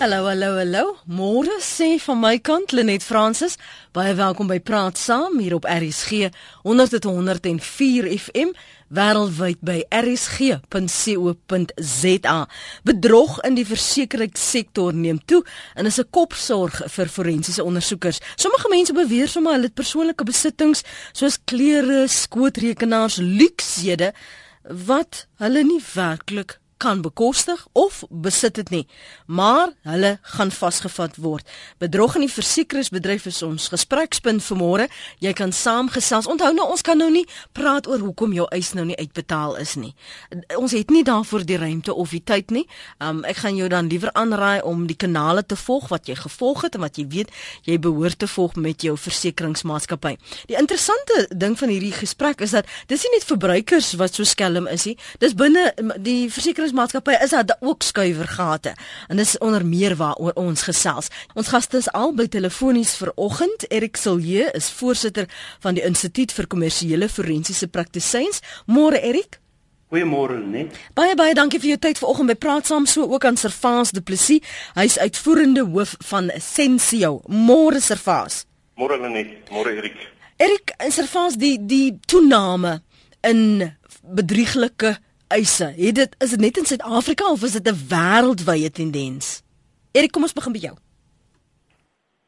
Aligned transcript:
Hallo, 0.00 0.24
hallo, 0.24 0.56
hallo. 0.56 0.96
Môre 1.04 1.60
sê 1.60 1.98
van 2.00 2.16
my 2.22 2.38
kant 2.40 2.72
Lenet 2.72 3.04
Fransis, 3.04 3.58
baie 3.92 4.14
welkom 4.16 4.48
by 4.48 4.56
Praat 4.64 4.96
Saam 4.96 5.36
hier 5.42 5.52
op 5.58 5.66
RSG 5.68 6.30
104 6.64 8.08
FM 8.08 8.54
wêreldwyd 8.96 9.60
by 9.60 9.84
rsg.co.za. 9.92 10.68
Bedrog 12.88 13.44
in 13.44 13.60
die 13.60 13.66
versekeringssektor 13.68 14.96
neem 14.96 15.20
toe 15.20 15.44
en 15.76 15.84
is 15.92 16.00
'n 16.00 16.08
kopsorg 16.08 16.80
vir 16.96 17.08
forensiese 17.12 17.60
ondersoekers. 17.60 18.24
Sommige 18.36 18.68
mense 18.72 18.96
beweer 18.96 19.28
sommer 19.28 19.52
hulle 19.52 19.68
persoonlike 19.68 20.24
besittings 20.24 20.80
soos 21.12 21.36
klere, 21.44 22.08
skootrekenaars, 22.08 23.20
luksede 23.20 24.14
wat 24.64 25.26
hulle 25.36 25.62
nie 25.62 25.82
werklik 25.92 26.56
kan 26.80 27.02
bekostig 27.04 27.60
of 27.76 28.02
besit 28.08 28.56
dit 28.56 28.70
nie, 28.72 28.84
maar 29.26 29.74
hulle 29.86 30.16
gaan 30.36 30.50
vasgevat 30.54 31.18
word. 31.20 31.46
Bedrog 31.82 32.16
in 32.16 32.24
die 32.24 32.32
versekeringsbedryf 32.32 33.26
is 33.30 33.42
ons 33.44 33.68
gesprekspunt 33.72 34.44
vir 34.46 34.58
môre. 34.58 34.86
Jy 35.20 35.32
kan 35.36 35.52
saamgesels. 35.52 36.28
Onthou 36.30 36.52
nou 36.56 36.66
ons 36.72 36.84
kan 36.86 36.98
nou 36.98 37.10
nie 37.12 37.26
praat 37.56 37.88
oor 37.90 38.00
hoekom 38.04 38.32
jou 38.36 38.46
eis 38.54 38.72
nou 38.76 38.86
nie 38.88 38.96
uitbetaal 38.96 39.58
is 39.60 39.76
nie. 39.80 39.92
Ons 40.56 40.74
het 40.76 40.90
nie 40.90 41.04
daarvoor 41.04 41.44
die 41.46 41.58
ruimte 41.60 41.94
of 41.94 42.14
die 42.16 42.22
tyd 42.24 42.54
nie. 42.54 42.64
Um 42.98 43.22
ek 43.28 43.42
gaan 43.44 43.58
jou 43.58 43.68
dan 43.72 43.90
liewer 43.92 44.12
aanraai 44.16 44.62
om 44.66 44.86
die 44.88 44.96
kanale 44.96 45.44
te 45.44 45.58
volg 45.60 45.90
wat 45.92 46.08
jy 46.08 46.16
gevolg 46.20 46.64
het 46.66 46.78
en 46.78 46.84
wat 46.86 46.98
jy 46.98 47.06
weet 47.12 47.34
jy 47.68 47.78
behoort 47.78 48.18
te 48.18 48.28
volg 48.30 48.56
met 48.56 48.82
jou 48.86 48.96
versekeringsmaatskappy. 48.96 50.16
Die 50.48 50.58
interessante 50.58 51.26
ding 51.36 51.58
van 51.58 51.72
hierdie 51.72 51.94
gesprek 51.94 52.40
is 52.40 52.56
dat 52.56 52.68
dis 52.88 53.04
nie 53.04 53.14
net 53.18 53.28
verbruikers 53.28 53.92
wat 54.00 54.16
so 54.16 54.24
skelm 54.24 54.68
is 54.70 54.86
nie. 54.88 54.96
Dis 55.22 55.36
binne 55.38 55.70
die 56.00 56.30
versekerings 56.32 56.69
versekeringsmaatskappye 56.70 57.18
is 57.24 57.30
daar 57.30 57.56
ook 57.60 57.82
skuiwergate 57.82 58.74
en 59.08 59.16
dis 59.16 59.38
onder 59.38 59.64
meer 59.66 59.96
waaroor 59.96 60.32
ons 60.34 60.62
gesels. 60.62 61.08
Ons 61.34 61.48
gaste 61.48 61.76
is 61.76 61.90
al 61.92 62.14
by 62.14 62.26
telefonies 62.26 62.94
vir 62.96 63.12
oggend. 63.16 63.64
Erik 63.70 63.96
Silje 63.96 64.50
is 64.54 64.70
voorsitter 64.70 65.28
van 65.60 65.74
die 65.74 65.84
Instituut 65.84 66.32
vir 66.32 66.46
Kommersiële 66.46 67.08
Forensiese 67.08 67.68
Praktisyns. 67.68 68.40
Môre 68.66 69.00
Erik. 69.00 69.40
Goeiemôre 69.90 70.38
net. 70.38 70.76
Baie 70.94 71.16
baie 71.16 71.34
dankie 71.34 71.58
vir 71.58 71.74
jou 71.74 71.78
tyd 71.78 71.98
vanoggend 71.98 72.30
by 72.30 72.34
Praat 72.38 72.66
Saam 72.66 72.86
so 72.86 73.02
ook 73.10 73.24
aan 73.24 73.36
Servaas 73.36 73.90
Du 73.90 74.00
Plessis. 74.00 74.40
Hy's 74.74 74.98
uitvoerende 74.98 75.66
hoof 75.66 75.96
van 76.12 76.30
Sensio. 76.38 77.22
Môre 77.26 77.80
Servaas. 77.80 78.44
Môre 78.78 79.00
net. 79.10 79.50
Môre 79.50 79.74
Erik. 79.74 79.98
Erik, 80.38 80.72
Servaas 80.88 81.36
die 81.36 81.58
die 81.58 81.98
toename 82.06 82.80
in 83.26 83.72
bedrieglike 84.00 84.96
eise. 85.30 85.72
Het 85.76 85.94
dit 85.94 86.14
is 86.18 86.30
dit 86.30 86.40
net 86.40 86.58
in 86.58 86.66
Suid-Afrika 86.66 87.30
of 87.30 87.42
is 87.42 87.52
dit 87.52 87.68
'n 87.68 87.78
wêreldwye 87.88 88.70
tendens? 88.70 89.42
Erik, 89.92 90.10
kom 90.12 90.22
ons 90.22 90.32
begin 90.32 90.52
by 90.52 90.58
jou. 90.58 90.76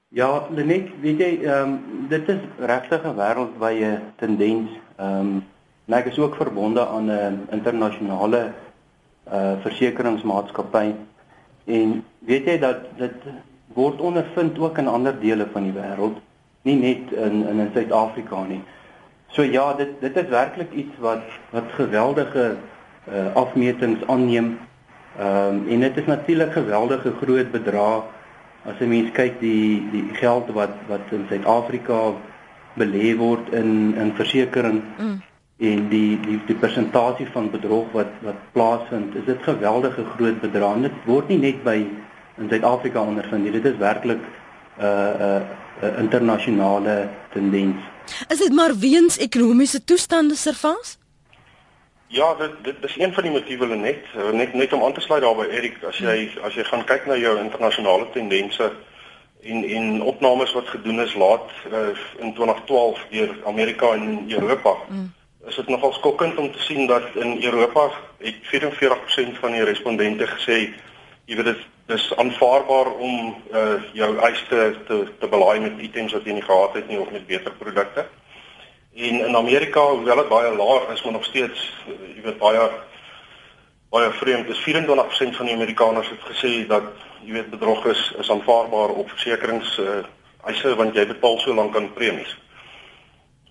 Ja, 0.09 0.47
Lenet, 0.51 0.89
weet 1.01 1.19
jy, 1.19 1.39
ehm 1.43 1.69
um, 1.69 2.07
dit 2.09 2.29
is 2.29 2.41
regtig 2.59 3.05
'n 3.05 3.17
wêreldwye 3.17 4.01
tendens. 4.17 4.71
Ehm 4.97 5.19
um, 5.19 5.45
en 5.87 5.95
ek 5.99 6.07
is 6.07 6.19
ook 6.19 6.37
verbonde 6.37 6.87
aan 6.87 7.11
'n 7.11 7.47
internasionale 7.51 8.53
uh 9.33 9.53
versekeringsmaatskappy 9.63 10.95
en 11.65 12.05
weet 12.19 12.45
jy 12.45 12.59
dat 12.59 12.77
dit 12.99 13.19
word 13.75 14.01
ondervind 14.01 14.59
ook 14.59 14.79
in 14.79 14.89
ander 14.89 15.21
dele 15.21 15.47
van 15.53 15.63
die 15.63 15.73
wêreld, 15.73 16.17
nie 16.63 16.77
net 16.77 17.13
in 17.13 17.49
in 17.49 17.59
in 17.59 17.71
Suid-Afrika 17.75 18.43
nie. 18.43 18.63
So 19.29 19.43
ja, 19.43 19.75
dit 19.75 20.01
dit 20.01 20.17
is 20.17 20.29
werklik 20.29 20.73
iets 20.73 20.99
wat 20.99 21.23
wat 21.51 21.65
geweldige 21.73 22.57
uh, 23.09 23.35
afmetings 23.35 24.07
aanneem. 24.07 24.59
Ehm 25.19 25.57
um, 25.57 25.69
en 25.69 25.81
dit 25.81 25.97
is 25.97 26.07
natuurlik 26.07 26.53
geweldige 26.53 27.13
groot 27.21 27.51
bedrag 27.51 28.05
as 28.65 28.79
'n 28.81 28.89
mens 28.89 29.11
kyk 29.13 29.41
die 29.41 29.89
die 29.91 30.05
geld 30.13 30.51
wat 30.53 30.75
wat 30.89 31.11
in 31.11 31.27
Suid-Afrika 31.29 32.15
belê 32.75 33.17
word 33.17 33.53
in 33.53 33.95
in 33.97 34.13
versekerings 34.15 34.85
mm. 34.99 35.23
en 35.59 35.89
die 35.89 36.21
die 36.21 36.39
die 36.47 36.55
persentasie 36.55 37.27
van 37.33 37.51
bedrog 37.51 37.93
wat 37.93 38.13
wat 38.23 38.39
plaasvind, 38.53 39.15
is 39.15 39.25
dit 39.25 39.43
geweldige 39.43 40.05
groot 40.17 40.41
bedrag. 40.41 40.81
Dit 40.81 41.05
word 41.05 41.29
nie 41.29 41.39
net 41.39 41.63
by 41.65 41.77
in 42.39 42.49
Suid-Afrika 42.49 43.01
ondervind 43.01 43.45
nie. 43.45 43.53
Dit 43.53 43.65
is 43.65 43.77
werklik 43.77 44.23
'n 44.23 44.85
uh, 44.85 44.89
'n 44.89 45.23
uh, 45.23 45.43
uh, 45.83 45.99
internasionale 45.99 47.09
tendens. 47.33 47.77
Is 48.29 48.39
dit 48.39 48.53
maar 48.53 48.75
weens 48.79 49.19
ekonomiese 49.19 49.85
toestande 49.85 50.35
servas? 50.35 50.99
Ja, 52.13 52.35
dit 52.35 52.51
dit 52.63 52.77
is 52.81 52.99
een 52.99 53.13
van 53.13 53.23
die 53.23 53.33
motiewe 53.33 53.67
net 53.67 54.05
eh, 54.17 54.31
net 54.31 54.53
net 54.53 54.73
om 54.73 54.83
aan 54.85 54.93
te 54.93 55.01
sluit 55.01 55.23
daarby 55.23 55.47
Erik, 55.49 55.79
as 55.89 55.97
jy 55.99 56.29
as 56.45 56.55
jy 56.55 56.65
gaan 56.69 56.85
kyk 56.85 57.07
na 57.09 57.17
jou 57.17 57.39
internasionale 57.41 58.05
tendense 58.13 58.69
en 59.43 59.65
en 59.65 60.03
opnames 60.03 60.53
wat 60.53 60.69
gedoen 60.69 61.01
is 61.01 61.15
laat 61.15 61.49
uh, 61.71 61.89
in 62.21 62.35
2012 62.35 63.07
deur 63.11 63.33
Amerika 63.45 63.95
en 63.97 64.25
Europa. 64.29 64.75
Mm. 64.89 65.09
Is 65.47 65.57
dit 65.57 65.69
nogal 65.69 65.93
skokkend 65.93 66.37
om 66.37 66.53
te 66.53 66.61
sien 66.63 66.87
dat 66.87 67.09
in 67.15 67.43
Europa 67.45 67.89
het 68.19 68.37
44% 68.53 69.41
van 69.41 69.57
die 69.57 69.65
respondente 69.65 70.29
gesê 70.37 70.59
jy 71.25 71.37
weet 71.41 71.55
dit 71.55 71.97
is 71.97 72.13
aanvaarbaar 72.17 72.93
om 72.93 73.37
uh, 73.53 73.81
jou 73.93 74.19
eis 74.19 74.45
te 74.49 74.75
te, 74.87 75.05
te 75.19 75.29
belaai 75.29 75.61
met 75.61 75.81
items 75.81 76.13
wat 76.13 76.29
jy 76.29 76.37
nie 76.37 76.49
gehad 76.51 76.77
het 76.77 76.89
nie 76.89 77.01
of 77.01 77.11
met 77.11 77.27
beter 77.27 77.53
produkte. 77.53 78.05
En 78.95 79.27
in 79.27 79.37
Amerika, 79.37 79.81
hoewel 79.81 80.17
dit 80.17 80.29
baie 80.29 80.57
laag 80.57 80.89
is, 80.93 81.03
maar 81.03 81.13
nog 81.13 81.25
steeds, 81.25 81.73
jy 81.87 82.23
weet 82.23 82.39
baie 82.39 82.71
baie 83.93 84.11
vreemd, 84.11 84.49
is 84.49 84.61
24% 84.65 85.37
van 85.37 85.47
die 85.47 85.55
Amerikaners 85.55 86.09
het 86.09 86.23
gesê 86.25 86.67
dat 86.67 86.87
jy 87.25 87.33
weet 87.33 87.51
bedrog 87.51 87.85
is 87.87 88.13
is 88.19 88.31
aanvaarbaar 88.31 88.89
op 88.89 89.11
versekerings 89.11 89.77
uh, 89.79 90.01
eise 90.49 90.75
want 90.77 90.97
jy 90.97 91.05
betaal 91.07 91.39
so 91.39 91.55
lank 91.55 91.77
aan 91.77 91.93
premies. 91.93 92.33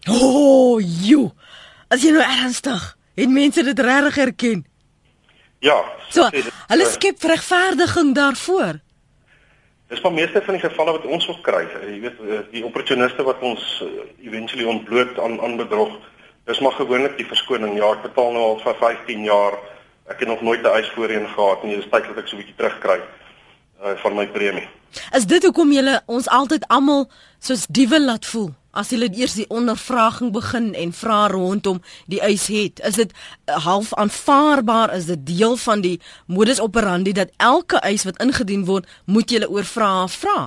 O, 0.10 0.18
oh, 0.18 0.82
jy. 0.82 1.28
As 1.94 2.02
jy 2.02 2.14
nou 2.16 2.26
ernstig, 2.26 2.86
het 3.20 3.30
mense 3.30 3.64
dit 3.64 3.80
regtig 3.86 4.18
erken? 4.26 4.66
Ja. 5.62 5.78
So, 6.10 6.26
hulle 6.72 6.88
eh, 6.88 6.90
skep 6.90 7.22
regverdiging 7.30 8.16
daarvoor. 8.18 8.82
Dis 9.92 10.02
maar 10.02 10.14
meeste 10.16 10.42
van 10.42 10.56
die 10.56 10.64
gevalle 10.64 10.92
wat 10.96 11.06
ons 11.06 11.26
wil 11.28 11.40
kry. 11.44 11.66
Jy 11.84 11.98
weet 12.00 12.20
eh, 12.24 12.38
die 12.54 12.64
opportuniste 12.64 13.26
wat 13.28 13.42
ons 13.44 13.64
uh, 13.84 14.06
eventually 14.24 14.64
ontbloot 14.72 15.20
aan 15.20 15.36
aan 15.44 15.58
bedrog. 15.60 15.98
Dis 16.48 16.62
maar 16.64 16.78
gewoonlik 16.78 17.18
die 17.20 17.28
verskoning. 17.28 17.76
Ja, 17.76 17.90
ek 17.98 18.06
betaal 18.06 18.32
nou 18.32 18.46
al 18.54 18.62
vir 18.64 18.78
15 18.80 19.26
jaar. 19.28 19.58
Ek 20.08 20.24
het 20.24 20.32
nog 20.32 20.46
nooit 20.48 20.64
'n 20.64 20.78
eis 20.80 20.88
voorheen 20.96 21.28
gehad 21.28 21.64
nie. 21.64 21.76
Dis 21.76 21.92
tyd 21.92 22.08
dat 22.08 22.24
ek 22.24 22.28
so 22.28 22.36
'n 22.36 22.40
bietjie 22.40 22.56
terugkry 22.56 23.00
uh, 23.84 23.98
van 24.04 24.16
my 24.16 24.28
premie. 24.28 24.68
Is 25.12 25.26
dit 25.26 25.44
hoekom 25.44 25.72
julle 25.72 26.02
ons 26.06 26.30
altyd 26.30 26.68
almal 26.68 27.12
soos 27.40 27.68
diewe 27.68 28.00
laat 28.00 28.26
voel? 28.26 28.50
As 28.72 28.90
hulle 28.90 29.10
eers 29.12 29.36
die 29.40 29.48
ondervraging 29.50 30.32
begin 30.32 30.72
en 30.74 30.94
vra 30.94 31.28
rondom 31.28 31.82
die 32.08 32.22
eis 32.22 32.48
het 32.48 32.80
is 32.88 32.96
dit 33.02 33.12
eh, 33.12 33.60
half 33.66 33.94
aanvaarbaar 33.94 34.96
is 34.96 35.06
dit 35.12 35.26
deel 35.26 35.58
van 35.58 35.82
die 35.82 36.00
modus 36.26 36.62
operandi 36.62 37.12
dat 37.12 37.32
elke 37.38 37.80
eis 37.80 38.08
wat 38.08 38.22
ingedien 38.24 38.66
word 38.66 38.88
moet 39.06 39.32
jy 39.32 39.44
oor 39.46 39.68
vra 39.68 40.08
vra 40.08 40.40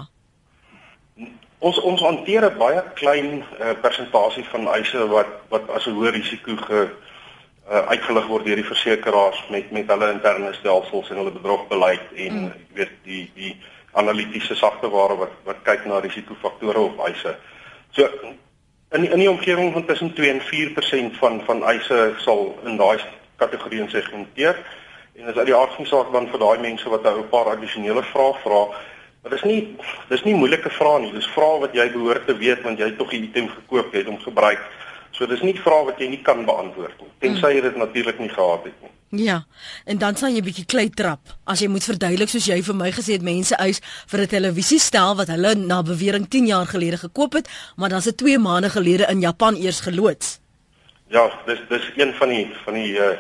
ons 1.65 1.81
ons 1.81 2.01
hanteer 2.05 2.45
'n 2.51 2.59
baie 2.59 2.83
klein 3.01 3.31
uh, 3.41 3.73
persentasie 3.81 4.45
van 4.53 4.69
eise 4.69 5.07
wat 5.09 5.31
wat 5.49 5.71
as 5.77 5.87
'n 5.87 5.97
hoë 5.97 6.13
risiko 6.17 6.57
ge 6.57 6.81
uh, 6.85 7.85
uitgelig 7.93 8.27
word 8.27 8.45
deur 8.45 8.61
die 8.61 8.73
versekeraars 8.73 9.41
met 9.51 9.71
met 9.71 9.89
hulle 9.89 10.11
interne 10.13 10.53
stelsels 10.53 11.11
en 11.11 11.17
hulle 11.17 11.37
bedrogbeleid 11.39 12.05
en 12.27 12.35
mm. 12.41 12.53
weet 12.77 12.95
die 13.09 13.25
die 13.35 13.57
analitiese 13.93 14.55
sagteware 14.55 15.17
wat 15.17 15.35
wat 15.49 15.65
kyk 15.69 15.87
na 15.87 16.01
risikofaktore 16.05 16.81
op 16.91 17.01
eise 17.09 17.37
So 17.95 18.09
in 18.91 19.01
die, 19.01 19.11
in 19.11 19.19
die 19.19 19.31
omgewing 19.31 19.73
van 19.73 19.85
tussen 19.85 20.15
2 20.15 20.31
en 20.31 20.41
4% 20.41 21.19
van 21.19 21.41
van 21.47 21.65
eise 21.65 22.15
sal 22.19 22.59
in 22.67 22.77
daai 22.77 22.99
kategorieë 23.39 23.87
segmenteer 23.91 24.59
en 25.15 25.31
as 25.31 25.39
uit 25.39 25.47
die 25.47 25.55
aard 25.55 25.77
van 25.79 25.87
saak 25.87 26.11
dan 26.13 26.27
vir 26.33 26.43
daai 26.43 26.59
mense 26.63 26.91
wat 26.91 27.07
nou 27.07 27.19
'n 27.21 27.29
paar 27.31 27.53
addisionele 27.53 28.03
vrae 28.03 28.35
vra, 28.43 28.63
maar 29.23 29.31
dis 29.31 29.43
nie 29.43 29.77
dis 30.09 30.25
nie 30.25 30.35
moeilike 30.35 30.71
vrae 30.71 31.01
nie, 31.01 31.13
dis 31.13 31.31
vrae 31.37 31.61
wat 31.61 31.75
jy 31.75 31.87
behoort 31.93 32.27
te 32.27 32.37
weet 32.37 32.63
want 32.63 32.79
jy 32.79 32.91
het 32.91 32.99
tog 32.99 33.11
die 33.11 33.23
item 33.23 33.49
gekoop, 33.49 33.93
jy 33.93 33.99
het 33.99 34.11
hom 34.11 34.19
gebruik. 34.19 34.63
So 35.15 35.27
dis 35.31 35.43
nie 35.47 35.55
vrae 35.55 35.85
wat 35.87 36.01
jy 36.03 36.09
nie 36.11 36.23
kan 36.27 36.45
beantwoord 36.45 37.01
nie, 37.01 37.11
tensy 37.23 37.55
jy 37.55 37.61
dit 37.63 37.77
natuurlik 37.79 38.19
nie 38.19 38.33
gehad 38.33 38.65
het 38.65 38.81
nie. 38.83 38.91
Ja. 39.25 39.45
En 39.87 39.99
dan 39.99 40.17
sal 40.17 40.35
jy 40.35 40.41
'n 40.41 40.45
bietjie 40.45 40.67
klei 40.67 40.89
trap 40.91 41.21
as 41.47 41.61
jy 41.61 41.69
moet 41.69 41.85
verduidelik 41.85 42.29
soos 42.29 42.47
jy 42.47 42.63
vir 42.63 42.75
my 42.75 42.91
gesê 42.91 43.13
het 43.13 43.23
mense 43.23 43.55
eis 43.57 43.81
vir 44.11 44.21
'n 44.21 44.27
televisiestel 44.27 45.15
wat 45.17 45.29
hulle 45.29 45.55
na 45.55 45.83
bewering 45.83 46.27
10 46.29 46.47
jaar 46.47 46.67
gelede 46.67 46.99
gekoop 46.99 47.33
het, 47.33 47.49
maar 47.77 47.89
dan 47.89 48.03
se 48.03 48.15
2 48.15 48.39
maande 48.39 48.71
gelede 48.71 49.07
in 49.11 49.21
Japan 49.21 49.55
eers 49.55 49.81
geloods. 49.81 50.41
Ja, 51.09 51.31
dis 51.47 51.61
dis 51.69 51.91
een 51.97 52.13
van 52.15 52.29
die 52.29 52.51
van 52.65 52.75
die 52.75 52.93
uh 52.93 53.17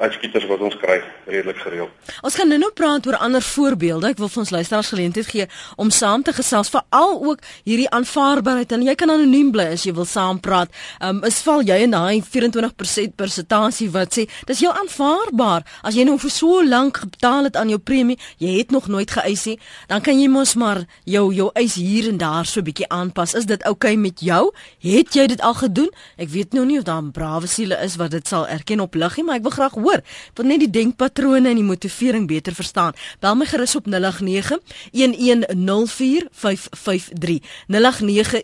uitskieters 0.00 0.46
wat 0.48 0.62
ons 0.64 0.76
kry 0.80 0.98
redelik 1.26 1.58
gereeld. 1.60 1.90
Ons 2.24 2.36
gaan 2.38 2.48
nou-nou 2.48 2.70
praat 2.76 3.06
oor 3.06 3.16
ander 3.20 3.44
voorbeelde. 3.44 4.10
Ek 4.14 4.20
wil 4.20 4.30
vir 4.32 4.42
ons 4.42 4.52
luisteraars 4.54 4.92
geleentheid 4.94 5.28
gee 5.28 5.46
om 5.76 5.90
saam 5.94 6.24
te 6.26 6.32
gesels 6.36 6.72
veral 6.72 7.18
ook 7.20 7.44
hierdie 7.68 7.88
aanvaarbaarheid 7.94 8.72
en 8.76 8.86
jy 8.86 8.94
kan 8.98 9.12
anoniem 9.12 9.50
bly 9.54 9.68
as 9.74 9.84
jy 9.84 9.94
wil 9.96 10.08
saam 10.08 10.40
praat. 10.40 10.72
Um 11.04 11.22
is 11.28 11.40
val 11.44 11.64
jy 11.66 11.82
in 11.84 11.94
daai 11.94 12.22
24% 12.24 13.16
persentasie 13.20 13.90
wat 13.92 14.16
sê 14.16 14.26
dis 14.48 14.62
jou 14.64 14.72
aanvaarbaar 14.72 15.66
as 15.84 15.98
jy 15.98 16.06
nou 16.08 16.16
vir 16.22 16.32
so 16.32 16.62
lank 16.64 17.02
betaal 17.04 17.50
het 17.50 17.58
aan 17.60 17.72
jou 17.72 17.78
premie, 17.78 18.18
jy 18.38 18.56
het 18.58 18.72
nog 18.74 18.88
nooit 18.88 19.10
geëis 19.10 19.46
nie, 19.52 19.58
dan 19.88 20.00
kan 20.04 20.18
jy 20.20 20.28
mos 20.32 20.56
maar 20.60 20.84
jou 21.04 21.28
jou 21.34 21.50
eis 21.58 21.76
hier 21.80 22.08
en 22.08 22.18
daar 22.18 22.46
so 22.46 22.60
'n 22.60 22.64
bietjie 22.64 22.88
aanpas. 22.88 23.34
Is 23.34 23.46
dit 23.46 23.62
oukei 23.64 23.92
okay 23.92 23.96
met 23.96 24.20
jou? 24.20 24.52
Het 24.80 25.14
jy 25.14 25.26
dit 25.26 25.40
al 25.40 25.54
gedoen? 25.54 25.90
Ek 26.16 26.28
weet 26.28 26.52
nou 26.52 26.64
nie 26.64 26.78
of 26.78 26.84
daar 26.84 27.02
brawe 27.02 27.46
siele 27.46 27.76
is 27.82 27.96
wat 27.96 28.10
dit 28.10 28.28
sal 28.28 28.48
erken 28.48 28.80
op 28.80 28.94
liggie, 28.94 29.24
maar 29.24 29.36
ek 29.36 29.42
wil 29.42 29.50
graag 29.50 29.74
hoor. 29.74 29.89
Ek 29.98 30.38
wil 30.38 30.46
net 30.46 30.62
die 30.62 30.70
denkpatrone 30.70 31.50
en 31.50 31.58
die 31.58 31.66
motivering 31.66 32.30
beter 32.30 32.54
verstaan. 32.54 32.94
Bel 33.20 33.34
my 33.34 33.46
gerus 33.50 33.74
op 33.76 33.86
089 33.86 34.58
1104553. 34.92 37.40
089 37.66 38.42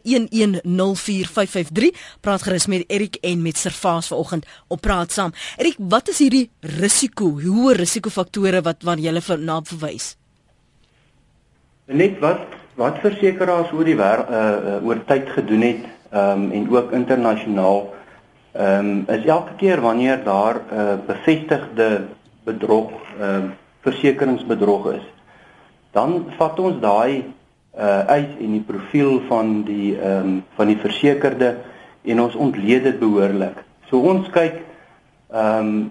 Praat 2.21 2.43
gerus 2.43 2.67
met 2.67 2.85
Erik 2.89 3.15
en 3.23 3.43
met 3.43 3.57
Servaas 3.57 4.07
vanoggend 4.07 4.47
op 4.69 4.81
praat 4.81 5.13
saam. 5.13 5.33
Erik, 5.57 5.75
wat 5.79 6.09
is 6.09 6.19
hierdie 6.19 6.51
risiko? 6.61 7.41
Hoe 7.41 7.75
risikofaktore 7.75 8.63
wat 8.63 8.83
waar 8.83 8.99
jy 8.99 9.21
na 9.39 9.63
verwys? 9.63 10.17
Net 11.87 12.19
wat 12.19 12.41
wat 12.77 13.01
versekerings 13.01 13.73
oor 13.73 13.89
die 13.89 13.97
wer, 13.97 14.21
uh, 14.29 14.37
uh, 14.37 14.85
oor 14.85 14.99
tyd 15.09 15.31
gedoen 15.33 15.63
het 15.65 15.81
um, 16.13 16.53
en 16.53 16.69
ook 16.69 16.93
internasionaal 16.93 17.96
ehm 18.56 18.91
um, 18.91 19.05
is 19.08 19.25
elke 19.25 19.55
keer 19.56 19.81
wanneer 19.81 20.25
daar 20.25 20.55
'n 20.55 20.75
uh, 20.75 20.94
bevestigde 21.06 22.05
bedrog 22.44 22.91
ehm 23.20 23.44
uh, 23.44 23.50
versekeringsbedrog 23.81 24.93
is 24.93 25.06
dan 25.97 26.25
vat 26.38 26.61
ons 26.61 26.81
daai 26.81 27.25
uh 27.76 28.03
eis 28.08 28.31
en 28.41 28.55
die 28.56 28.64
profiel 28.64 29.20
van 29.29 29.62
die 29.69 29.97
ehm 29.97 30.29
um, 30.29 30.44
van 30.56 30.70
die 30.73 30.79
versekerde 30.81 31.56
en 32.06 32.20
ons 32.23 32.35
ontleed 32.35 32.85
dit 32.87 32.99
behoorlik. 32.99 33.58
So 33.91 34.00
ons 34.00 34.29
kyk 34.32 34.62
ehm 35.32 35.69
um, 35.69 35.91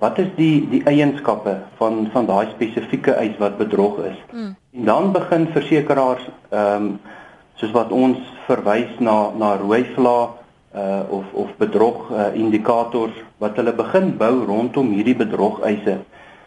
wat 0.00 0.18
is 0.18 0.30
die 0.36 0.64
die 0.70 0.82
eienskappe 0.88 1.54
van 1.80 2.08
van 2.12 2.26
daai 2.26 2.48
spesifieke 2.54 3.12
eis 3.20 3.36
wat 3.38 3.58
bedrog 3.60 4.00
is. 4.10 4.18
Mm. 4.32 4.54
En 4.72 4.84
dan 4.92 5.12
begin 5.12 5.48
versekeraars 5.52 6.28
ehm 6.50 6.88
um, 6.88 6.90
soos 7.60 7.72
wat 7.74 7.92
ons 7.92 8.18
verwys 8.46 8.98
na 8.98 9.16
na 9.36 9.54
rooi 9.60 9.84
vlae 9.94 10.28
uh 10.78 11.02
of 11.18 11.24
of 11.32 11.48
bedrog 11.58 12.10
uh, 12.10 12.28
indikators 12.34 13.16
wat 13.38 13.56
hulle 13.56 13.72
begin 13.72 14.16
bou 14.16 14.34
rondom 14.52 14.92
hierdie 14.96 15.16
bedrog 15.24 15.60
eise 15.70 15.98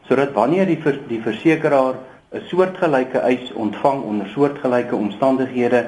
sodat 0.08 0.34
wanneer 0.34 0.66
die 0.66 0.80
vers, 0.84 1.00
die 1.08 1.22
versekeraar 1.22 1.96
'n 2.32 2.44
soortgelyke 2.48 3.20
eis 3.20 3.52
ontvang 3.54 4.04
onder 4.04 4.28
soortgelyke 4.28 4.96
omstandighede 4.96 5.86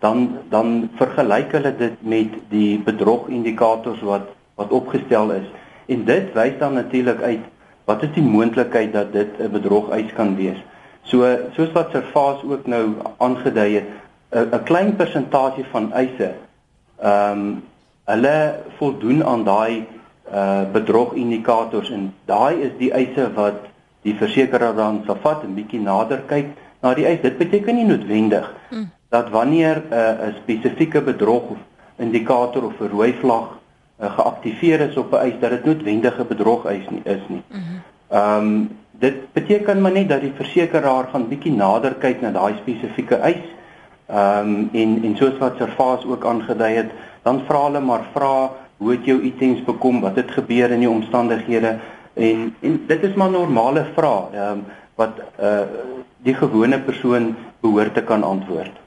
dan 0.00 0.38
dan 0.48 0.88
vergelyk 0.98 1.52
hulle 1.52 1.72
dit 1.76 1.98
met 2.00 2.38
die 2.50 2.78
bedrog 2.78 3.28
indikators 3.28 4.00
wat 4.00 4.30
wat 4.54 4.70
opgestel 4.70 5.30
is. 5.32 5.48
En 5.86 6.04
dit 6.04 6.32
wys 6.34 6.58
dan 6.58 6.74
natuurlik 6.74 7.22
uit 7.22 7.44
wat 7.84 8.02
is 8.02 8.12
die 8.14 8.24
moontlikheid 8.24 8.92
dat 8.92 9.12
dit 9.12 9.38
'n 9.38 9.50
bedrog 9.50 9.90
eis 9.90 10.12
kan 10.12 10.36
wees? 10.36 10.58
So 11.02 11.36
soos 11.56 11.72
wat 11.72 11.90
Servaas 11.90 12.42
ook 12.44 12.66
nou 12.66 12.94
aangedui 13.18 13.74
het 13.74 13.88
'n 14.32 14.62
klein 14.64 14.96
persentasie 14.96 15.64
van 15.70 15.92
eise 15.92 16.34
ehm 16.98 17.38
um, 17.38 17.62
hulle 18.04 18.54
voldoen 18.78 19.24
aan 19.24 19.44
daai 19.44 19.86
uh 20.32 20.62
bedrog 20.72 21.12
indikators 21.12 21.90
en 21.90 22.12
daai 22.24 22.62
is 22.66 22.72
die 22.78 22.90
eise 22.92 23.28
wat 23.34 23.68
die 24.02 24.14
versekeraar 24.18 24.74
dan 24.74 25.02
sal 25.06 25.18
vat 25.22 25.44
en 25.44 25.54
bietjie 25.54 25.80
nader 25.80 26.22
kyk 26.26 26.54
na 26.82 26.94
die 26.94 27.06
eis. 27.06 27.20
Dit 27.22 27.38
beteken 27.38 27.76
nie 27.76 27.86
noodwendig 27.86 28.48
mm. 28.70 28.88
dat 29.10 29.30
wanneer 29.30 29.82
'n 29.82 29.94
uh, 29.94 30.28
'n 30.28 30.34
spesifieke 30.42 31.00
bedrog 31.00 31.50
of 31.50 31.58
indikator 31.98 32.64
of 32.64 32.80
'n 32.80 32.88
rooi 32.88 33.12
vlag 33.20 33.48
uh, 34.00 34.12
geaktiveer 34.18 34.80
is 34.80 34.96
op 34.96 35.12
'n 35.12 35.22
eis 35.26 35.40
dat 35.40 35.50
dit 35.50 35.64
noodwendige 35.64 36.24
bedrog 36.24 36.66
eis 36.66 36.88
nie 36.90 37.02
is 37.04 37.24
nie. 37.28 37.42
Mm-hmm. 37.48 37.82
Ehm 38.08 38.46
um, 38.46 38.70
dit 38.90 39.32
beteken 39.32 39.80
maar 39.80 39.92
net 39.92 40.08
dat 40.08 40.20
die 40.20 40.32
versekeraar 40.34 41.08
gaan 41.12 41.28
bietjie 41.28 41.52
nader 41.52 41.94
kyk 41.94 42.20
na 42.20 42.30
daai 42.30 42.54
spesifieke 42.56 43.16
eis 43.16 43.42
Ehm 44.12 44.48
um, 44.48 44.68
en 44.72 45.04
en 45.04 45.16
soos 45.16 45.38
wat 45.38 45.56
Servaas 45.56 46.04
ook 46.04 46.24
aangedui 46.26 46.72
het, 46.74 46.90
dan 47.22 47.42
vra 47.46 47.64
hulle 47.64 47.80
maar 47.80 48.04
vra 48.12 48.50
hoe 48.76 48.90
het 48.90 49.04
jou 49.04 49.20
items 49.22 49.64
bekom, 49.64 50.00
wat 50.00 50.16
het 50.16 50.30
gebeur 50.30 50.70
in 50.70 50.82
die 50.82 50.90
omstandighede 50.90 51.78
en 52.14 52.54
en 52.60 52.80
dit 52.86 53.02
is 53.02 53.14
maar 53.14 53.30
normale 53.30 53.86
vrae 53.94 54.22
ehm 54.32 54.58
um, 54.58 54.64
wat 54.94 55.20
uh 55.40 55.60
die 56.22 56.34
gewone 56.34 56.78
persoon 56.78 57.34
behoort 57.60 57.94
te 57.94 58.02
kan 58.02 58.22
antwoord. 58.22 58.81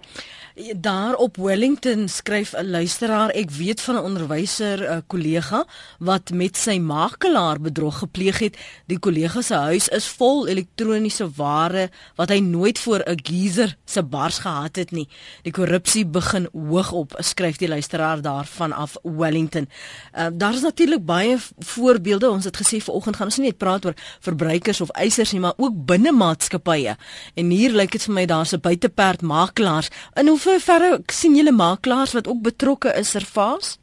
Daar 0.56 1.16
op 1.16 1.38
Wellington 1.38 2.08
skryf 2.10 2.54
'n 2.54 2.70
luisteraar, 2.70 3.30
ek 3.30 3.52
weet 3.52 3.82
van 3.82 3.96
'n 3.96 4.04
onderwyser, 4.04 5.04
kollega 5.08 5.66
wat 6.00 6.32
met 6.32 6.58
sy 6.58 6.78
makelaar 6.78 7.62
bedrog 7.62 7.98
gepleeg 7.98 8.40
het. 8.40 8.58
Die 8.86 9.00
kollega 9.00 9.42
se 9.42 9.54
huis 9.54 9.88
is 9.88 10.08
vol 10.08 10.48
elektroniese 10.48 11.30
ware 11.36 11.90
wat 12.16 12.30
hy 12.30 12.40
nooit 12.40 12.80
voor 12.80 13.00
'n 13.00 13.20
geyser 13.24 13.78
se 13.86 14.04
bars 14.04 14.38
gehad 14.38 14.76
het 14.76 14.92
nie. 14.92 15.08
Die 15.42 15.52
korrupsie 15.52 16.06
begin 16.06 16.48
hoog 16.54 16.92
op, 16.92 17.16
skryf 17.18 17.58
die 17.58 17.68
luisteraar 17.68 18.22
daarvan 18.22 18.72
af 18.72 18.96
Wellington. 19.04 19.70
Uh, 20.18 20.28
daar 20.34 20.54
is 20.54 20.62
natuurlik 20.62 21.06
baie 21.06 21.38
voorbeelde. 21.60 22.30
Ons 22.30 22.44
het 22.44 22.58
gesê 22.58 22.78
vanoggend 22.78 23.16
gaan 23.16 23.26
ons 23.26 23.38
nie 23.38 23.48
net 23.48 23.58
praat 23.58 23.86
oor 23.86 23.94
verbruikers 24.20 24.82
of 24.82 24.90
eisers 24.90 25.32
nie, 25.32 25.42
maar 25.42 25.54
ook 25.58 25.86
binne 25.86 26.12
maatskappye. 26.12 26.96
En 27.34 27.50
hier 27.50 27.72
lyk 27.72 27.92
dit 27.92 28.04
vir 28.04 28.14
my 28.14 28.26
daar's 28.26 28.54
'n 28.54 28.60
buiteperd 28.60 29.22
makelaars 29.22 29.88
in 30.14 30.28
hoe 30.28 30.44
verre 30.46 31.00
sien 31.12 31.36
julle 31.36 31.52
makelaars 31.52 32.14
wat 32.14 32.28
ook 32.28 32.42
betrokke 32.42 32.94
is 33.00 33.16
ervaas? 33.16 33.78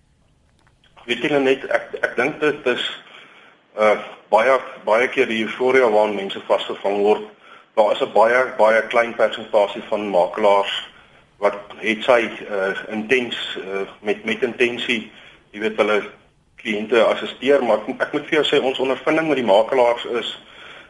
Weet 1.06 1.22
julle 1.26 1.40
net 1.40 1.64
ek 1.70 1.94
ek 2.00 2.16
dink 2.16 2.40
dit 2.40 2.66
is 2.74 2.84
uh 3.76 3.96
baie 4.32 4.54
baie 4.84 5.08
keer 5.12 5.28
die 5.28 5.42
euforia 5.44 5.90
waarin 5.90 6.16
mense 6.16 6.40
vasgevang 6.48 7.02
word. 7.04 7.26
Daar 7.76 7.92
is 7.92 8.00
'n 8.00 8.12
baie 8.12 8.40
baie 8.58 8.82
klein 8.86 9.14
persentasie 9.14 9.82
van 9.88 10.08
makelaars 10.08 10.72
wat 11.38 11.58
het 11.82 12.04
sy 12.04 12.30
uh 12.50 12.74
intens 12.88 13.36
uh, 13.58 13.86
met 14.00 14.24
met 14.24 14.42
intensie, 14.42 15.10
jy 15.50 15.60
weet 15.60 15.76
hulle 15.76 16.02
kliënte 16.62 17.04
assisteer, 17.04 17.64
maar 17.64 17.82
ek, 17.82 18.00
ek 18.00 18.12
moet 18.12 18.26
vir 18.28 18.38
jou 18.38 18.44
sê 18.46 18.62
ons 18.62 18.78
ondervinding 18.78 19.28
met 19.28 19.40
die 19.40 19.50
makelaars 19.50 20.04
is 20.20 20.38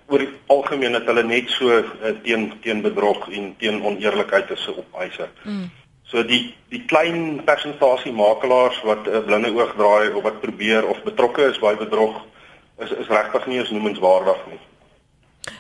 oor 0.07 0.19
die 0.19 0.33
algemeen 0.47 0.93
dat 0.93 1.07
hulle 1.11 1.23
net 1.23 1.51
so 1.51 1.79
uh, 1.79 1.85
teen 2.23 2.53
teen 2.63 2.83
bedrog 2.83 3.29
en 3.31 3.55
teen 3.59 3.83
oneerlikheid 3.85 4.51
is 4.51 4.67
op 4.75 5.01
eise. 5.05 5.29
Mm. 5.45 5.71
So 6.03 6.25
die 6.27 6.55
die 6.69 6.83
klein 6.91 7.45
persentasie 7.45 8.13
makelaars 8.13 8.83
wat 8.89 9.07
'n 9.07 9.15
uh, 9.15 9.25
blinde 9.27 9.53
oog 9.55 9.75
draai 9.77 10.13
of 10.13 10.23
wat 10.23 10.41
probeer 10.41 10.89
of 10.89 11.03
betrokke 11.03 11.49
is 11.51 11.59
by 11.59 11.75
bedrog 11.77 12.21
is 12.79 12.91
is 12.91 13.09
regtig 13.09 13.47
nie 13.47 13.59
eens 13.59 13.71
noemenswaardig 13.71 14.47
nie. 14.51 14.61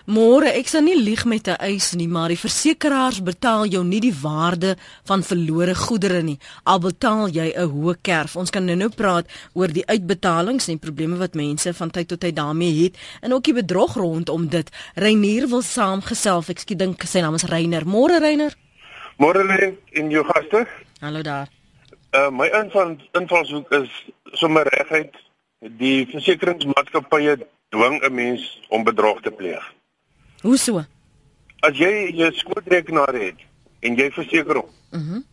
Môre, 0.06 0.46
ek 0.54 0.68
sal 0.70 0.84
nie 0.86 0.94
lieg 0.98 1.24
met 1.26 1.48
'n 1.48 1.58
eis 1.58 1.92
nie, 1.94 2.06
maar 2.08 2.28
die 2.28 2.38
versekeraars 2.38 3.22
betaal 3.22 3.66
jou 3.66 3.84
nie 3.84 4.00
die 4.00 4.14
waarde 4.14 4.76
van 5.04 5.22
verlore 5.22 5.74
goedere 5.74 6.22
nie. 6.22 6.38
Al 6.64 6.78
betaal 6.78 7.28
jy 7.28 7.52
'n 7.54 7.70
hoë 7.70 7.96
kerf. 8.02 8.36
Ons 8.36 8.50
kan 8.50 8.64
nou-nou 8.64 8.90
praat 8.90 9.26
oor 9.54 9.68
die 9.68 9.86
uitbetalings 9.86 10.68
en 10.68 10.78
probleme 10.78 11.16
wat 11.16 11.34
mense 11.34 11.74
van 11.74 11.90
tyd 11.90 12.08
tot 12.08 12.20
tyd 12.20 12.36
daarmee 12.36 12.82
het 12.84 12.96
en 13.22 13.32
ook 13.32 13.44
die 13.44 13.54
bedrog 13.54 13.94
rondom 13.94 14.48
dit. 14.48 14.70
Reinier 14.94 15.48
wil 15.48 15.62
saamgesels. 15.62 16.48
Ek 16.48 16.58
skiet 16.58 16.78
dink 16.78 17.02
sy 17.02 17.20
naam 17.20 17.34
is 17.34 17.44
Reiner. 17.44 17.84
Môre 17.84 18.20
Reiner. 18.20 18.54
Môre 19.18 19.44
lê 19.44 19.74
in 19.90 20.10
jou 20.10 20.24
gaste. 20.24 20.66
Hallo 21.00 21.22
daar. 21.22 21.48
Uh 22.12 22.30
my 22.30 22.48
inval 22.48 22.96
invalshoek 23.12 23.70
is 23.72 23.90
sommer 24.32 24.64
reguit 24.64 25.14
die 25.60 26.06
versekeringsmaatskappye 26.06 27.36
dwing 27.72 28.02
'n 28.04 28.14
mens 28.14 28.60
om 28.68 28.84
bedrog 28.84 29.20
te 29.20 29.30
pleeg. 29.30 29.64
Hoe 30.40 30.56
so? 30.56 30.84
As 31.60 31.76
jy 31.78 32.12
'n 32.12 32.32
skootrekenaar 32.32 33.14
het 33.14 33.38
en 33.80 33.96
jy 33.96 34.10
verseker 34.10 34.56
hom. 34.56 34.70
Mhm. 34.90 35.12
Mm 35.12 35.24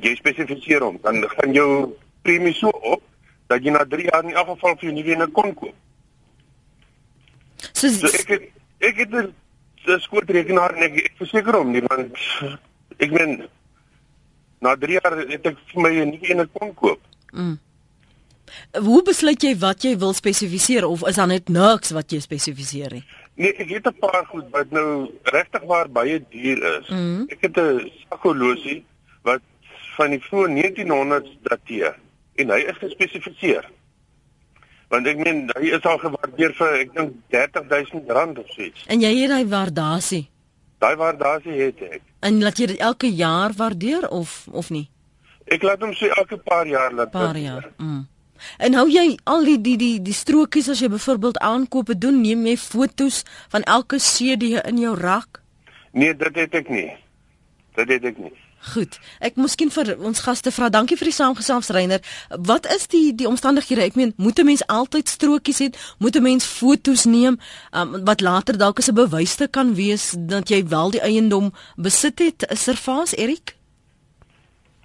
jy 0.00 0.14
spesifiseer 0.14 0.82
hom, 0.82 0.98
dan 1.02 1.24
gaan 1.28 1.52
jou 1.52 1.94
premie 2.22 2.54
so 2.54 2.68
op 2.68 3.02
dat 3.50 3.64
jy 3.64 3.70
na 3.70 3.84
3 3.84 4.06
jaar 4.06 4.24
in 4.24 4.34
elk 4.34 4.46
geval 4.46 4.76
vir 4.76 4.84
jou 4.88 4.92
nuwe 4.94 5.16
een 5.16 5.32
kon 5.32 5.54
koop. 5.54 5.74
So, 7.72 7.88
so 7.88 8.06
ek 8.06 8.28
het, 8.28 8.42
ek 8.78 8.96
het 8.96 9.10
'n 9.12 10.00
skootrekenaar 10.00 10.74
en 10.76 10.82
ek, 10.82 10.94
ek 11.04 11.14
verseker 11.16 11.54
hom 11.54 11.72
nie 11.72 11.82
want 11.82 12.16
ek 12.98 13.10
meen 13.10 13.48
na 14.60 14.76
3 14.76 15.00
jaar 15.02 15.16
het 15.18 15.46
ek 15.46 15.58
vir 15.72 15.82
my 15.82 15.90
'n 15.90 16.10
nuwe 16.10 16.30
een 16.30 16.50
kon 16.52 16.74
koop. 16.74 17.00
Mhm. 17.32 17.56
Hoe 18.72 19.02
besluit 19.02 19.42
jy 19.42 19.54
wat 19.58 19.82
jy 19.82 19.96
wil 19.98 20.12
spesifiseer 20.12 20.86
of 20.86 21.06
is 21.08 21.16
dan 21.16 21.28
net 21.28 21.48
niks 21.48 21.90
wat 21.96 22.12
jy 22.12 22.20
spesifiseer 22.20 22.92
nie? 22.92 23.04
Nee, 23.40 23.54
ek 23.56 23.68
het 23.68 23.86
'n 23.86 23.98
paar 23.98 24.26
goed 24.26 24.48
wat 24.50 24.70
nou 24.70 25.10
regtig 25.22 25.62
waar 25.62 25.88
baie 25.88 26.24
duur 26.30 26.58
is. 26.78 26.88
Mm 26.88 26.96
-hmm. 26.96 27.24
Ek 27.28 27.40
het 27.40 27.56
'n 27.56 27.90
sakholosie 28.08 28.84
wat 29.22 29.40
van 29.96 30.10
die 30.10 30.20
vroeë 30.20 30.48
1900s 30.48 31.36
dateer 31.42 31.94
en 32.34 32.50
hy 32.50 32.60
is 32.60 32.78
gespesifiseer. 32.78 33.68
Want 34.88 35.06
ek 35.06 35.16
meen 35.16 35.50
hy 35.54 35.70
is 35.76 35.82
al 35.82 35.98
gewaardeer 35.98 36.54
vir 36.58 36.72
ek 36.80 36.94
dink 36.94 37.12
30000 37.30 38.10
rand 38.10 38.38
of 38.38 38.48
so 38.48 38.62
iets. 38.62 38.84
En 38.86 39.00
jy 39.00 39.12
het 39.20 39.30
daai 39.30 39.46
waardasie. 39.46 40.28
Daai 40.78 40.96
waardasie 40.96 41.60
het 41.60 41.80
ek. 41.80 42.02
En 42.20 42.42
laat 42.42 42.58
jy 42.58 42.66
dit 42.66 42.78
elke 42.78 43.10
jaar 43.14 43.52
waardeer 43.56 44.08
of 44.08 44.46
of 44.50 44.70
nie? 44.70 44.88
Ek 45.50 45.62
laat 45.62 45.80
hom 45.80 45.94
so 45.94 46.06
elke 46.06 46.36
paar 46.36 46.66
jaar 46.66 46.92
laat 46.92 47.10
paar 47.10 47.36
jaar. 47.36 47.70
Mm. 47.78 48.06
En 48.58 48.74
hou 48.74 48.88
jy 48.90 49.18
al 49.24 49.44
die 49.44 49.60
die 49.60 49.76
die 49.76 50.02
die 50.02 50.16
strokies 50.16 50.68
as 50.68 50.80
jy 50.80 50.88
byvoorbeeld 50.88 51.38
aankope 51.38 51.98
doen, 51.98 52.20
neem 52.20 52.46
jy 52.46 52.56
fotos 52.56 53.24
van 53.48 53.62
elke 53.62 53.98
CD 53.98 54.56
in 54.64 54.78
jou 54.78 54.94
rak? 54.96 55.42
Nee, 55.92 56.14
dit 56.16 56.34
het 56.34 56.54
ek 56.54 56.68
nie. 56.68 56.90
Dit 57.74 57.88
het 57.88 58.04
ek 58.04 58.18
nie. 58.18 58.32
Goed. 58.60 58.98
Ek 59.24 59.38
miskien 59.40 59.70
vir 59.72 59.94
ons 60.04 60.20
gaste 60.20 60.52
vra, 60.52 60.68
dankie 60.68 60.98
vir 61.00 61.08
die 61.08 61.16
saamgesels 61.16 61.70
Reiner. 61.72 62.02
Wat 62.28 62.68
is 62.68 62.84
die 62.92 63.14
die 63.16 63.28
omstandighede? 63.28 63.86
Ek 63.88 63.96
meen, 63.96 64.12
moet 64.16 64.38
'n 64.38 64.44
mens 64.44 64.66
altyd 64.66 65.08
strokies 65.08 65.60
hê? 65.60 65.68
Moet 65.98 66.16
'n 66.16 66.22
mens 66.22 66.44
fotos 66.44 67.04
neem 67.04 67.38
um, 67.72 68.04
wat 68.04 68.20
later 68.20 68.58
dalk 68.58 68.78
as 68.78 68.88
'n 68.88 68.94
bewys 68.94 69.34
te 69.34 69.48
kan 69.48 69.74
wees 69.74 70.14
dat 70.18 70.48
jy 70.48 70.68
wel 70.68 70.90
die 70.90 71.00
eiendom 71.00 71.52
besit 71.76 72.18
het? 72.18 72.44
Is 72.50 72.66
er 72.66 72.76
vas, 72.76 73.16
Erik? 73.16 73.56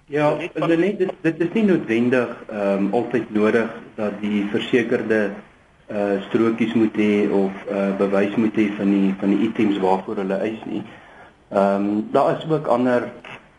Ja, 0.06 0.36
net 0.38 0.98
dit 0.98 1.10
dit 1.20 1.40
is 1.42 1.48
nie 1.52 1.64
noodwendig 1.66 2.30
ehm 2.46 2.84
um, 2.84 2.92
altyd 2.94 3.30
nodig 3.34 3.72
dat 3.96 4.20
die 4.22 4.44
versekerde 4.52 5.18
uh 5.90 6.20
strokies 6.28 6.74
moet 6.78 6.94
hê 6.94 7.26
of 7.34 7.64
uh 7.66 7.88
bewys 7.98 8.36
moet 8.38 8.54
hê 8.54 8.68
van 8.76 8.92
die 8.94 9.10
van 9.18 9.34
die 9.34 9.48
items 9.48 9.82
waarvoor 9.82 10.22
hulle 10.22 10.38
eis 10.46 10.62
nie. 10.70 10.84
Ehm 11.50 11.90
um, 11.90 12.06
daar 12.14 12.36
is 12.36 12.46
ook 12.50 12.70
ander 12.76 13.10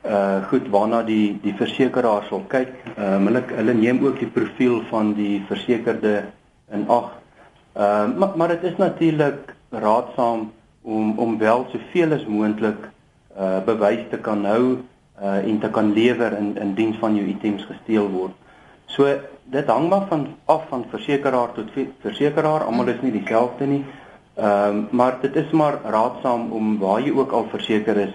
uh 0.07 0.47
goed 0.47 0.71
waarna 0.71 1.03
die 1.03 1.35
die 1.43 1.55
versekeraar 1.59 2.23
sal 2.31 2.47
kyk. 2.47 2.71
Ehm 2.95 3.13
um, 3.19 3.27
hulle 3.27 3.43
hulle 3.51 3.79
neem 3.83 4.03
ook 4.07 4.19
die 4.23 4.31
profiel 4.39 4.81
van 4.89 5.13
die 5.19 5.43
versekerde 5.51 6.17
in 6.71 6.87
ag. 6.87 7.11
Ehm 7.75 8.11
uh, 8.11 8.17
maar 8.17 8.37
maar 8.37 8.55
dit 8.55 8.71
is 8.71 8.77
natuurlik 8.79 9.55
raadsaam 9.69 10.51
om 10.81 11.17
om 11.19 11.37
wel 11.37 11.67
soveel 11.75 12.13
as 12.13 12.25
moontlik 12.25 12.87
uh 13.35 13.57
bewys 13.65 14.07
te 14.09 14.17
kan 14.17 14.45
hou 14.45 14.77
uh 15.21 15.37
en 15.43 15.59
te 15.59 15.69
kan 15.69 15.93
lewer 15.93 16.37
in 16.37 16.57
in 16.57 16.73
diens 16.73 16.97
van 16.97 17.15
jou 17.15 17.27
items 17.27 17.65
gesteel 17.65 18.09
word. 18.09 18.33
So 18.85 19.07
dit 19.43 19.67
hang 19.67 19.89
maar 19.89 20.05
van 20.07 20.27
af 20.45 20.67
van 20.69 20.85
versekeraar 20.89 21.51
tot 21.53 21.71
versekeraar. 22.01 22.63
Almal 22.63 22.87
is 22.87 23.01
nie 23.01 23.11
dieselfde 23.11 23.65
nie. 23.65 23.85
Ehm 24.35 24.75
um, 24.75 24.87
maar 24.91 25.17
dit 25.21 25.35
is 25.35 25.51
maar 25.51 25.79
raadsaam 25.83 26.51
om 26.51 26.77
waar 26.77 27.01
jy 27.01 27.11
ook 27.11 27.31
al 27.31 27.47
verseker 27.49 27.97
is 27.97 28.13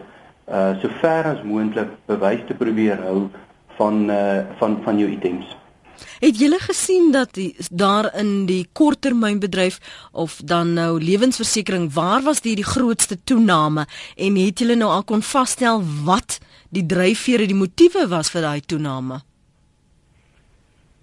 uh 0.49 0.81
so 0.81 0.89
ver 1.01 1.25
as 1.25 1.43
moontlik 1.43 1.89
bewys 2.07 2.41
te 2.47 2.55
probeer 2.55 3.03
hou 3.03 3.29
van 3.77 4.11
uh 4.11 4.39
van 4.59 4.79
van 4.85 4.99
jou 4.99 5.11
items. 5.11 5.57
Het 6.19 6.39
julle 6.39 6.59
gesien 6.59 7.13
dat 7.13 7.35
die, 7.35 7.57
daar 7.71 8.15
in 8.19 8.47
die 8.47 8.69
korttermynbedryf 8.73 9.79
of 10.13 10.41
dan 10.45 10.73
nou 10.73 11.03
lewensversekering 11.03 11.93
waar 11.93 12.23
was 12.23 12.41
die 12.41 12.55
die 12.55 12.67
grootste 12.67 13.19
toename 13.25 13.87
en 14.17 14.37
het 14.37 14.59
julle 14.59 14.75
nou 14.75 14.91
al 14.91 15.05
kon 15.05 15.23
vasstel 15.23 15.83
wat 16.05 16.39
die 16.73 16.87
dryfvere 16.89 17.47
die 17.47 17.59
motiewe 17.59 18.07
was 18.09 18.31
vir 18.33 18.47
daai 18.47 18.61
toename? 18.65 19.21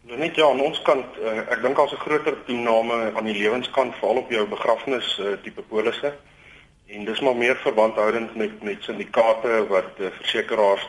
Nou 0.10 0.18
net 0.18 0.40
ja, 0.40 0.48
aan 0.50 0.62
ons 0.66 0.80
kant 0.82 1.18
uh, 1.22 1.36
ek 1.54 1.62
dink 1.62 1.78
daar's 1.78 1.94
'n 1.94 2.02
groter 2.02 2.38
toename 2.48 3.12
aan 3.14 3.30
die 3.30 3.38
lewenskant 3.38 3.94
veral 4.02 4.24
op 4.24 4.32
jou 4.32 4.46
begrafnis 4.50 5.18
uh, 5.22 5.38
tipe 5.44 5.62
polisse. 5.62 6.14
En 6.90 7.06
dis 7.06 7.20
maar 7.22 7.36
meer 7.36 7.56
verbandhoudend 7.62 8.36
met 8.36 8.64
met 8.64 8.84
syndikaate 8.84 9.68
wat 9.70 9.92
uh, 10.00 10.10
versekeraars 10.18 10.88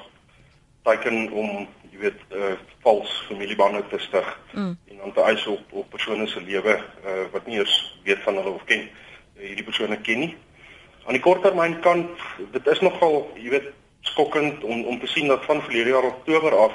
teiken 0.82 1.30
om, 1.30 1.68
jy 1.92 1.98
weet, 1.98 2.20
uh, 2.32 2.56
vals 2.80 3.10
familiebande 3.28 3.82
te 3.88 3.98
stig 3.98 4.28
mm. 4.52 4.78
en 4.88 4.96
dan 4.96 5.12
te 5.12 5.20
eis 5.20 5.46
op 5.46 5.60
op 5.70 5.90
persone 5.90 6.26
se 6.26 6.40
lewe 6.40 6.78
uh, 7.04 7.26
wat 7.32 7.46
nie 7.46 7.58
eens 7.58 8.00
weet 8.04 8.22
van 8.24 8.40
hulle 8.40 8.56
of 8.56 8.64
ken 8.64 8.88
uh, 8.88 9.44
hierdie 9.44 9.64
persone 9.64 10.00
ken 10.00 10.18
nie. 10.18 10.36
Aan 11.04 11.16
die 11.16 11.22
korttermyn 11.22 11.80
kant, 11.80 12.08
dit 12.52 12.66
is 12.66 12.80
nogal, 12.80 13.30
jy 13.36 13.50
weet, 13.50 13.68
skokkend 14.00 14.64
om 14.64 14.84
om 14.84 15.00
te 15.00 15.06
sien 15.06 15.28
dat 15.28 15.44
van 15.44 15.62
verlede 15.62 15.90
jaar 15.90 16.04
Oktober 16.04 16.56
af 16.56 16.72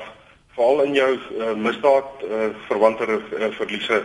veral 0.55 0.83
in 0.83 0.93
jou 0.93 1.11
uh, 1.15 1.53
misdaad 1.53 2.23
uh, 2.23 2.49
verwante 2.67 3.05
uh, 3.07 3.47
verliese 3.57 4.03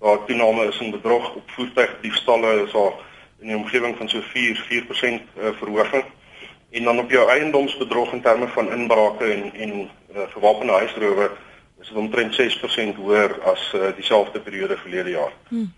daar 0.00 0.24
toename 0.26 0.66
is 0.68 0.80
in 0.80 0.90
bedrog 0.90 1.34
op 1.34 1.50
voertuigdiefstalle 1.50 2.62
is 2.64 2.72
daar 2.72 2.92
in 3.40 3.46
die 3.46 3.56
omgewing 3.56 3.96
van 3.96 4.08
so 4.08 4.20
4 4.20 4.66
4% 4.68 4.88
uh, 5.00 5.48
verhoging 5.58 6.04
en 6.70 6.84
dan 6.84 6.98
op 6.98 7.10
jou 7.10 7.30
eiendomsbedrog 7.30 8.12
in 8.12 8.22
terme 8.22 8.48
van 8.48 8.72
inbrake 8.72 9.24
en 9.24 9.54
en 9.54 9.72
uh, 9.80 10.22
gewapende 10.32 10.72
huisrowe 10.72 11.30
is 11.80 11.88
dit 11.88 11.96
omtrent 11.96 12.34
6% 12.40 12.96
hoër 12.96 13.42
as 13.42 13.72
uh, 13.74 13.88
dieselfde 13.96 14.40
periode 14.40 14.76
verlede 14.76 15.10
jaar. 15.10 15.32
Hmm. 15.48 15.72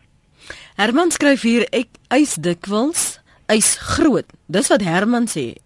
Herman 0.78 1.10
skryf 1.10 1.42
hier 1.42 1.66
ek 1.74 1.98
eis 2.14 2.36
dikwels 2.38 3.18
eis 3.50 3.76
groot. 3.96 4.28
Dis 4.46 4.70
wat 4.70 4.84
Herman 4.86 5.26
sê. 5.30 5.58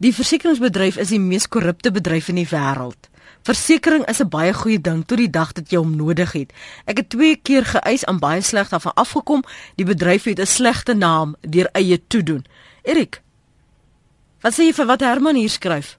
Die 0.00 0.14
versekeringsbedryf 0.16 0.96
is 0.96 1.10
die 1.12 1.20
mees 1.20 1.44
korrupte 1.52 1.90
bedryf 1.92 2.30
in 2.32 2.38
die 2.40 2.48
wêreld. 2.48 3.10
Versekering 3.44 4.06
is 4.08 4.20
'n 4.20 4.28
baie 4.28 4.52
goeie 4.52 4.80
ding 4.80 5.04
tot 5.04 5.18
die 5.18 5.30
dag 5.30 5.52
dat 5.52 5.70
jy 5.70 5.76
hom 5.76 5.96
nodig 5.96 6.32
het. 6.32 6.52
Ek 6.86 6.96
het 6.96 7.08
twee 7.10 7.36
keer 7.36 7.64
geëis 7.64 8.04
aan 8.04 8.18
baie 8.18 8.40
sleg 8.40 8.68
daarvan 8.68 8.94
afgekom. 8.94 9.42
Die 9.76 9.84
bedryf 9.84 10.24
het 10.24 10.40
'n 10.40 10.46
slegte 10.46 10.94
naam 10.94 11.36
deur 11.40 11.68
eie 11.72 12.00
toedoen. 12.06 12.44
Erik. 12.82 13.22
Wat 14.40 14.52
sê 14.52 14.62
jy 14.64 14.72
vir 14.72 14.86
wat 14.86 15.00
Herman 15.00 15.36
hier 15.36 15.48
skryf? 15.48 15.98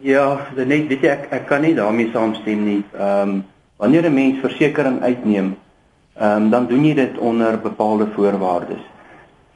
Ja, 0.00 0.46
net 0.54 0.88
weet 0.88 1.00
jy 1.00 1.08
ek 1.08 1.32
ek 1.32 1.46
kan 1.46 1.62
nie 1.62 1.74
daarmee 1.74 2.10
saamstem 2.12 2.64
nie. 2.64 2.84
Ehm 2.92 3.28
um, 3.28 3.44
wanneer 3.76 4.04
'n 4.04 4.14
mens 4.14 4.40
versekerings 4.40 5.02
uitneem, 5.02 5.56
ehm 6.14 6.42
um, 6.42 6.50
dan 6.50 6.66
doen 6.66 6.84
jy 6.84 6.94
dit 6.94 7.18
onder 7.18 7.60
bepaalde 7.60 8.06
voorwaardes. 8.14 8.84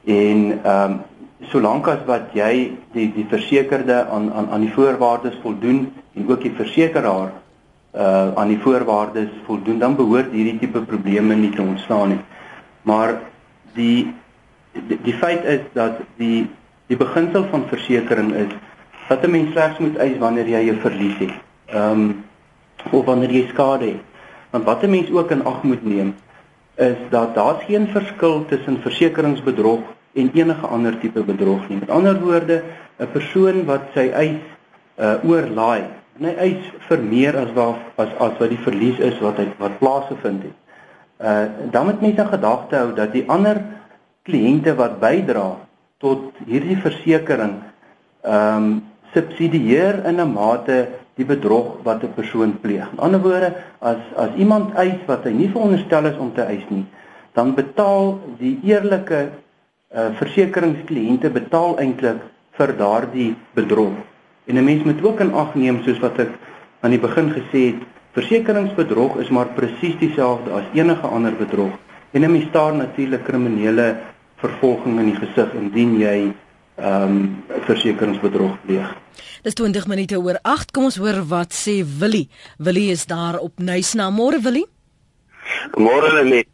En 0.05 0.59
ehm 0.63 0.91
um, 0.91 1.01
solank 1.49 1.87
as 1.87 2.05
wat 2.05 2.33
jy 2.37 2.77
die 2.93 3.07
die 3.15 3.25
versekerde 3.29 4.05
aan 4.09 4.31
aan 4.33 4.49
aan 4.51 4.61
die 4.61 4.73
voorwaardes 4.73 5.37
voldoen 5.41 5.93
en 6.13 6.29
ook 6.29 6.41
die 6.41 6.53
versekeraar 6.55 7.31
uh 7.93 8.31
aan 8.35 8.47
die 8.47 8.59
voorwaardes 8.59 9.29
voldoen 9.45 9.79
dan 9.79 9.95
behoort 9.95 10.31
hierdie 10.31 10.59
tipe 10.59 10.81
probleme 10.81 11.35
nie 11.35 11.51
te 11.51 11.61
ontstaan 11.61 12.09
nie. 12.09 12.19
Maar 12.81 13.19
die 13.73 14.13
die, 14.71 14.99
die 15.03 15.13
feit 15.13 15.43
is 15.43 15.61
dat 15.73 15.99
die 16.17 16.49
die 16.87 16.97
beginsel 16.97 17.47
van 17.51 17.65
versekerings 17.67 18.33
is 18.33 18.53
dat 19.07 19.23
'n 19.25 19.31
mens 19.31 19.51
slegs 19.51 19.77
moet 19.77 19.97
eis 19.97 20.17
wanneer 20.17 20.47
jy 20.47 20.71
'n 20.71 20.79
verlies 20.79 21.17
het. 21.17 21.33
Ehm 21.65 21.91
um, 21.91 22.23
of 22.91 23.05
wanneer 23.05 23.31
jy 23.31 23.47
skade 23.47 23.85
het. 23.85 24.03
Want 24.49 24.63
wat 24.65 24.83
'n 24.83 24.89
mens 24.89 25.11
ook 25.11 25.31
in 25.31 25.45
ag 25.45 25.63
moet 25.63 25.83
neem 25.83 26.15
is 26.75 26.97
dat 27.09 27.35
daar 27.35 27.55
geen 27.67 27.87
verskil 27.87 28.45
tussen 28.45 28.81
versekeringsbedrog 28.81 29.79
en 30.13 30.31
enige 30.33 30.67
ander 30.67 30.99
tipe 30.99 31.23
bedrog 31.23 31.69
nie. 31.69 31.79
Met 31.79 31.89
ander 31.89 32.19
woorde, 32.19 32.63
'n 32.99 33.11
persoon 33.11 33.65
wat 33.65 33.81
sy 33.93 34.09
eis 34.09 34.41
uh 34.99 35.17
oorlaai, 35.23 35.83
en 36.19 36.25
hy 36.25 36.35
eis 36.37 36.63
vir 36.87 36.99
meer 36.99 37.37
as 37.37 37.51
wat 37.55 37.79
as 37.97 38.09
as 38.19 38.37
wat 38.39 38.49
die 38.49 38.63
verlies 38.65 38.99
is 38.99 39.19
wat 39.19 39.37
hy 39.37 39.47
wat 39.57 39.79
plaasgevind 39.79 40.43
het. 40.43 40.57
Uh 41.19 41.45
dan 41.71 41.85
moet 41.85 42.01
mense 42.01 42.21
in 42.21 42.27
gedagte 42.27 42.75
hou 42.75 42.93
dat 42.93 43.11
die 43.13 43.25
ander 43.27 43.61
kliënte 44.23 44.75
wat 44.75 44.99
bydra 44.99 45.57
tot 45.97 46.31
hierdie 46.45 46.77
versekering 46.77 47.61
ehm 48.21 48.63
um, 48.63 48.81
subsidieer 49.13 50.05
in 50.07 50.21
'n 50.21 50.33
mate 50.33 50.87
die 51.15 51.25
bedrog 51.25 51.81
wat 51.83 52.03
'n 52.03 52.13
persoon 52.15 52.59
pleeg. 52.59 52.87
In 52.91 52.99
ander 52.99 53.21
woorde, 53.21 53.53
as 53.79 54.01
as 54.15 54.35
iemand 54.35 54.75
eis 54.75 54.99
wat 55.07 55.23
hy 55.23 55.31
nie 55.31 55.49
veronderstel 55.49 56.05
is 56.05 56.17
om 56.17 56.33
te 56.33 56.41
eis 56.41 56.63
nie, 56.69 56.85
dan 57.33 57.55
betaal 57.55 58.19
die 58.39 58.59
eerlike 58.63 59.29
uh, 59.95 60.11
versekeringskliënte 60.19 61.29
betaal 61.29 61.77
eintlik 61.79 62.21
vir 62.57 62.73
daardie 62.77 63.35
bedrog. 63.55 63.95
En 64.47 64.57
'n 64.57 64.63
mens 64.63 64.83
moet 64.83 65.03
ook 65.03 65.19
in 65.19 65.33
ag 65.33 65.55
neem 65.55 65.83
soos 65.83 65.99
wat 65.99 66.19
ek 66.19 66.31
aan 66.81 66.91
die 66.91 66.99
begin 66.99 67.29
gesê 67.31 67.61
het, 67.71 67.81
versekeringsbedrog 68.13 69.17
is 69.17 69.29
maar 69.29 69.53
presies 69.55 69.95
dieselfde 69.99 70.51
as 70.51 70.63
enige 70.73 71.07
ander 71.07 71.35
bedrog. 71.35 71.71
En 72.11 72.21
'n 72.21 72.31
mens 72.31 72.47
staar 72.49 72.75
natuurlik 72.75 73.23
kriminele 73.23 73.97
vervolging 74.35 74.99
in 74.99 75.05
die 75.05 75.19
gesig 75.19 75.53
indien 75.53 75.99
jy 75.99 76.33
ehm 76.75 77.03
um, 77.03 77.43
versekeringsbedrog 77.67 78.57
pleeg. 78.65 78.89
Dis 79.43 79.53
20 79.53 79.87
minute 79.87 80.19
oor 80.19 80.39
8. 80.41 80.71
Kom 80.71 80.83
ons 80.83 80.97
hoor 80.97 81.21
wat 81.27 81.53
sê 81.53 81.81
Willie. 81.99 82.29
Willie 82.57 82.91
is 82.91 83.05
daar 83.05 83.37
op 83.39 83.59
Nuisna. 83.59 84.09
Môre 84.09 84.41
Willie. 84.41 84.65
Môre 85.77 86.23
net. 86.23 86.50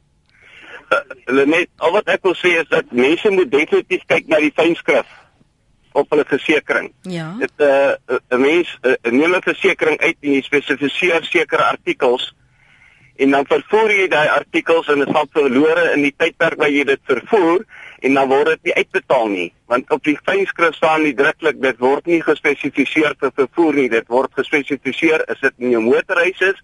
Hulle 1.27 1.45
net 1.45 1.69
al 1.83 1.91
wat 1.91 2.07
ek 2.07 2.23
wil 2.23 2.35
sê 2.39 2.57
is 2.61 2.67
dat 2.71 2.91
mense 2.91 3.29
moet 3.29 3.51
definitief 3.51 4.05
kyk 4.07 4.27
na 4.31 4.39
die 4.43 4.53
fynskrif 4.55 5.07
op 5.97 6.09
hulle 6.13 6.23
versekerings. 6.27 6.93
Ja. 7.01 7.35
Dit 7.39 7.51
'n 7.57 7.63
uh, 7.63 8.17
'n 8.31 8.41
mens 8.41 8.77
uh, 8.81 8.93
neem 9.11 9.35
'n 9.35 9.41
versekering 9.41 9.99
uit 9.99 10.17
en 10.21 10.31
jy 10.31 10.41
spesifiseer 10.41 11.23
sekere 11.23 11.63
artikels 11.63 12.33
en 13.17 13.31
dan 13.31 13.45
vervoer 13.49 13.91
jy 13.91 14.07
daai 14.07 14.27
artikels 14.29 14.89
en 14.93 15.01
dit 15.01 15.11
val 15.15 15.29
verlore 15.33 15.91
in 15.95 16.03
die 16.05 16.13
tydperk 16.13 16.59
wat 16.61 16.73
jy 16.73 16.83
dit 16.87 17.01
vervoer 17.09 17.63
en 18.05 18.17
dan 18.19 18.29
word 18.29 18.51
dit 18.53 18.69
nie 18.69 18.75
uitbetaal 18.77 19.31
nie 19.33 19.47
want 19.71 19.89
op 19.95 20.03
die 20.05 20.17
fynskrif 20.29 20.77
staan 20.77 21.03
nie 21.03 21.15
druklik 21.17 21.61
dit 21.61 21.79
word 21.81 22.05
nie 22.05 22.21
gespesifiseer 22.25 23.17
vir 23.21 23.33
vervoer 23.41 23.79
nie 23.81 23.89
dit 23.89 24.13
word 24.13 24.37
gespesifiseer 24.37 25.25
is 25.33 25.41
dit 25.41 25.65
in 25.65 25.73
jou 25.77 25.81
motorhuis 25.87 26.43
is 26.51 26.61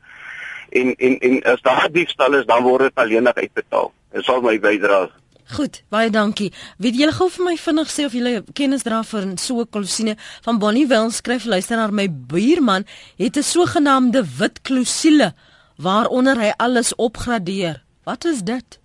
en 0.70 0.96
en 0.96 1.20
en 1.20 1.44
as 1.44 1.62
daar 1.62 1.90
diefstal 1.92 2.34
is 2.34 2.46
dan 2.46 2.64
word 2.64 2.82
dit 2.82 2.96
alleenig 2.96 3.36
uitbetaal. 3.36 3.92
Dit 4.12 4.26
sal 4.26 4.42
my 4.42 4.60
bydra. 4.60 5.10
Goed, 5.54 5.82
baie 5.92 6.10
dankie. 6.10 6.52
Weet 6.78 6.96
julle 6.98 7.14
gou 7.14 7.28
vir 7.30 7.46
my 7.46 7.56
vinnig 7.60 7.90
sê 7.92 8.06
of 8.08 8.14
julle 8.16 8.44
kennis 8.58 8.86
dra 8.88 9.04
vir 9.04 9.26
so 9.38 9.60
'n 9.62 9.70
klousine 9.70 10.16
van 10.46 10.60
Bonnie 10.60 10.88
Wil 10.88 11.12
skryf 11.12 11.46
luisteraar 11.46 11.92
my 11.92 12.08
buurman 12.10 12.86
het 13.18 13.38
'n 13.38 13.44
sogenaamde 13.44 14.24
wit 14.40 14.62
klousule 14.62 15.34
waaronder 15.78 16.38
hy 16.40 16.54
alles 16.58 16.96
opgradeer. 16.96 17.84
Wat 18.04 18.26
is 18.26 18.42
dit? 18.42 18.80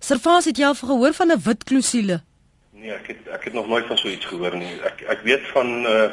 Servaas 0.00 0.44
het 0.44 0.56
jy 0.56 0.66
al 0.66 0.74
gehoor 0.74 1.12
van 1.12 1.32
'n 1.32 1.42
wit 1.44 1.64
klousule? 1.64 2.22
Nee, 2.70 2.90
ek 2.90 3.06
het 3.06 3.28
ek 3.28 3.44
het 3.44 3.52
nog 3.52 3.68
nooit 3.68 3.86
van 3.86 3.98
so 3.98 4.08
iets 4.08 4.26
gehoor 4.26 4.56
nie. 4.56 4.80
Ek 4.82 5.00
ek 5.00 5.20
weet 5.22 5.46
van 5.52 5.86
uh 5.86 6.10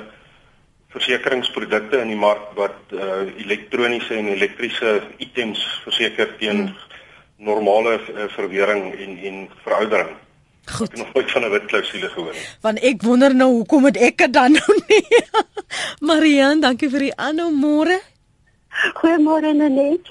versekeringsprodukte 0.94 2.00
in 2.02 2.14
die 2.14 2.20
mark 2.20 2.54
wat 2.58 2.94
uh 2.94 3.22
elektroniese 3.38 4.16
en 4.18 4.32
elektriese 4.34 5.02
items 5.18 5.62
verseker 5.84 6.34
teen 6.40 6.66
hmm. 6.68 6.76
normale 7.38 8.00
uh, 8.00 8.26
verwering 8.36 8.90
en 8.96 9.18
en 9.18 9.38
veroudering. 9.64 10.18
Goed. 10.70 10.92
Ek 10.92 10.98
het 10.98 11.06
nog 11.06 11.14
nooit 11.14 11.32
van 11.32 11.46
'n 11.46 11.50
wit 11.50 11.66
klousule 11.66 12.10
gehoor 12.10 12.34
nie. 12.34 12.48
Want 12.62 12.80
ek 12.80 13.02
wonder 13.02 13.36
nou 13.36 13.52
hoekom 13.52 13.86
het 13.86 13.98
ek 13.98 14.18
dit 14.18 14.34
dan 14.34 14.52
nou 14.58 14.82
nie? 14.88 15.24
Marian, 16.00 16.60
dankie 16.60 16.90
vir 16.90 17.00
die 17.00 17.16
aanhou 17.16 17.52
môre. 17.52 18.00
Goeiemôre 19.02 19.54
Nenet. 19.54 20.10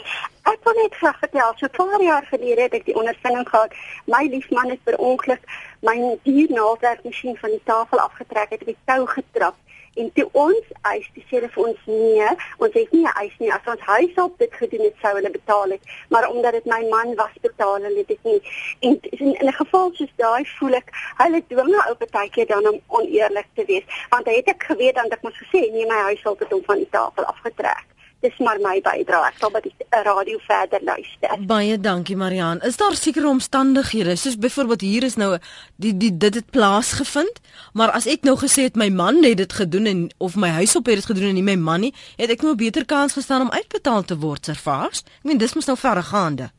Ek 0.48 0.64
wil 0.64 0.74
net 0.82 0.94
graag 0.94 1.18
vertel, 1.18 1.52
so 1.56 1.66
'n 1.66 1.76
paar 1.76 2.02
jaar 2.02 2.26
gelede 2.30 2.62
het 2.62 2.74
ek 2.74 2.84
die 2.84 2.94
ondervinding 2.94 3.48
gehad. 3.48 3.72
My 4.06 4.26
liefman 4.30 4.70
het 4.70 4.82
per 4.84 4.96
ongeluk 4.96 5.42
my 5.80 6.18
diernaaldwerkmasjien 6.22 7.36
van 7.36 7.50
die 7.50 7.64
tafel 7.64 7.98
afgetrek 7.98 8.50
het, 8.50 8.60
het 8.60 8.68
die 8.68 8.82
tou 8.84 9.06
getrap. 9.06 9.56
En 9.98 10.12
toe 10.14 10.28
ons 10.32 10.66
eis, 10.92 11.06
die 11.14 11.24
sê 11.26 11.38
hulle 11.38 11.50
vir 11.54 11.64
ons 11.70 11.86
nee, 11.90 12.28
ons 12.64 12.76
het 12.78 12.92
nie 12.94 13.04
'n 13.04 13.16
eis 13.22 13.34
nie. 13.42 13.50
As 13.52 13.66
ons 13.72 13.80
huis 13.80 14.14
op 14.24 14.38
dit 14.38 14.54
gedoen 14.60 14.84
het, 14.86 14.96
sou 15.02 15.12
hulle 15.18 15.30
betaal 15.30 15.74
het. 15.74 15.82
Maar 16.08 16.28
omdat 16.30 16.52
dit 16.58 16.66
my 16.74 16.82
man 16.94 17.14
was, 17.22 17.34
betaal 17.48 17.82
hulle 17.88 18.04
dit 18.06 18.22
nie. 18.22 18.40
En 18.80 19.00
in, 19.10 19.36
'n 19.48 19.52
geval 19.62 19.90
soos 19.92 20.14
daai 20.16 20.44
voel 20.58 20.74
ek, 20.80 20.88
hulle 21.22 21.42
dwing 21.48 21.70
my 21.74 21.90
op 21.90 22.02
'n 22.02 22.14
tydjie 22.16 22.46
dan 22.46 22.68
om 22.68 22.80
oneerlik 22.86 23.48
te 23.54 23.64
wees. 23.64 23.86
Want 24.10 24.26
hy 24.26 24.34
het 24.40 24.48
ek 24.54 24.62
geweet 24.70 24.94
dan 24.94 25.10
ek 25.10 25.22
mos 25.22 25.38
gesê 25.42 25.60
nee, 25.72 25.86
my 25.86 26.00
huis 26.08 26.22
op 26.24 26.38
het 26.38 26.50
hom 26.50 26.64
van 26.64 26.76
die 26.76 26.90
tafel 26.90 27.24
afgetrek 27.24 27.86
dis 28.24 28.38
maar 28.42 28.58
my 28.62 28.78
bydrae. 28.82 29.30
Ek 29.30 29.38
sal 29.38 29.52
by 29.54 29.60
die 29.62 29.72
radio 29.90 30.40
verder 30.46 30.82
luister. 30.82 31.34
Baie 31.50 31.78
dankie 31.78 32.16
Marian. 32.18 32.60
Is 32.66 32.78
daar 32.80 32.96
sekere 32.98 33.28
omstandighede 33.30 34.16
soos 34.18 34.38
byvoorbeeld 34.38 34.84
hier 34.86 35.06
is 35.06 35.16
nou 35.20 35.36
die 35.76 35.94
die 35.96 36.10
dit 36.16 36.34
het 36.40 36.50
plaasgevind, 36.50 37.40
maar 37.72 37.94
as 37.94 38.08
ek 38.10 38.26
nou 38.26 38.36
gesê 38.40 38.68
het 38.68 38.76
my 38.76 38.88
man 38.90 39.22
het 39.24 39.38
dit 39.38 39.52
gedoen 39.52 39.86
en 39.86 40.04
of 40.18 40.36
my 40.36 40.50
huis 40.58 40.76
op 40.76 40.90
het 40.90 41.02
dit 41.02 41.10
gedoen 41.12 41.30
en 41.30 41.38
nie 41.38 41.46
my 41.46 41.56
man 41.56 41.86
nie, 41.86 41.94
het 42.16 42.30
ek 42.30 42.42
nou 42.42 42.52
'n 42.52 42.62
beter 42.64 42.84
kans 42.84 43.12
gestaan 43.12 43.42
om 43.46 43.50
uitbetaal 43.50 44.02
te 44.02 44.18
word, 44.18 44.44
servaas. 44.44 45.04
Ek 45.22 45.24
meen 45.24 45.38
dis 45.38 45.54
mos 45.54 45.66
nou 45.66 45.76
verregaande. 45.76 46.50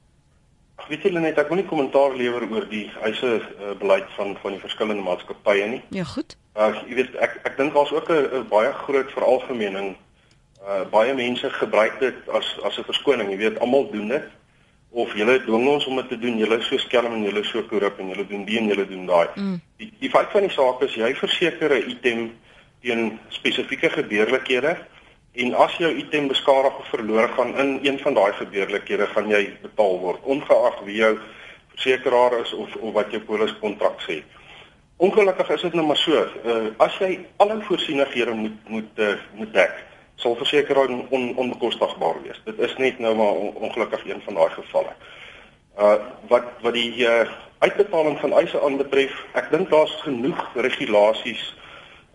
Weet 0.87 1.03
jy 1.03 1.11
net 1.11 1.37
ek 1.37 1.49
wil 1.49 1.57
nie 1.57 1.67
kommentaar 1.67 2.15
lewer 2.15 2.47
oor 2.49 2.65
die 2.69 2.89
eise 3.03 3.41
uh, 3.41 3.75
beleid 3.79 4.07
van 4.15 4.37
van 4.41 4.51
die 4.51 4.59
verskillende 4.59 5.03
maatskappye 5.03 5.67
nie. 5.67 5.81
Ja, 5.89 6.03
goed. 6.03 6.37
Uh, 6.55 6.73
jy 6.87 6.95
weet 6.95 7.15
ek 7.15 7.39
ek 7.43 7.57
dink 7.57 7.73
daar's 7.73 7.91
ook 7.91 8.09
'n 8.09 8.47
baie 8.49 8.71
groot 8.73 9.11
veralgemening 9.11 9.97
Uh 10.59 10.83
baie 10.91 11.13
mense 11.15 11.49
gebruik 11.49 11.99
dit 11.99 12.29
as 12.35 12.47
as 12.63 12.77
'n 12.77 12.83
verskoning, 12.83 13.29
jy 13.31 13.37
weet, 13.37 13.59
almal 13.59 13.91
doen 13.91 14.07
dit. 14.07 14.23
Of 14.91 15.13
julle 15.15 15.39
dwing 15.45 15.67
ons 15.67 15.85
om 15.85 15.95
dit 15.95 16.09
te 16.09 16.19
doen, 16.19 16.37
julle 16.37 16.57
is 16.57 16.67
so 16.67 16.77
skelm 16.77 17.13
en 17.13 17.23
julle 17.23 17.39
is 17.39 17.49
so 17.49 17.63
korrup 17.63 17.99
en 17.99 18.09
julle 18.09 18.27
doen 18.27 18.45
die 18.45 18.57
en 18.57 18.67
julle 18.67 18.87
doen 18.87 19.05
daai. 19.05 19.27
Mm. 19.35 19.61
Die 19.77 19.93
die 19.99 20.09
feit 20.09 20.31
van 20.31 20.41
die 20.41 20.49
saak 20.49 20.81
is 20.81 20.95
jy 20.95 21.15
verseker 21.15 21.73
'n 21.73 21.89
item 21.89 22.31
teen 22.81 23.19
spesifieke 23.29 23.89
gebeurlikhede 23.89 24.77
en 25.33 25.53
as 25.53 25.77
jou 25.77 25.91
item 25.95 26.27
beskadig 26.27 26.79
of 26.79 26.87
verlore 26.89 27.27
gaan 27.27 27.57
in 27.57 27.79
een 27.83 27.99
van 27.99 28.13
daai 28.13 28.33
gebeurlikhede 28.33 29.07
gaan 29.07 29.29
jy 29.29 29.53
betaal 29.61 29.99
word 29.99 30.23
ongeag 30.23 30.79
wie 30.85 30.95
jou 30.95 31.19
versekeraar 31.75 32.39
is 32.39 32.53
of 32.53 32.75
of 32.75 32.93
wat 32.93 33.11
jou 33.11 33.21
poliskontrak 33.21 34.01
sê. 34.01 34.23
Ongelukkig 34.97 35.49
is 35.49 35.61
dit 35.61 35.73
nou 35.73 35.85
maar 35.85 35.97
so, 35.97 36.27
uh, 36.45 36.71
as 36.77 36.97
jy 36.99 37.25
al 37.37 37.51
in 37.51 37.61
voorsienighede 37.61 38.33
moet 38.33 38.67
moet 38.67 38.99
uh, 38.99 39.15
moet 39.33 39.53
dek 39.53 39.88
sal 40.19 40.35
versekerings 40.35 41.07
on, 41.09 41.35
onbekostigbaar 41.35 42.21
wees. 42.23 42.41
Dit 42.45 42.59
is 42.59 42.75
net 42.77 42.99
nou 42.99 43.15
maar 43.15 43.37
on, 43.43 43.53
ongelukkig 43.53 44.05
een 44.05 44.21
van 44.25 44.33
daai 44.33 44.49
gevalle. 44.49 44.95
Uh 45.79 45.95
wat 46.27 46.43
wat 46.61 46.75
die 46.75 47.05
uh, 47.07 47.23
uitbetaling 47.59 48.19
van 48.19 48.33
eise 48.33 48.61
aanbetref, 48.61 49.15
ek 49.39 49.47
dink 49.51 49.71
daar's 49.71 49.95
genoeg 50.03 50.41
regulasies 50.55 51.43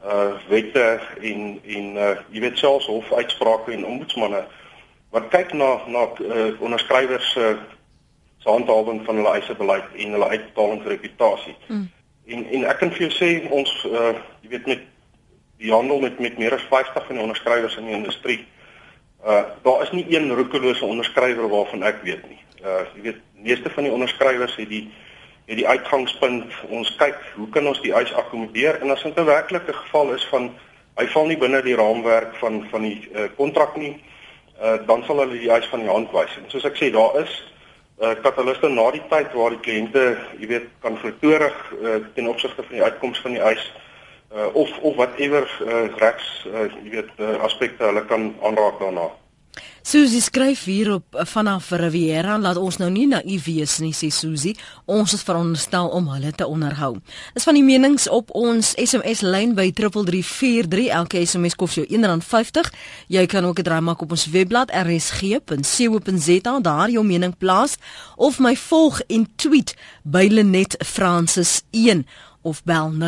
uh 0.04 0.36
wette 0.48 1.00
en 1.20 1.60
en 1.64 1.96
uh 1.96 2.12
jy 2.30 2.44
weet 2.44 2.60
selfs 2.60 2.90
hofuitsprake 2.92 3.72
en 3.72 3.88
ombudsmanne 3.88 4.44
wat 5.16 5.30
kyk 5.32 5.52
na 5.56 5.78
na 5.88 6.08
uh, 6.20 6.60
onderskrywers 6.60 7.32
se 7.32 7.40
uh, 7.40 7.56
se 8.44 8.50
handhawing 8.50 9.04
van 9.04 9.16
hulle 9.16 9.36
eisebeleid 9.38 9.84
en 9.96 10.10
hulle 10.10 10.28
uitbetalingsreputasie. 10.28 11.56
Mm. 11.66 11.90
En 12.26 12.46
en 12.50 12.64
ek 12.68 12.78
kan 12.82 12.92
vir 12.92 13.06
jou 13.06 13.12
sê 13.16 13.30
ons 13.48 13.72
uh 13.88 14.12
jy 14.44 14.50
weet 14.56 14.66
met 14.74 14.84
die 15.58 15.72
handel 15.72 16.00
met 16.00 16.18
met 16.18 16.38
meer 16.38 16.54
as 16.54 16.66
50 16.70 17.06
van 17.06 17.16
die 17.16 17.22
onderskrywers 17.22 17.76
in 17.76 17.86
die 17.86 17.94
industrie. 17.94 18.40
Uh 19.26 19.42
daar 19.62 19.82
is 19.82 19.90
nie 19.90 20.06
een 20.08 20.34
roekelose 20.34 20.84
onderskrywer 20.84 21.48
waarvan 21.48 21.82
ek 21.82 22.02
weet 22.02 22.28
nie. 22.28 22.40
Uh 22.64 22.82
jy 22.94 23.02
weet, 23.02 23.20
meeste 23.32 23.70
van 23.70 23.84
die 23.84 23.92
onderskrywers 23.92 24.56
het 24.56 24.68
die 24.68 24.88
het 25.46 25.56
die 25.56 25.68
uitgangspunt 25.68 26.52
ons 26.68 26.94
kyk 26.96 27.18
hoe 27.36 27.48
kan 27.52 27.66
ons 27.66 27.80
die 27.84 27.92
eis 27.92 28.12
akkommodeer 28.12 28.80
en 28.80 28.90
as 28.90 29.02
dit 29.02 29.18
'n 29.18 29.24
werklike 29.24 29.72
geval 29.72 30.14
is 30.14 30.24
van 30.32 30.50
hy 30.96 31.06
val 31.06 31.26
nie 31.26 31.38
binne 31.38 31.62
die 31.62 31.76
raamwerk 31.76 32.36
van 32.40 32.66
van 32.70 32.82
die 32.82 33.10
kontrak 33.36 33.76
uh, 33.76 33.82
nie, 33.82 33.94
uh 34.62 34.78
dan 34.86 35.02
sal 35.04 35.18
hulle 35.18 35.38
die 35.38 35.50
eis 35.50 35.66
van 35.66 35.80
die 35.80 35.90
hand 35.90 36.12
wys. 36.12 36.36
En 36.38 36.50
soos 36.50 36.64
ek 36.64 36.76
sê, 36.78 36.90
daar 36.94 37.20
is 37.22 37.32
uh 38.00 38.14
kataliste 38.22 38.68
na 38.68 38.90
die 38.90 39.02
tyd 39.10 39.32
waar 39.34 39.50
die 39.50 39.62
kliënte, 39.66 40.04
jy 40.38 40.46
weet, 40.50 40.68
kan 40.82 40.98
vertoorig 40.98 41.56
uh, 41.80 41.96
ten 42.14 42.28
opsigte 42.28 42.62
van 42.62 42.76
die 42.76 42.82
uitkoms 42.82 43.20
van 43.20 43.36
die 43.36 43.42
eis 43.42 43.72
uh, 44.34 44.54
of 44.54 44.70
of 44.82 44.96
whatever 44.96 45.42
uh, 45.66 45.96
regs 46.02 46.46
uh, 46.46 46.66
jy 46.82 46.90
weet 46.98 47.12
uh, 47.18 47.36
aspekte 47.46 47.84
hulle 47.84 48.04
kan 48.10 48.34
aanraak 48.42 48.80
daarna. 48.82 49.10
Susie 49.84 50.20
skryf 50.24 50.64
hier 50.64 50.94
op 50.94 51.04
vanaf 51.28 51.68
Riviera 51.70 52.38
laat 52.40 52.56
ons 52.56 52.78
nou 52.80 52.88
nie 52.90 53.04
naïef 53.06 53.44
wees 53.44 53.74
nie 53.84 53.92
sê 53.92 54.08
Susie 54.08 54.54
ons 54.90 55.12
is 55.12 55.22
veronderstel 55.22 55.90
om 55.92 56.08
hulle 56.08 56.32
te 56.32 56.46
onderhou. 56.48 56.96
Is 57.36 57.44
van 57.44 57.58
die 57.58 57.66
menings 57.66 58.08
op 58.08 58.32
ons 58.32 58.72
SMS 58.80 59.20
lyn 59.20 59.52
by 59.54 59.68
3343 59.76 60.88
elke 60.88 61.20
SMS 61.20 61.54
kos 61.60 61.76
jou 61.76 61.84
R1.50. 61.84 62.72
Jy 63.12 63.26
kan 63.28 63.44
ook 63.44 63.60
'n 63.60 63.68
draai 63.68 63.84
maak 63.84 64.02
op 64.02 64.16
ons 64.16 64.26
webblad 64.26 64.72
rsg.co.za 64.72 66.60
daar 66.60 66.90
jou 66.90 67.04
mening 67.04 67.36
plaas 67.36 67.76
of 68.16 68.38
my 68.38 68.56
volg 68.56 69.00
en 69.06 69.28
tweet 69.36 69.76
by 70.02 70.26
Lenet 70.30 70.76
Francis 70.80 71.62
1 71.70 72.06
of 72.44 72.60
bel 72.64 72.92
0891104553 72.92 72.98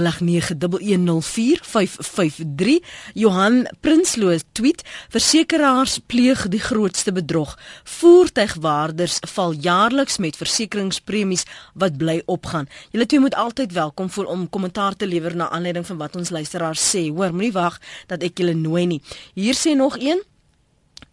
Johan 3.15 3.69
Prinsloo 3.81 4.39
tweet 4.53 4.83
versekeraars 5.09 5.99
pleeg 6.07 6.49
die 6.49 6.61
grootste 6.61 7.13
bedrog. 7.13 7.59
Voertuigwaarders 7.85 9.19
val 9.35 9.53
jaarliks 9.53 10.17
met 10.19 10.37
versekeringspremies 10.37 11.45
wat 11.75 11.97
bly 12.01 12.23
opgaan. 12.27 12.69
Julle 12.91 13.07
twee 13.07 13.21
moet 13.21 13.35
altyd 13.35 13.73
welkom 13.73 14.11
voel 14.11 14.25
om 14.33 14.49
kommentaar 14.49 14.97
te 14.97 15.07
lewer 15.07 15.37
na 15.37 15.49
aanleiding 15.49 15.87
van 15.87 15.97
wat 15.97 16.17
ons 16.17 16.31
luisteraars 16.31 16.97
sê. 16.97 17.09
Hoor 17.13 17.33
moenie 17.33 17.53
wag 17.53 17.81
dat 18.07 18.23
ek 18.23 18.39
julle 18.41 18.55
nooi 18.57 18.87
nie. 18.87 19.03
Hier 19.35 19.55
sê 19.55 19.77
nog 19.77 19.97
een 20.01 20.23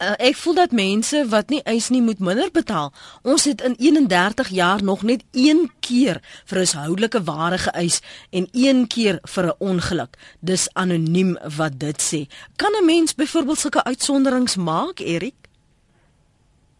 Uh, 0.03 0.15
ek 0.19 0.35
voel 0.35 0.55
dat 0.57 0.73
mense 0.75 1.19
wat 1.31 1.51
nie 1.53 1.61
eis 1.69 1.87
nie 1.93 2.01
moet 2.03 2.19
minder 2.19 2.49
betaal. 2.51 2.89
Ons 3.23 3.45
het 3.47 3.61
in 3.63 3.75
31 3.79 4.49
jaar 4.51 4.83
nog 4.83 5.03
net 5.07 5.23
een 5.31 5.69
keer 5.79 6.19
vir 6.45 6.59
'n 6.59 6.77
houdelike 6.77 7.23
ware 7.23 7.57
geëis 7.57 8.01
en 8.31 8.47
een 8.51 8.87
keer 8.87 9.19
vir 9.23 9.45
'n 9.45 9.55
ongeluk. 9.59 10.17
Dis 10.39 10.69
anoniem 10.73 11.37
wat 11.57 11.79
dit 11.79 12.01
sê. 12.01 12.27
Kan 12.55 12.71
'n 12.81 12.85
mens 12.85 13.15
byvoorbeeld 13.15 13.57
sulke 13.57 13.83
uitsonderings 13.83 14.55
maak, 14.55 14.99
Erik? 14.99 15.35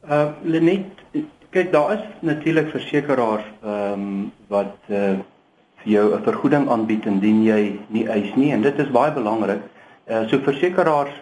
Uh 0.10 0.32
Lenet, 0.44 0.92
kyk 1.50 1.72
daar 1.72 1.94
is 1.94 2.04
natuurlik 2.20 2.70
versekerings 2.72 3.44
ehm 3.64 3.94
um, 3.94 4.32
wat 4.48 4.76
uh 4.90 5.20
vir 5.84 5.92
jou 5.92 6.16
'n 6.16 6.24
vergoeding 6.24 6.70
aanbied 6.70 7.06
indien 7.06 7.44
jy 7.44 7.80
nie 7.88 8.08
eis 8.08 8.36
nie 8.36 8.52
en 8.52 8.62
dit 8.62 8.80
is 8.80 8.92
baie 8.92 9.14
belangrik. 9.14 9.62
Uh 10.08 10.28
so 10.28 10.40
versekerings 10.40 11.14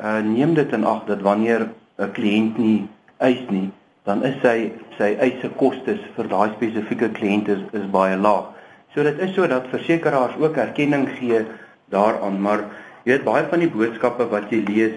uh, 0.00 0.20
neem 0.24 0.54
dit 0.54 0.72
in 0.72 0.84
ag 0.84 1.04
dat 1.06 1.20
wanneer 1.20 1.68
'n 1.98 2.12
kliënt 2.12 2.58
nie 2.58 2.88
eis 3.18 3.42
nie, 3.50 3.70
dan 4.04 4.22
is 4.24 4.36
sy 4.42 4.72
sy 4.98 5.16
eise 5.18 5.48
kostes 5.56 6.00
vir 6.16 6.28
daai 6.28 6.50
spesifieke 6.54 7.08
kliënt 7.08 7.48
is, 7.48 7.62
is 7.72 7.86
baie 7.90 8.16
laag. 8.16 8.54
So 8.94 9.02
dit 9.02 9.18
is 9.18 9.34
so 9.34 9.46
dat 9.46 9.66
versekerings 9.70 10.38
ook 10.38 10.56
erkenning 10.56 11.08
gee 11.18 11.44
daaraan, 11.90 12.40
maar 12.40 12.64
jy 13.04 13.12
weet 13.12 13.24
baie 13.24 13.44
van 13.50 13.58
die 13.58 13.70
boodskappe 13.70 14.28
wat 14.30 14.50
jy 14.50 14.62
lees 14.66 14.96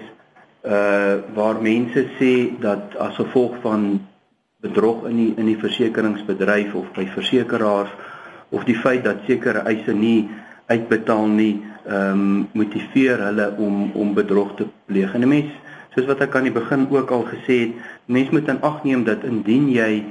uh 0.62 1.18
waar 1.34 1.58
mense 1.62 2.06
sê 2.18 2.32
dat 2.60 2.94
as 2.96 3.14
gevolg 3.18 3.56
van 3.62 4.00
bedrog 4.62 5.08
in 5.10 5.16
die 5.16 5.32
in 5.36 5.46
die 5.46 5.58
versekeringsbedryf 5.58 6.74
of 6.74 6.92
by 6.94 7.06
versekerings 7.10 7.90
of 8.50 8.64
die 8.64 8.76
feit 8.78 9.04
dat 9.04 9.24
sekere 9.26 9.64
eise 9.66 9.94
nie 9.96 10.28
uitbetaal 10.70 11.26
nie, 11.26 11.62
ehm 11.86 12.10
um, 12.12 12.48
motiveer 12.52 13.18
hulle 13.18 13.52
om 13.58 13.90
om 13.94 14.14
bedrog 14.14 14.56
te 14.56 14.66
pleeg. 14.86 15.14
En 15.14 15.20
'n 15.20 15.28
mens 15.28 15.50
soos 15.94 16.06
wat 16.06 16.20
ek 16.20 16.36
aan 16.36 16.48
die 16.48 16.52
begin 16.52 16.86
ook 16.90 17.10
al 17.10 17.24
gesê 17.24 17.58
het, 17.60 17.72
mens 18.06 18.30
moet 18.30 18.48
in 18.48 18.60
ag 18.60 18.84
neem 18.84 19.04
dat 19.04 19.24
indien 19.24 19.68
jy 19.70 20.04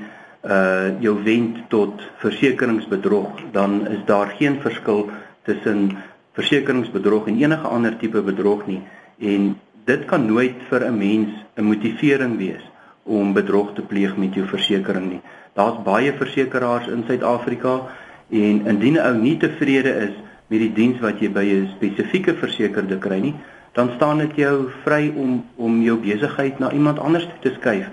uh 0.44 0.90
jou 1.00 1.24
wend 1.24 1.58
tot 1.70 2.02
versekeringsbedrog, 2.18 3.42
dan 3.52 3.88
is 3.88 4.06
daar 4.06 4.34
geen 4.38 4.60
verskil 4.62 5.10
tussen 5.44 5.98
versekeringsbedrog 6.34 7.28
en 7.28 7.38
enige 7.38 7.68
ander 7.68 7.98
tipe 7.98 8.22
bedrog 8.22 8.66
nie 8.68 8.82
en 9.20 9.56
dit 9.86 10.06
kan 10.06 10.26
nooit 10.26 10.56
vir 10.70 10.86
'n 10.86 10.98
mens 10.98 11.30
'n 11.58 11.64
motivering 11.64 12.38
wees 12.38 12.64
om 13.04 13.34
bedrog 13.34 13.74
te 13.74 13.82
pleeg 13.82 14.18
met 14.18 14.34
jou 14.34 14.46
versekering 14.48 15.10
nie. 15.10 15.22
Daar's 15.54 15.84
baie 15.84 16.14
versekeraars 16.14 16.88
in 16.88 17.04
Suid-Afrika 17.08 17.82
en 18.30 18.66
indien 18.68 18.94
'n 18.94 19.06
ou 19.06 19.16
nie 19.16 19.38
tevrede 19.38 19.90
is 20.08 20.16
met 20.52 20.60
die 20.60 20.74
diens 20.76 21.00
wat 21.00 21.22
jy 21.24 21.30
by 21.32 21.46
'n 21.48 21.70
spesifieke 21.78 22.36
versekerde 22.36 22.98
kry 23.00 23.20
nie, 23.20 23.36
dan 23.74 23.92
staan 23.96 24.18
dit 24.18 24.36
jou 24.36 24.70
vry 24.84 25.14
om 25.16 25.46
om 25.56 25.82
jou 25.82 25.98
besigheid 25.98 26.60
na 26.60 26.72
iemand 26.72 27.00
anders 27.00 27.28
te 27.42 27.54
skuif. 27.60 27.88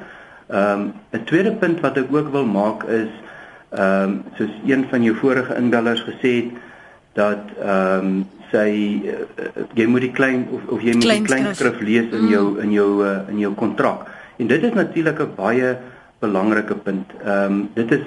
Ehm 0.51 0.81
um, 0.81 0.93
'n 1.13 1.25
tweede 1.25 1.53
punt 1.53 1.81
wat 1.81 1.97
ek 1.97 2.11
ook 2.11 2.33
wil 2.33 2.47
maak 2.47 2.85
is 2.85 3.13
ehm 3.71 4.03
um, 4.03 4.23
soos 4.35 4.51
een 4.67 4.87
van 4.91 5.03
jou 5.03 5.15
vorige 5.17 5.55
inbellers 5.55 6.03
gesê 6.03 6.33
het 6.43 6.51
dat 7.13 7.45
ehm 7.63 8.07
um, 8.07 8.27
sy 8.51 9.03
uh, 9.05 9.63
jy 9.75 9.87
moet 9.87 10.01
die 10.01 10.13
klein 10.13 10.47
of 10.51 10.61
of 10.67 10.81
jy 10.83 10.95
moet 10.97 11.05
klein 11.05 11.23
die 11.23 11.33
klein 11.33 11.55
skrif 11.55 11.81
lees 11.81 12.09
in 12.13 12.29
jou 12.29 12.47
mm. 12.51 12.63
in 12.65 12.73
jou 12.73 13.05
uh, 13.05 13.21
in 13.29 13.39
jou 13.39 13.53
kontrak. 13.55 14.09
En 14.39 14.47
dit 14.47 14.63
is 14.63 14.73
natuurlik 14.73 15.21
'n 15.21 15.35
baie 15.37 15.77
belangrike 16.19 16.75
punt. 16.75 17.07
Ehm 17.25 17.53
um, 17.53 17.69
dit 17.75 17.93
is 17.93 18.05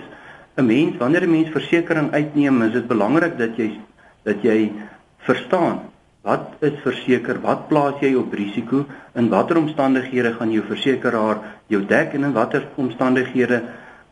'n 0.57 0.65
mens 0.65 0.97
wanneer 0.97 1.23
'n 1.23 1.31
mens 1.31 1.49
versekerings 1.49 2.11
uitneem, 2.11 2.61
is 2.61 2.71
dit 2.71 2.87
belangrik 2.87 3.37
dat 3.37 3.55
jy 3.55 3.79
dat 4.23 4.43
jy 4.45 4.71
verstaan 5.25 5.79
wat 6.21 6.61
is 6.61 6.77
verseker, 6.83 7.39
wat 7.41 7.67
plaas 7.69 8.01
jy 8.01 8.13
op 8.15 8.33
risiko, 8.37 8.83
in 9.17 9.29
watter 9.29 9.57
omstandighede 9.57 10.35
gaan 10.37 10.51
jou 10.53 10.61
versekeraar 10.67 11.39
jou 11.73 11.81
dek 11.89 12.13
en 12.13 12.27
in 12.29 12.35
watter 12.35 12.67
omstandighede 12.77 13.61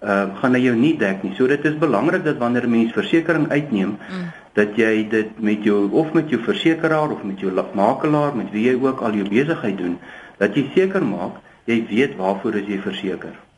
uh, 0.02 0.26
gaan 0.40 0.58
hy 0.58 0.64
jou 0.64 0.76
nie 0.76 0.96
dek 0.98 1.22
nie. 1.24 1.36
So 1.38 1.48
dit 1.48 1.66
is 1.70 1.78
belangrik 1.78 2.24
dat 2.26 2.42
wanneer 2.42 2.66
'n 2.66 2.72
mens 2.72 2.94
versekerings 2.94 3.50
uitneem, 3.50 3.98
mm. 3.98 4.26
dat 4.54 4.76
jy 4.76 5.08
dit 5.10 5.40
met 5.40 5.64
jou 5.64 5.90
of 5.92 6.14
met 6.14 6.30
jou 6.30 6.42
versekeraar 6.42 7.12
of 7.12 7.24
met 7.24 7.40
jou 7.40 7.52
makelaar, 7.74 8.36
met 8.36 8.52
wie 8.52 8.66
jy 8.72 8.76
ook 8.82 9.02
al 9.02 9.14
jou 9.14 9.30
besigheid 9.30 9.78
doen, 9.78 10.00
dat 10.38 10.56
jy 10.56 10.72
seker 10.74 11.06
maak 11.06 11.38
jy 11.66 11.86
weet 11.90 12.18
waarvoor 12.18 12.56
is 12.56 12.68
jy 12.68 12.80
verseker. 12.82 13.49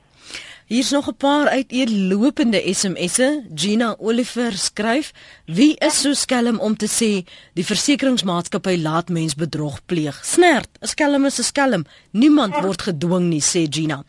Hier's 0.71 0.89
nog 0.89 1.07
'n 1.07 1.15
paar 1.17 1.47
uiteenlopende 1.47 2.73
SMS'e. 2.73 3.43
Gina 3.55 3.95
Oliver 3.99 4.53
skryf: 4.57 5.11
"Wie 5.45 5.75
is 5.77 6.01
so 6.01 6.13
skelm 6.13 6.59
om 6.59 6.77
te 6.77 6.87
sê 6.87 7.27
die 7.53 7.65
versekeringsmaatskappy 7.65 8.77
laat 8.81 9.09
mens 9.09 9.35
bedrog 9.35 9.85
pleeg? 9.85 10.21
Snert, 10.25 10.69
'n 10.79 10.87
skelm 10.87 11.25
is 11.25 11.39
'n 11.39 11.43
skelm. 11.43 11.85
Niemand 12.11 12.55
word 12.61 12.81
gedwing 12.81 13.27
nie," 13.29 13.41
sê 13.41 13.67
Gina. 13.69 14.03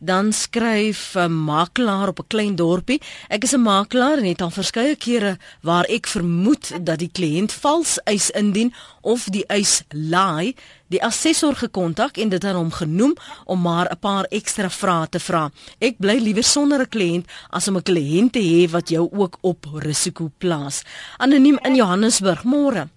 Dan 0.00 0.32
skryf 0.32 1.14
'n 1.14 1.44
makelaar 1.44 2.08
op 2.08 2.18
'n 2.18 2.26
klein 2.26 2.56
dorpie: 2.56 3.00
"Ek 3.28 3.42
is 3.42 3.52
'n 3.54 3.62
makelaar 3.62 4.18
en 4.18 4.24
het 4.24 4.42
al 4.42 4.50
verskeie 4.50 4.96
kere 4.96 5.38
waar 5.60 5.84
ek 5.84 6.06
vermoed 6.06 6.84
dat 6.86 6.98
die 6.98 7.10
kliënt 7.12 7.52
vals 7.52 7.98
eis 8.04 8.30
indien 8.30 8.74
of 9.00 9.24
die 9.24 9.46
eis 9.46 9.82
laai." 9.88 10.54
Die 10.92 11.02
assessor 11.02 11.56
gekontak 11.58 12.18
en 12.22 12.32
dit 12.32 12.44
aan 12.44 12.58
hom 12.58 12.70
genoem 12.70 13.14
om 13.44 13.60
maar 13.60 13.88
'n 13.90 13.98
paar 14.00 14.26
ekstra 14.30 14.70
vrae 14.70 15.08
te 15.08 15.20
vra. 15.20 15.50
Ek 15.80 15.98
bly 15.98 16.18
liewer 16.18 16.44
sonder 16.44 16.80
'n 16.80 16.88
kliënt 16.88 17.26
as 17.50 17.68
om 17.68 17.76
'n 17.76 17.82
kliënt 17.82 18.32
te 18.32 18.40
hê 18.40 18.70
wat 18.70 18.88
jou 18.88 19.08
ook 19.12 19.38
op 19.40 19.66
risiko 19.74 20.30
plaas. 20.38 20.84
Anoniem 21.18 21.58
in 21.62 21.74
Johannesburg, 21.74 22.44
môre. 22.44 22.88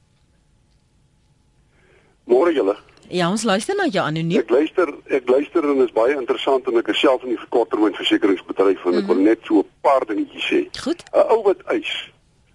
Môre 2.26 2.54
julle. 2.54 2.76
Ja, 3.10 3.30
ons 3.30 3.44
luister 3.44 3.76
na 3.76 3.86
jou 3.86 4.06
anoniem. 4.06 4.40
Ek 4.40 4.50
luister, 4.50 4.94
ek 5.08 5.30
luister 5.30 5.64
en 5.64 5.84
is 5.84 5.92
baie 5.92 6.16
interessant 6.18 6.66
en 6.68 6.78
ek 6.78 6.88
is 6.88 7.00
self 7.00 7.24
in 7.24 7.30
die 7.30 7.40
korttermynversekeringsbedryf 7.50 8.86
en 8.86 8.98
ek 8.98 9.08
wil 9.08 9.16
mhm. 9.16 9.24
net 9.24 9.40
so 9.44 9.60
'n 9.60 9.70
paar 9.82 10.06
dingetjies 10.06 10.48
sê. 10.50 10.82
Goed. 10.82 11.04
'n 11.14 11.26
Ou 11.30 11.44
wat 11.44 11.62
eis 11.66 12.10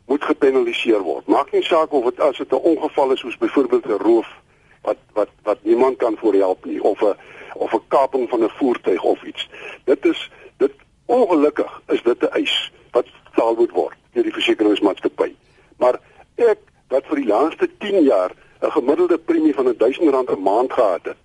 moet 0.07 0.24
gepenaliseer 0.24 1.03
word. 1.03 1.26
Maak 1.26 1.53
nie 1.53 1.62
saak 1.62 1.92
of 1.92 2.05
dit 2.05 2.20
as 2.20 2.37
dit 2.37 2.53
'n 2.53 2.66
ongeval 2.72 3.12
is 3.12 3.20
soos 3.20 3.38
byvoorbeeld 3.38 3.87
'n 3.87 4.03
roof 4.03 4.39
wat 4.83 4.97
wat 5.12 5.29
wat 5.43 5.59
niemand 5.62 5.97
kan 5.97 6.16
voorhelp 6.16 6.64
nie 6.64 6.83
of 6.83 7.01
'n 7.03 7.16
of 7.55 7.73
'n 7.73 7.88
kaping 7.88 8.29
van 8.29 8.43
'n 8.45 8.49
voertuig 8.49 9.03
of 9.03 9.23
iets. 9.23 9.49
Dit 9.85 10.05
is 10.05 10.31
dit 10.57 10.73
ongelukkig 11.07 11.83
is 11.88 12.03
dit 12.03 12.23
'n 12.23 12.33
eis 12.33 12.73
wat 12.90 13.07
betaal 13.25 13.55
moet 13.55 13.71
word 13.71 13.97
deur 14.12 14.23
die 14.23 14.33
versekeringsmaatskappy. 14.33 15.35
Maar 15.77 16.01
ek 16.35 16.59
wat 16.88 17.07
vir 17.07 17.16
die 17.16 17.27
laaste 17.27 17.69
10 17.79 18.03
jaar 18.03 18.33
'n 18.61 18.71
gemiddelde 18.71 19.19
premie 19.19 19.55
van 19.55 19.66
R1000 19.66 20.31
'n 20.31 20.43
maand 20.43 20.73
gehad 20.73 21.05
het 21.05 21.16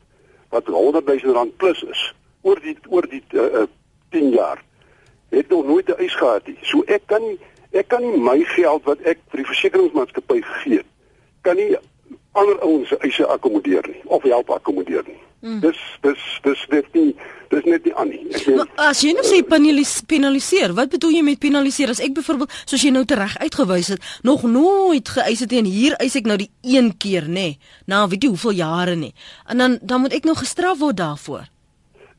wat 0.50 0.68
R100000 0.68 1.58
plus 1.58 1.84
is 1.84 2.13
oor 2.41 2.60
die 2.62 2.78
oor 2.89 3.08
die 3.10 3.24
uh, 3.32 3.41
uh, 3.41 3.68
10 4.10 4.30
jaar 4.30 4.63
het 5.30 5.50
nog 5.50 5.65
nooit 5.65 5.88
'n 5.88 6.00
eis 6.00 6.15
gehad 6.15 6.48
nie. 6.48 6.58
So 6.62 6.84
ek 6.86 7.02
kan 7.06 7.22
nie 7.22 7.39
ek 7.72 7.88
kan 7.88 8.02
nie 8.02 8.18
my 8.18 8.44
geld 8.44 8.84
wat 8.84 9.00
ek 9.00 9.20
vir 9.30 9.38
die 9.38 9.52
versekeringsmaatskappy 9.52 10.41
gee 10.41 10.84
kan 11.41 11.56
nie 11.56 11.76
ander 12.36 12.60
ouens 12.62 12.89
se 12.91 12.98
eise 13.06 13.28
akkommodeer 13.28 13.88
nie 13.88 14.02
of 14.06 14.24
help 14.24 14.50
akkommodeer 14.50 15.04
nie. 15.08 15.21
Hmm. 15.45 15.60
Dis 15.62 15.80
dis 16.02 16.21
dis 16.43 16.62
net 16.71 16.88
nie 16.98 17.12
dis 17.52 17.65
net 17.69 17.86
nie 17.86 17.93
aan 17.95 18.10
nie. 18.10 18.21
Ek 18.34 18.48
meen 18.50 18.63
as 18.82 19.02
jy 19.06 19.12
nou 19.13 19.26
sê 19.28 19.41
penaliseer, 19.45 20.74
wat 20.78 20.89
bedoel 20.95 21.19
jy 21.19 21.24
met 21.28 21.41
penaliseer? 21.43 21.93
As 21.93 22.02
ek 22.04 22.15
byvoorbeeld 22.17 22.56
soos 22.65 22.86
jy 22.86 22.91
nou 22.95 23.04
tereg 23.06 23.36
uitgewys 23.43 23.91
het, 23.93 24.08
nog 24.26 24.45
nooit 24.50 25.12
geëis 25.17 25.43
het 25.45 25.54
en 25.60 25.69
hier 25.69 25.98
eis 26.02 26.17
ek 26.17 26.30
nou 26.30 26.39
die 26.41 26.50
een 26.65 26.91
keer 26.98 27.30
nê, 27.30 27.50
nee, 27.56 27.60
na 27.91 28.06
weet 28.10 28.26
jy 28.26 28.32
hoeveel 28.34 28.58
jare 28.62 28.95
nie. 29.00 29.13
En 29.45 29.62
dan 29.62 29.78
dan 29.82 30.02
moet 30.06 30.17
ek 30.17 30.26
nou 30.26 30.38
gestraf 30.39 30.82
word 30.82 30.98
daarvoor. 31.04 31.45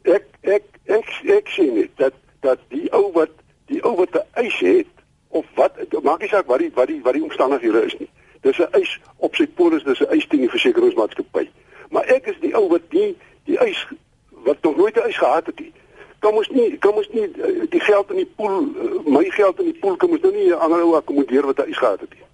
Ek 0.06 0.28
ek 0.42 0.70
ek 0.86 1.10
ek 1.40 1.50
sien 1.56 1.74
net 1.80 1.90
dat 1.98 2.14
dat 2.46 2.62
die 2.70 2.86
ou 2.94 3.10
wat 3.16 3.34
die 3.66 3.82
ou 3.82 3.96
wat 3.98 4.14
'n 4.14 4.44
eis 4.44 4.60
het 4.62 4.92
of 5.34 5.44
wat 5.58 5.74
maak 6.02 6.20
nie 6.20 6.30
saak 6.30 6.46
wat 6.46 6.62
die 6.62 6.70
wat 6.74 6.88
die 6.88 7.02
wat 7.02 7.18
die 7.18 7.26
omstandighede 7.26 7.82
is 7.90 7.98
nie. 7.98 8.10
Dis 8.40 8.58
'n 8.58 8.68
eis 8.70 8.98
op 9.16 9.34
sy 9.34 9.46
polis, 9.46 9.84
dis 9.84 10.00
'n 10.00 10.10
eis 10.10 10.26
teen 10.26 10.40
die 10.40 10.50
versekeringsmaatskappy. 10.50 11.48
Maar 11.90 12.04
ek 12.04 12.26
is 12.26 12.36
die 12.40 12.54
ou 12.54 12.68
wat 12.68 12.82
die 12.88 13.16
die 13.44 13.58
eis 13.58 13.86
wat 14.30 14.62
nog 14.62 14.76
nooit 14.76 14.96
'n 14.96 15.06
eis 15.08 15.18
gehad 15.18 15.46
het 15.46 15.58
nie. 15.58 15.72
Kom 16.18 16.36
ons 16.36 16.48
nie 16.48 16.78
kom 16.78 16.94
ons 16.94 17.08
nie 17.12 17.22
eh, 17.22 17.70
die 17.70 17.80
geld 17.80 18.10
in 18.10 18.16
die 18.16 18.32
pool, 18.36 18.62
eh, 18.62 19.10
my 19.10 19.24
geld 19.30 19.58
in 19.58 19.64
die 19.64 19.78
pool 19.80 19.96
kom 19.96 20.10
ons 20.10 20.20
nou 20.20 20.32
nie 20.32 20.48
'n 20.48 20.58
ander 20.58 20.80
ou 20.80 20.94
akkommodeer 20.94 21.46
wat 21.46 21.58
'n 21.58 21.68
eis 21.68 21.78
gehad 21.78 22.00
het 22.00 22.10
nie. 22.10 22.24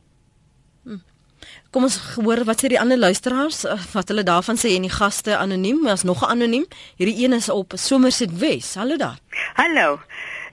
Hm. 0.85 1.01
Kom 1.71 1.83
ons 1.83 2.15
hoor 2.15 2.45
wat 2.45 2.65
sê 2.65 2.69
die 2.69 2.81
ander 2.81 2.99
luisteraars 2.99 3.65
eh, 3.65 3.79
wat 3.93 4.09
hulle 4.09 4.23
daarvan 4.23 4.57
sê 4.57 4.69
en 4.75 4.83
die 4.83 4.97
gaste 5.01 5.37
anoniem, 5.37 5.81
maar 5.81 5.93
as 5.93 6.03
nog 6.03 6.23
'n 6.23 6.31
anoniem. 6.31 6.67
Hierdie 6.97 7.25
een 7.25 7.33
is 7.33 7.49
op 7.49 7.73
Somerset 7.75 8.38
Wes. 8.38 8.75
Hallo 8.75 8.97
daar. 8.97 9.19
Hallo. 9.55 9.99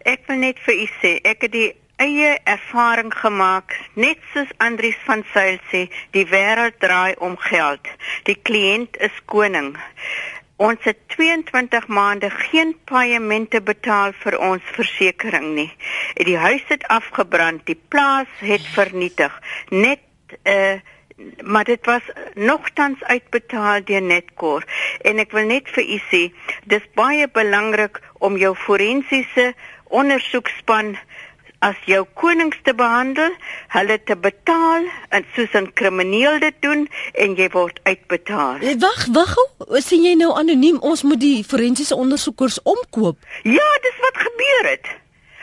Ek 0.04 0.24
wil 0.28 0.36
net 0.36 0.60
vir 0.60 0.74
u 0.74 0.88
sê, 1.02 1.20
ek 1.22 1.42
het 1.42 1.52
die 1.52 1.76
eie 2.00 2.38
ervaring 2.48 3.12
gemaak 3.14 3.76
net 3.94 4.20
soos 4.34 4.52
Andries 4.64 4.98
van 5.08 5.24
Sail 5.34 5.60
sê 5.72 5.88
die 6.16 6.26
wêreld 6.32 6.80
draai 6.80 7.16
om 7.20 7.36
geld. 7.50 7.88
Die 8.30 8.38
kliënt 8.50 9.00
is 9.04 9.16
koning. 9.26 9.74
Ons 10.60 10.84
het 10.88 11.00
22 11.16 11.88
maande 11.88 12.30
geen 12.36 12.74
paemente 12.92 13.62
betaal 13.64 14.16
vir 14.24 14.40
ons 14.52 14.72
versekerings 14.76 15.56
nie. 15.56 15.72
Die 16.30 16.38
huis 16.38 16.64
het 16.72 16.88
afgebrand 16.88 17.66
die 17.68 17.80
plaas 17.92 18.32
het 18.44 18.64
vernietig. 18.76 19.36
Net 19.72 20.04
uh, 20.44 20.80
maar 21.44 21.64
dit 21.68 21.86
was 21.86 22.04
nogtans 22.34 23.04
uitbetaal 23.04 23.84
deur 23.84 24.02
Netcor. 24.02 24.64
En 25.02 25.20
ek 25.20 25.36
wil 25.36 25.50
net 25.52 25.68
vir 25.76 25.84
u 25.84 25.98
sê 26.12 26.22
dis 26.72 26.86
baie 26.96 27.28
belangrik 27.28 28.00
om 28.24 28.38
jou 28.40 28.54
forensiese 28.56 29.52
ondersoekspan 29.90 30.96
as 31.60 31.76
jou 31.86 32.06
konings 32.14 32.58
te 32.64 32.74
behandel, 32.74 33.34
hulle 33.76 33.98
te 34.08 34.16
betaal 34.16 34.88
en 35.10 35.26
soos 35.36 35.54
'n 35.54 35.72
krimineel 35.74 36.40
dit 36.40 36.56
doen 36.60 36.88
en 37.14 37.36
jy 37.36 37.50
word 37.50 37.80
uitbetaal. 37.84 38.60
Eh, 38.62 38.76
wag, 38.80 39.06
wag, 39.12 39.36
sien 39.84 40.04
jy 40.04 40.16
nou 40.16 40.32
anoniem 40.34 40.80
ons 40.80 41.04
moet 41.04 41.20
die 41.20 41.44
forensiese 41.44 41.96
ondersoekers 41.96 42.62
omkoop? 42.64 43.18
Ja, 43.44 43.70
dis 43.82 44.00
wat 44.02 44.18
gebeur 44.18 44.72
het. 44.72 44.88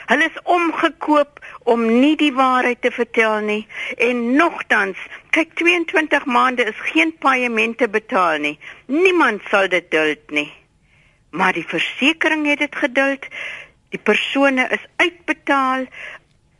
Hulle 0.06 0.24
is 0.24 0.42
omgekoop 0.42 1.40
om 1.64 2.00
nie 2.00 2.16
die 2.16 2.32
waarheid 2.32 2.80
te 2.80 2.90
vertel 2.90 3.40
nie 3.40 3.66
en 3.96 4.36
nogtans, 4.38 4.96
kyk 5.30 5.56
22 5.58 6.24
maande 6.24 6.64
is 6.64 6.78
geen 6.92 7.10
paemente 7.18 7.88
betaal 7.88 8.38
nie. 8.38 8.58
Niemand 8.86 9.42
sal 9.50 9.68
dit 9.68 9.90
duld 9.90 10.30
nie. 10.30 10.52
Maar 11.30 11.52
die 11.52 11.66
versekerings 11.66 12.48
het 12.48 12.58
dit 12.58 12.76
geduld. 12.76 13.26
Die 13.96 14.02
persone 14.04 14.66
is 14.76 14.82
uitbetaal 15.00 15.86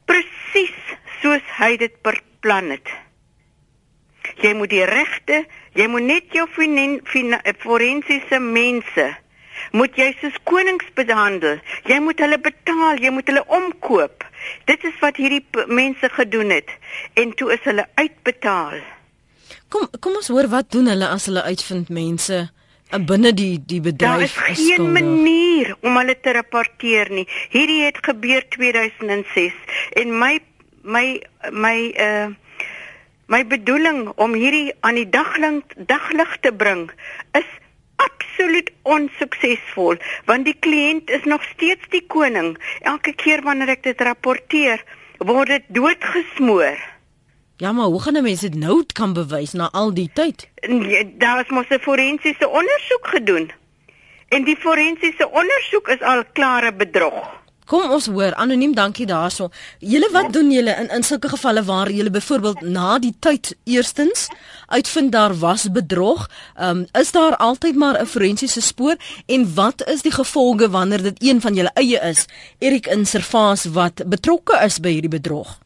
presies 0.09 0.77
soos 1.21 1.45
hy 1.59 1.75
dit 1.77 1.93
beplan 2.07 2.73
het. 2.73 2.89
Jy 4.41 4.55
moet 4.57 4.73
die 4.73 4.87
regte, 4.89 5.45
jy 5.77 5.87
moet 5.93 6.09
net 6.09 6.33
jou 6.33 6.47
forensiese 7.61 8.41
mense 8.41 9.07
moet 9.77 9.97
jy 9.99 10.11
soos 10.21 10.37
konings 10.49 10.89
behandel. 10.97 11.61
Jy 11.89 11.99
moet 12.05 12.21
hulle 12.23 12.39
betaal, 12.41 13.01
jy 13.03 13.11
moet 13.13 13.29
hulle 13.31 13.45
omkoop. 13.59 14.25
Dit 14.69 14.85
is 14.85 14.97
wat 15.03 15.17
hierdie 15.21 15.43
mense 15.67 16.09
gedoen 16.17 16.53
het 16.55 16.71
en 17.21 17.33
toe 17.37 17.53
is 17.57 17.65
hulle 17.69 17.87
uitbetaal. 17.97 18.81
Kom 19.73 19.89
kom 20.01 20.19
ons 20.21 20.31
hoor 20.33 20.49
wat 20.53 20.71
doen 20.75 20.89
hulle 20.93 21.09
as 21.11 21.27
hulle 21.31 21.43
uitvind 21.43 21.91
mense 21.91 22.47
binne 22.91 23.33
die 23.35 23.59
die 23.67 23.81
Daar 23.81 23.93
bedryf 23.93 24.49
is 24.49 24.59
geen 24.59 24.75
skuldig. 24.75 25.03
manier 25.03 25.77
om 25.81 25.97
hulle 25.97 26.21
te 26.21 26.33
rapporteer 26.33 27.11
nie. 27.11 27.29
Hierdie 27.51 27.83
het 27.83 27.99
gebeur 28.03 28.49
2006 28.49 29.53
en 29.93 30.19
my 30.19 30.39
my 30.83 31.23
my 31.51 31.79
uh 31.99 32.29
my 33.27 33.43
bedoeling 33.47 34.13
om 34.23 34.35
hierdie 34.39 34.75
aan 34.81 34.95
die 34.95 35.09
daglig 35.09 35.63
daglig 35.77 36.37
te 36.41 36.53
bring 36.53 36.91
is 37.33 37.49
absoluut 37.97 38.71
onsuksesvol 38.83 39.99
want 40.31 40.45
die 40.45 40.55
kliënt 40.55 41.11
is 41.11 41.25
nog 41.25 41.43
steeds 41.43 41.89
die 41.91 42.07
koning. 42.07 42.55
Elke 42.81 43.13
keer 43.13 43.43
wanneer 43.43 43.69
ek 43.69 43.83
dit 43.83 44.01
rapporteer, 44.01 44.85
word 45.19 45.49
dit 45.49 45.65
doodgesmoor. 45.69 46.96
Ja, 47.59 47.73
maar 47.73 47.85
hoe 47.85 48.03
gaan 48.03 48.17
'n 48.17 48.23
mens 48.23 48.41
dit 48.41 48.55
nou 48.55 48.85
kan 48.93 49.13
bewys 49.13 49.53
na 49.53 49.69
al 49.71 49.95
die 49.95 50.11
tyd? 50.13 50.49
Nee, 50.69 51.17
daar 51.19 51.41
is 51.41 51.49
mos 51.49 51.69
'n 51.69 51.79
forensiese 51.79 52.49
ondersoek 52.49 53.07
gedoen. 53.07 53.51
En 54.29 54.45
die 54.45 54.57
forensiese 54.57 55.31
ondersoek 55.31 55.89
is 55.89 56.01
al 56.01 56.23
klare 56.33 56.75
bedrog. 56.75 57.45
Kom 57.67 57.91
ons 57.91 58.07
hoor 58.07 58.35
anoniem 58.35 58.75
dankie 58.75 59.07
daarso. 59.07 59.49
Julle 59.79 60.09
wat 60.13 60.33
doen 60.33 60.53
julle 60.55 60.77
in 60.79 60.89
in 60.89 61.03
sulke 61.03 61.29
gevalle 61.29 61.65
waar 61.65 61.91
julle 61.91 62.11
byvoorbeeld 62.11 62.61
na 62.61 62.99
die 62.99 63.15
tyd 63.19 63.57
eerstens 63.65 64.29
uitvind 64.67 65.13
daar 65.13 65.35
was 65.39 65.71
bedrog, 65.71 66.31
um, 66.61 66.87
is 66.93 67.11
daar 67.11 67.37
altyd 67.37 67.75
maar 67.75 68.01
'n 68.01 68.07
forensiese 68.07 68.61
spoor 68.61 68.97
en 69.27 69.55
wat 69.55 69.87
is 69.87 70.03
die 70.03 70.13
gevolge 70.13 70.71
wanneer 70.71 71.03
dit 71.03 71.23
een 71.23 71.41
van 71.41 71.55
julle 71.55 71.71
eie 71.75 72.01
is, 72.01 72.27
Erik 72.59 72.87
Inservaas 72.87 73.65
wat 73.65 74.03
betrokke 74.07 74.61
is 74.65 74.81
by 74.81 74.89
hierdie 74.89 75.17
bedrog? 75.21 75.59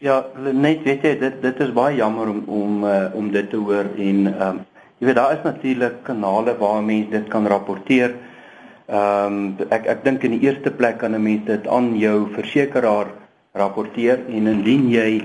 Ja, 0.00 0.14
net 0.40 0.80
weet 0.86 1.02
jy 1.04 1.10
dit 1.20 1.34
dit 1.42 1.58
is 1.60 1.72
baie 1.76 1.98
jammer 1.98 2.30
om 2.32 2.38
om 2.48 2.84
uh, 2.88 3.10
om 3.12 3.26
dit 3.34 3.50
te 3.52 3.58
hoor 3.60 3.84
en 4.00 4.20
ehm 4.30 4.46
um, 4.46 4.60
jy 5.00 5.08
weet 5.08 5.18
daar 5.18 5.34
is 5.34 5.42
natuurlik 5.44 5.98
kanale 6.06 6.54
waar 6.56 6.78
mense 6.84 7.12
dit 7.12 7.26
kan 7.28 7.48
rapporteer. 7.52 8.14
Ehm 8.88 9.36
um, 9.36 9.68
ek 9.76 9.90
ek 9.92 10.00
dink 10.06 10.24
in 10.24 10.38
die 10.38 10.46
eerste 10.48 10.72
plek 10.78 10.96
kan 11.02 11.12
'n 11.12 11.22
mens 11.22 11.44
dit 11.44 11.68
aan 11.68 11.92
jou 12.00 12.16
versekeraar 12.32 13.12
rapporteer 13.52 14.24
en 14.28 14.48
indien 14.54 14.88
jy 14.88 15.20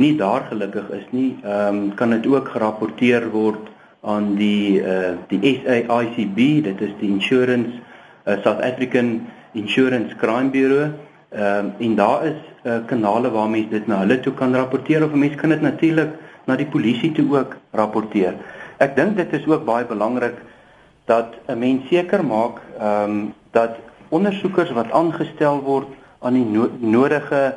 nie 0.00 0.16
daar 0.16 0.48
gelukkig 0.48 0.88
is 0.96 1.06
nie, 1.12 1.36
ehm 1.44 1.76
um, 1.76 1.94
kan 1.94 2.10
dit 2.16 2.26
ook 2.26 2.48
gerapporteer 2.56 3.28
word 3.36 3.68
aan 4.00 4.34
die 4.40 4.80
uh 4.80 5.12
die 5.28 5.42
SAICB, 5.60 6.64
dit 6.70 6.80
is 6.80 6.96
die 7.00 7.10
Insurance 7.10 7.84
uh, 8.24 8.40
South 8.40 8.64
African 8.64 9.26
Insurance 9.52 10.16
Crime 10.16 10.50
Bureau. 10.50 11.05
Ehm 11.36 11.66
um, 11.66 11.72
en 11.78 11.94
daar 11.94 12.26
is 12.26 12.36
uh, 12.64 12.76
kanale 12.86 13.30
waar 13.30 13.48
mense 13.48 13.68
dit 13.68 13.86
na 13.86 13.98
hulle 13.98 14.20
toe 14.20 14.32
kan 14.34 14.54
rapporteer 14.54 15.04
of 15.04 15.12
mense 15.12 15.36
kan 15.36 15.52
dit 15.52 15.60
natuurlik 15.60 16.14
na 16.46 16.56
die 16.56 16.66
polisie 16.66 17.12
toe 17.12 17.26
ook 17.36 17.56
rapporteer. 17.70 18.38
Ek 18.78 18.94
dink 18.96 19.16
dit 19.16 19.32
is 19.32 19.44
ook 19.46 19.64
baie 19.64 19.84
belangrik 19.84 20.38
dat 21.04 21.34
'n 21.46 21.58
mens 21.58 21.88
seker 21.88 22.24
maak 22.24 22.62
ehm 22.78 23.10
um, 23.10 23.34
dat 23.50 23.76
ondersoekers 24.08 24.72
wat 24.72 24.90
aangestel 24.92 25.60
word 25.60 25.88
aan 26.18 26.32
die 26.32 26.44
no 26.44 26.70
nodige 26.78 27.54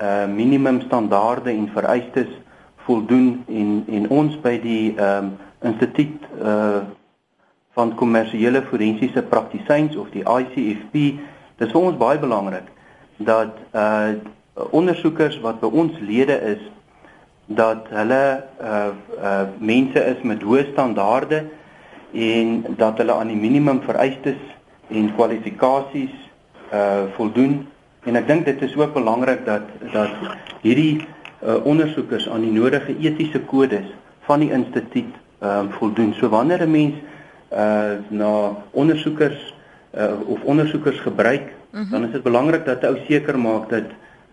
uh 0.00 0.26
minimum 0.26 0.80
standaarde 0.80 1.50
en 1.50 1.68
vereistes 1.72 2.30
voldoen 2.76 3.44
en 3.48 3.84
en 3.88 4.08
ons 4.08 4.40
by 4.40 4.60
die 4.60 4.94
ehm 4.96 5.24
um, 5.24 5.36
instituut 5.62 6.22
uh 6.42 6.78
van 7.72 7.94
kommersiële 7.94 8.62
forensiese 8.62 9.22
praktisyns 9.22 9.96
of 9.96 10.08
die 10.10 10.22
ICFP 10.22 10.94
dis 11.58 11.72
vir 11.72 11.80
ons 11.80 11.96
baie 11.96 12.18
belangrik 12.18 12.74
dat 13.16 13.54
uh 13.74 14.08
ondersoekers 14.70 15.40
wat 15.40 15.60
by 15.60 15.68
ons 15.68 15.92
lede 16.00 16.36
is 16.56 16.62
dat 17.46 17.88
hulle 17.92 18.44
uh 18.62 18.88
uh 19.22 19.42
mense 19.58 20.00
is 20.00 20.22
met 20.22 20.42
hoë 20.42 20.70
standaarde 20.72 21.44
en 22.12 22.64
dat 22.76 22.98
hulle 22.98 23.12
aan 23.12 23.32
die 23.32 23.40
minimum 23.40 23.82
vereistes 23.84 24.40
en 24.88 25.12
kwalifikasies 25.14 26.14
uh 26.72 27.04
voldoen 27.16 27.66
en 28.06 28.16
ek 28.16 28.26
dink 28.26 28.44
dit 28.46 28.62
is 28.62 28.76
ook 28.76 28.94
belangrik 28.94 29.44
dat 29.44 29.68
dat 29.92 30.16
hierdie 30.62 31.04
uh 31.44 31.60
ondersoekers 31.64 32.28
aan 32.28 32.40
die 32.46 32.52
nodige 32.52 32.96
etiese 32.98 33.40
kodes 33.40 33.86
van 34.26 34.40
die 34.40 34.52
instituut 34.52 35.12
um 35.42 35.70
voldoen. 35.70 36.14
So 36.14 36.28
wanneer 36.28 36.62
'n 36.62 36.70
mens 36.70 36.94
uh 37.52 38.00
na 38.08 38.56
ondersoekers 38.70 39.54
uh 39.94 40.12
of 40.26 40.42
ondersoekers 40.42 40.98
gebruik, 41.00 41.52
uh 41.76 41.82
-huh. 41.82 41.90
dan 41.90 42.04
is 42.04 42.12
dit 42.12 42.22
belangrik 42.22 42.64
dat 42.64 42.82
'n 42.82 42.86
ou 42.86 42.96
seker 43.08 43.38
maak 43.38 43.68
dat 43.68 43.88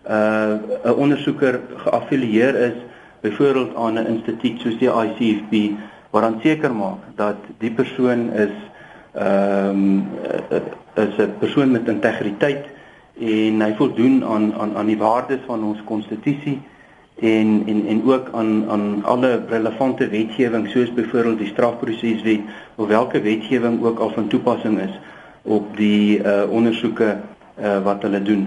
uh 0.08 0.54
'n 0.84 0.94
ondersoeker 1.04 1.60
geaffilieer 1.76 2.54
is 2.54 2.78
byvoorbeeld 3.20 3.74
aan 3.76 3.94
'n 3.94 4.06
instituut 4.06 4.60
soos 4.60 4.78
die 4.78 4.90
ICFP 5.04 5.54
wat 6.10 6.22
dan 6.22 6.40
seker 6.42 6.74
maak 6.74 7.00
dat 7.14 7.36
die 7.58 7.70
persoon 7.70 8.32
is 8.32 8.54
ehm 9.12 9.70
um, 9.70 10.06
is 10.94 11.16
'n 11.18 11.34
persoon 11.38 11.70
met 11.70 11.88
integriteit 11.88 12.64
en 13.20 13.60
hy 13.60 13.72
voldoen 13.76 14.24
aan 14.24 14.54
aan 14.54 14.76
aan 14.76 14.86
die 14.86 14.98
waardes 14.98 15.42
van 15.46 15.64
ons 15.64 15.84
konstitusie 15.84 16.60
en 17.20 17.62
en 17.66 17.86
en 17.86 18.02
ook 18.10 18.28
aan 18.32 18.64
aan 18.68 19.04
alle 19.04 19.42
relevante 19.48 20.08
wetgewing 20.08 20.68
soos 20.68 20.92
byvoorbeeld 20.92 21.38
die 21.38 21.52
strafproseswet 21.54 22.40
of 22.74 22.88
watter 22.88 23.22
wetgewing 23.22 23.84
ook 23.84 23.98
al 23.98 24.10
van 24.10 24.26
toepassing 24.28 24.80
is 24.80 24.98
op 25.42 25.76
die 25.76 26.18
uh 26.18 26.42
ondersoeke 26.50 27.16
uh 27.58 27.80
wat 27.84 28.02
hulle 28.02 28.22
doen. 28.22 28.46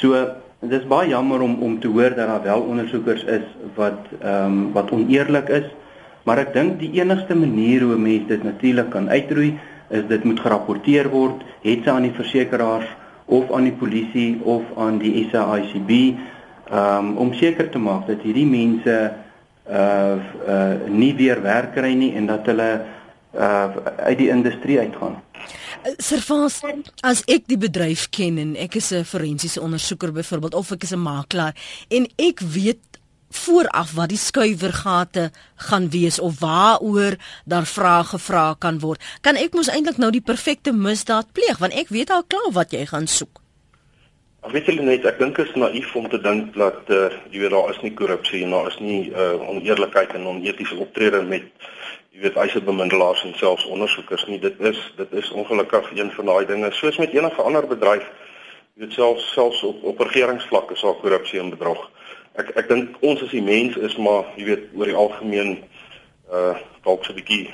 So 0.00 0.14
dit 0.60 0.80
is 0.80 0.86
baie 0.88 1.08
jammer 1.08 1.40
om 1.40 1.58
om 1.62 1.78
te 1.80 1.88
hoor 1.88 2.14
dat 2.14 2.28
daar 2.28 2.42
wel 2.42 2.60
ondersoekers 2.60 3.24
is 3.24 3.46
wat 3.74 3.98
ehm 4.20 4.44
um, 4.44 4.72
wat 4.72 4.90
oneerlik 4.90 5.48
is, 5.48 5.68
maar 6.24 6.38
ek 6.38 6.52
dink 6.54 6.78
die 6.80 6.92
enigste 7.00 7.34
manier 7.34 7.82
hoe 7.82 7.96
mense 7.98 8.26
dit 8.26 8.42
natuurlik 8.42 8.90
kan 8.90 9.08
uitroei 9.10 9.58
is 9.90 10.06
dit 10.08 10.24
moet 10.24 10.40
gerapporteer 10.40 11.10
word, 11.12 11.42
het 11.62 11.84
sy 11.84 11.90
aan 11.90 12.06
die 12.06 12.16
versekerings 12.16 12.86
of 13.26 13.50
aan 13.52 13.66
die 13.68 13.76
polisie 13.76 14.40
of 14.44 14.62
aan 14.76 14.98
die 15.02 15.26
SAICB 15.30 15.90
um, 16.72 17.16
om 17.16 17.34
seker 17.34 17.68
te 17.70 17.78
maak 17.78 18.06
dat 18.06 18.24
hierdie 18.24 18.48
mense 18.48 18.96
uh 19.70 20.16
uh 20.48 20.74
nie 20.90 21.12
weer 21.14 21.38
werk 21.42 21.74
kry 21.76 21.92
nie 21.94 22.14
en 22.18 22.26
dat 22.26 22.48
hulle 22.50 22.70
uh 23.34 23.68
uit 24.08 24.18
die 24.18 24.28
industrie 24.28 24.78
uitgaan. 24.80 25.20
Servans, 25.98 26.60
as 27.02 27.22
ek 27.26 27.48
die 27.50 27.58
bedryf 27.58 28.06
ken 28.14 28.38
en 28.38 28.54
ek 28.56 28.76
is 28.78 28.92
'n 28.92 29.04
forensiese 29.04 29.60
ondersoeker 29.60 30.12
byvoorbeeld 30.12 30.54
of 30.54 30.70
ek 30.72 30.82
is 30.82 30.92
'n 30.92 31.02
makelaar 31.02 31.54
en 31.90 32.06
ek 32.18 32.40
weet 32.40 32.82
vooraf 33.30 33.92
wat 33.92 34.08
die 34.08 34.18
skuiwergate 34.18 35.30
gaan 35.56 35.90
wees 35.90 36.18
of 36.20 36.40
waaroor 36.40 37.16
daar 37.44 37.66
vrae 37.66 38.04
gevra 38.04 38.54
kan 38.58 38.78
word, 38.78 39.00
kan 39.20 39.36
ek 39.36 39.54
mos 39.54 39.68
eintlik 39.68 39.96
nou 39.96 40.10
die 40.10 40.20
perfekte 40.20 40.72
misdaad 40.72 41.32
pleeg 41.32 41.58
want 41.58 41.74
ek 41.74 41.88
weet 41.88 42.10
al 42.10 42.24
klaar 42.24 42.52
wat 42.52 42.72
jy 42.72 42.86
gaan 42.86 43.06
soek. 43.06 43.40
Julle 44.42 44.82
net, 44.82 45.04
ek 45.06 45.18
dink 45.18 45.38
is 45.38 45.54
naïef 45.54 45.94
om 45.94 46.08
te 46.10 46.18
dink 46.18 46.54
dat 46.58 46.90
uh, 46.90 47.10
jy 47.30 47.44
weet 47.44 47.54
daar 47.54 47.70
is 47.70 47.82
nie 47.82 47.94
korrupsie 47.94 48.42
en 48.42 48.50
daar 48.50 48.66
is 48.72 48.78
nie 48.82 49.10
uh, 49.14 49.38
oneerlikheid 49.48 50.14
en 50.18 50.26
onetiese 50.26 50.74
optrede 50.82 51.22
met 51.22 51.46
jy 52.12 52.20
weet 52.20 52.36
eisebemiddelaars 52.36 53.24
en 53.24 53.34
selfs 53.40 53.64
ondersoekers 53.66 54.26
nie. 54.28 54.38
Dit 54.40 54.60
is 54.60 54.80
dit 54.96 55.12
is 55.12 55.30
ongelukkig 55.30 55.90
een 55.96 56.12
van 56.12 56.28
daai 56.28 56.46
dinge 56.46 56.70
soos 56.76 56.98
met 57.00 57.14
enige 57.16 57.42
ander 57.42 57.66
bedryf. 57.66 58.04
Jy 58.74 58.84
weet 58.84 58.92
selfs 58.92 59.32
selfs 59.32 59.62
op 59.62 59.84
op 59.84 60.00
regeringsvlak 60.04 60.70
is 60.70 60.84
daar 60.84 61.00
korrupsie 61.00 61.40
en 61.40 61.50
bedrog. 61.50 61.88
Ek 62.36 62.52
ek 62.56 62.68
dink 62.68 63.00
ons 63.00 63.22
as 63.22 63.32
die 63.32 63.44
mens 63.44 63.76
is 63.76 63.96
maar 63.96 64.28
jy 64.36 64.44
weet 64.50 64.68
oor 64.76 64.92
die 64.92 65.00
algemeen 65.04 65.58
uh 66.32 66.56
dalk 66.84 67.04
so 67.04 67.12
'n 67.12 67.20
bietjie 67.20 67.50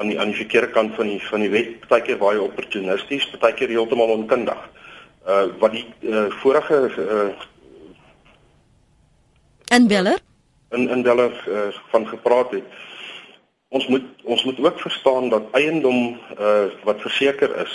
aan 0.00 0.08
die 0.08 0.18
aan 0.20 0.32
die 0.32 0.40
verkeerde 0.40 0.70
kant 0.70 0.94
van 0.94 1.06
die 1.06 1.20
van 1.28 1.40
die 1.40 1.50
wet, 1.50 1.80
partykeer 1.80 2.18
baie 2.18 2.40
opportunisties, 2.40 3.28
partykeer 3.30 3.68
heeltemal 3.68 4.16
onkundig. 4.16 4.60
Uh 5.28 5.46
wat 5.58 5.72
die 5.72 5.86
uh, 6.00 6.30
vorige 6.40 6.90
uh 6.98 7.30
En 9.70 9.86
Beller? 9.86 10.18
in 10.70 10.88
in 10.88 11.02
Beller 11.02 11.44
uh, 11.48 11.60
van 11.90 12.08
gepraat 12.08 12.50
het. 12.50 12.64
Ons 13.70 13.86
moet 13.86 14.06
ons 14.24 14.44
moet 14.44 14.60
ook 14.60 14.80
verstaan 14.80 15.28
dat 15.28 15.42
eiendom 15.54 16.18
uh 16.38 16.66
wat 16.84 17.00
verseker 17.00 17.56
is, 17.62 17.74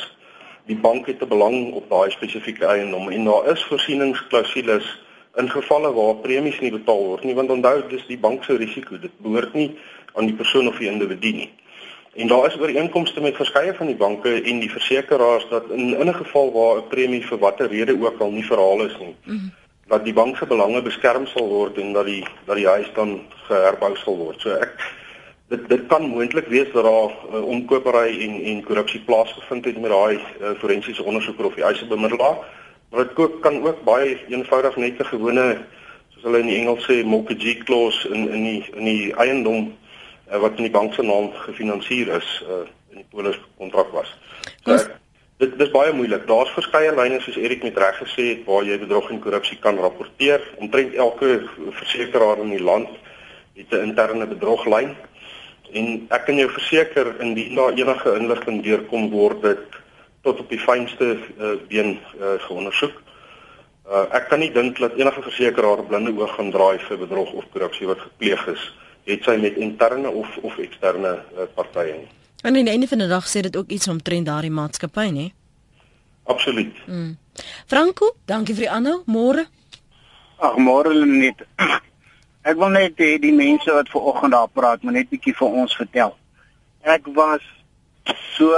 die 0.68 0.76
bank 0.76 1.06
het 1.08 1.22
'n 1.24 1.28
belang 1.28 1.74
op 1.74 1.90
daai 1.90 2.12
spesifieke 2.12 2.66
eiendom 2.66 3.10
en 3.10 3.24
daar 3.24 3.52
is 3.52 3.64
voorsieningsklousules 3.64 4.88
in 5.36 5.50
gevalle 5.50 5.94
waar 5.94 6.16
premies 6.16 6.60
nie 6.60 6.72
betaal 6.72 7.04
word 7.06 7.24
nie 7.24 7.36
want 7.36 7.50
onthou 7.50 7.88
dis 7.88 8.06
die 8.08 8.18
bank 8.18 8.44
se 8.44 8.56
risiko. 8.56 9.00
Dit 9.00 9.16
behoort 9.18 9.54
nie 9.54 9.78
aan 10.14 10.26
die 10.26 10.36
persoon 10.36 10.68
of 10.68 10.78
die 10.78 10.92
individu 10.92 11.32
nie. 11.32 11.52
En 12.16 12.28
daar 12.28 12.46
is 12.48 12.60
ooreenkomste 12.60 13.22
met 13.22 13.36
verskeie 13.36 13.74
van 13.74 13.88
die 13.88 13.96
banke 13.96 14.42
en 14.42 14.60
die 14.60 14.72
versekeraars 14.72 15.48
dat 15.50 15.70
in 15.70 16.10
'n 16.10 16.14
geval 16.14 16.52
waar 16.52 16.78
'n 16.78 16.88
premie 16.88 17.28
vir 17.28 17.38
watter 17.38 17.68
rede 17.68 17.98
ook 18.02 18.20
al 18.20 18.32
nie 18.32 18.46
verhaal 18.46 18.86
is 18.86 18.98
nie 19.00 19.16
mm 19.24 19.38
-hmm. 19.38 19.52
dat 19.88 20.04
die 20.04 20.14
bank 20.14 20.38
se 20.38 20.46
belange 20.46 20.82
beskerm 20.82 21.28
sal 21.28 21.48
word 21.48 21.78
en 21.78 21.94
dat 21.94 22.06
die 22.06 22.24
dat 22.46 22.56
die 22.56 22.68
huis 22.68 22.92
dan 22.94 23.22
geherbou 23.48 23.96
sal 23.96 24.18
word. 24.18 24.42
So 24.42 24.50
ek 24.50 24.74
dit 25.48 25.70
dit 25.70 25.86
kan 25.88 26.02
moontlik 26.02 26.48
wees 26.48 26.72
dat 26.74 26.84
daar 26.84 27.12
uh, 27.34 27.46
omkopery 27.46 28.22
en 28.22 28.44
en 28.44 28.64
korrupsie 28.64 29.02
plaasgevind 29.06 29.66
het 29.66 29.82
met 29.82 29.92
daai 29.92 30.16
uh, 30.18 30.54
forensiese 30.58 31.04
ondersoeker 31.04 31.46
of 31.46 31.56
die 31.56 31.64
eisebemiddelaar 31.64 32.38
Maar 32.96 33.08
dit 33.16 33.40
kan 33.40 33.64
ook 33.68 33.84
baie 33.84 34.20
eenvoudig 34.28 34.76
net 34.76 35.00
'n 35.00 35.06
gewone 35.06 35.58
soos 36.10 36.24
hulle 36.24 36.40
in 36.40 36.48
die 36.48 36.58
Engels 36.58 36.86
sê 36.86 37.04
mortgage 37.06 37.58
clause 37.58 38.10
in 38.10 38.30
in 38.30 38.44
die 38.44 38.64
in 38.76 38.84
die 38.84 39.14
eiendom 39.14 39.78
uh, 40.32 40.40
wat 40.40 40.56
in 40.56 40.64
die 40.64 40.72
bank 40.72 40.94
se 40.94 41.02
naam 41.02 41.32
gefinansier 41.34 42.08
is, 42.08 42.44
uh, 42.48 42.68
in 42.90 42.96
die 42.96 43.08
polis 43.10 43.40
kontrak 43.58 43.92
was. 43.92 44.18
So, 44.64 44.72
ek, 44.74 44.96
dit 45.38 45.58
dis 45.60 45.72
baie 45.72 45.94
moeilik. 45.94 46.28
Daar's 46.28 46.54
verskeie 46.56 46.96
lyne 46.96 47.20
soos 47.22 47.38
Erik 47.38 47.64
met 47.64 47.78
reg 47.78 47.98
gesê 47.98 48.30
het 48.30 48.46
waar 48.46 48.64
jy 48.64 48.80
bedrog 48.80 49.10
en 49.10 49.20
korrupsie 49.20 49.60
kan 49.60 49.78
rapporteer. 49.78 50.42
Omtrent 50.56 50.94
elke 50.94 51.42
versekeraar 51.70 52.38
in 52.38 52.50
die 52.50 52.64
land 52.64 52.90
het 53.56 53.74
'n 53.74 53.84
interne 53.90 54.28
bedroglyn. 54.28 54.96
En 55.76 56.06
ek 56.16 56.28
kan 56.28 56.38
jou 56.40 56.48
verseker 56.52 57.10
indien 57.24 57.56
daar 57.58 57.76
enige 57.76 58.16
inligting 58.16 58.62
deurkom 58.64 59.10
word 59.12 59.42
dit 59.44 59.80
tot 60.26 60.40
op 60.40 60.50
die 60.50 60.60
fynste 60.60 61.16
uh, 61.18 61.56
been 61.70 61.98
uh, 62.18 62.36
geondersoek. 62.48 62.96
Uh, 63.86 64.06
ek 64.18 64.30
kan 64.32 64.42
nie 64.42 64.52
dink 64.56 64.80
dat 64.82 64.96
enige 64.98 65.22
versekeraar 65.28 65.84
blinde 65.86 66.16
oog 66.18 66.32
gaan 66.38 66.52
draai 66.54 66.80
vir 66.88 66.98
bedrog 67.04 67.34
of 67.38 67.46
korrupsie 67.54 67.90
wat 67.92 68.02
gepleeg 68.02 68.48
is, 68.56 68.64
het 69.06 69.28
sy 69.28 69.36
met 69.42 69.60
interne 69.62 70.10
of 70.10 70.38
of 70.42 70.58
eksterne 70.64 71.20
uh, 71.20 71.50
partye 71.58 72.00
nie. 72.00 72.10
En 72.42 72.56
aan 72.56 72.66
die 72.66 72.74
einde 72.74 72.88
van 72.88 73.04
die 73.04 73.10
dag 73.12 73.28
sê 73.30 73.44
dit 73.46 73.58
ook 73.58 73.70
iets 73.74 73.88
omtrent 73.92 74.26
daardie 74.26 74.54
maatskappy, 74.54 75.10
nê? 75.14 75.28
Absoluut. 76.24 76.78
Mm. 76.88 77.18
Franco, 77.68 78.16
dankie 78.26 78.56
vir 78.56 78.68
die 78.68 78.74
aanhou. 78.74 79.00
Môre. 79.06 79.46
Ag, 80.38 80.58
môre 80.58 80.94
net. 81.06 81.46
Ek 82.46 82.60
wil 82.62 82.70
net 82.76 83.00
hê 83.02 83.16
die 83.18 83.34
mense 83.34 83.74
wat 83.74 83.90
ver 83.90 84.04
oggend 84.12 84.36
daar 84.36 84.52
praat, 84.54 84.84
moet 84.86 85.00
net 85.00 85.10
bietjie 85.10 85.34
vir 85.34 85.56
ons 85.64 85.76
vertel. 85.80 86.12
Ek 86.86 87.08
was 87.16 87.42
so 88.36 88.54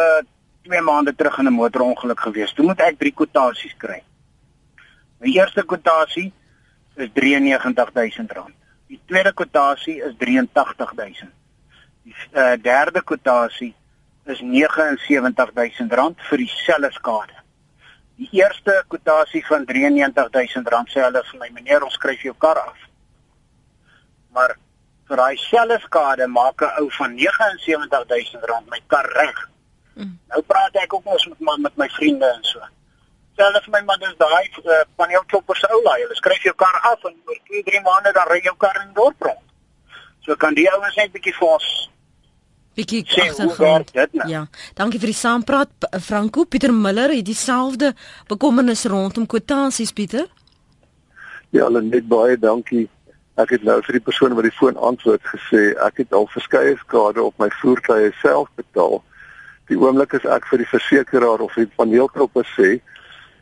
2 0.67 0.81
maande 0.83 1.13
terug 1.15 1.37
in 1.39 1.47
'n 1.47 1.53
motorongeluk 1.53 2.19
gewees. 2.19 2.53
Toe 2.53 2.65
moet 2.65 2.81
ek 2.83 2.99
drie 2.99 3.13
kwotasies 3.13 3.75
kry. 3.77 4.01
My 5.19 5.31
eerste 5.31 5.63
kwotasie 5.63 6.31
is 6.95 7.09
R93000. 7.09 8.51
Die 8.87 8.99
tweede 9.05 9.33
kwotasie 9.33 10.01
is 10.03 10.13
R83000. 10.19 11.31
Die 12.03 12.15
uh, 12.33 12.55
derde 12.61 13.01
kwotasie 13.01 13.73
is 14.25 14.41
R79000 14.41 16.27
vir 16.29 16.37
dieselfde 16.37 16.91
skade. 16.91 17.37
Die 18.17 18.29
eerste 18.31 18.83
kwotasie 18.87 19.45
van 19.47 19.65
R93000 19.65 20.91
sê 20.91 21.07
hulle 21.07 21.23
vir 21.31 21.39
my 21.39 21.49
meneer 21.53 21.83
ons 21.87 21.93
skryf 21.93 22.21
jou 22.27 22.35
kar 22.35 22.59
af. 22.67 22.86
Maar 24.35 24.55
vir 25.07 25.21
daai 25.21 25.37
selfde 25.37 25.79
skade 25.85 26.27
maak 26.27 26.61
'n 26.61 26.81
ou 26.81 26.89
van 26.99 27.17
R79000 27.17 28.69
my 28.69 28.81
kar 28.87 29.07
reg. 29.19 29.49
Mm. 29.93 30.19
Nou 30.29 30.41
praat 30.41 30.75
ek 30.75 30.93
ook 30.93 31.03
mos 31.03 31.27
met 31.27 31.57
met 31.57 31.77
my 31.77 31.89
vriende 31.89 32.25
en 32.25 32.43
so 32.43 32.59
stel 33.33 33.53
vir 33.61 33.71
my 33.71 33.81
man 33.85 33.99
dis 33.99 34.15
daai 34.17 34.45
uh, 34.65 34.83
paneelklopper 34.95 35.57
se 35.57 35.67
ou 35.73 35.81
laai. 35.83 36.01
Hulle 36.01 36.15
skryf 36.15 36.43
jou 36.43 36.55
kar 36.55 36.79
af 36.91 37.03
en 37.05 37.15
oor 37.25 37.39
2, 37.51 37.63
3 37.69 37.81
maande 37.85 38.13
dan 38.13 38.27
ry 38.31 38.39
jou 38.43 38.55
kar 38.57 38.81
in 38.81 38.93
dorp 38.93 39.21
rond. 39.21 39.45
So 40.25 40.35
kan 40.35 40.57
die 40.57 40.65
ouens 40.71 40.95
net 40.95 41.13
bietjie 41.13 41.35
vir 41.37 41.47
ons 41.47 41.67
bietjie 42.77 43.03
agtergrond. 43.23 43.93
Nou? 43.93 44.27
Ja. 44.29 44.43
Dankie 44.77 44.99
vir 45.01 45.13
die 45.13 45.17
saampraat 45.17 45.87
Franco. 46.01 46.45
Pieter 46.45 46.73
Miller 46.73 47.13
het 47.13 47.25
dieselfde 47.25 47.93
bekommernis 48.29 48.85
rondom 48.85 49.25
kwotasies 49.25 49.93
Pieter. 49.93 50.27
Ja, 51.55 51.65
hulle 51.65 51.81
net 51.81 52.09
baie 52.09 52.37
dankie. 52.37 52.87
Ek 53.37 53.51
het 53.53 53.63
nou 53.63 53.77
vir 53.85 53.99
die 53.99 54.01
persoon 54.01 54.33
wat 54.33 54.47
die 54.47 54.55
foon 54.57 54.79
antwoord 54.81 55.21
gesê, 55.29 55.75
ek 55.85 55.99
het 56.01 56.13
al 56.17 56.25
verskeie 56.33 56.73
skade 56.79 57.21
op 57.21 57.35
my 57.37 57.51
voertuie 57.59 58.09
self 58.21 58.47
betaal. 58.57 59.03
Die 59.69 59.77
oomblik 59.77 60.15
as 60.17 60.25
ek 60.25 60.47
vir 60.49 60.63
die 60.63 60.69
versekeraar 60.71 61.43
of 61.45 61.57
die 61.59 61.67
paneelklopper 61.77 62.47
sê, 62.55 62.79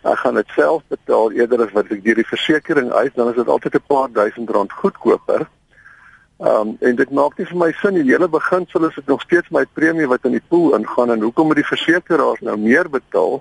ek 0.03 0.19
gaan 0.19 0.35
dit 0.35 0.49
self 0.51 0.83
betaal 0.91 1.31
eerder 1.37 1.63
as 1.63 1.71
wat 1.77 1.93
ek 1.95 2.03
deur 2.03 2.19
die 2.19 2.27
versekerings 2.27 2.91
uit, 2.91 3.15
dan 3.15 3.31
is 3.31 3.39
dit 3.39 3.47
altyd 3.47 3.75
'n 3.79 3.87
paar 3.87 4.11
duisend 4.11 4.49
rand 4.49 4.71
goedkoper. 4.81 5.47
Ehm 6.43 6.75
um, 6.75 6.77
en 6.81 6.95
dit 6.95 7.11
maak 7.11 7.37
nie 7.37 7.47
vir 7.47 7.57
my 7.57 7.71
sin 7.79 7.95
die 7.95 8.11
hele 8.11 8.27
beginsel 8.27 8.89
is 8.89 8.95
dit 8.95 9.07
nog 9.07 9.21
steeds 9.21 9.49
my 9.49 9.63
premie 9.65 10.07
wat 10.07 10.25
in 10.25 10.35
die 10.35 10.43
pool 10.49 10.75
ingaan 10.75 11.11
en 11.11 11.21
hoekom 11.21 11.47
moet 11.47 11.61
die 11.63 11.71
versekeraars 11.71 12.41
nou 12.41 12.57
meer 12.57 12.89
betaal 12.89 13.39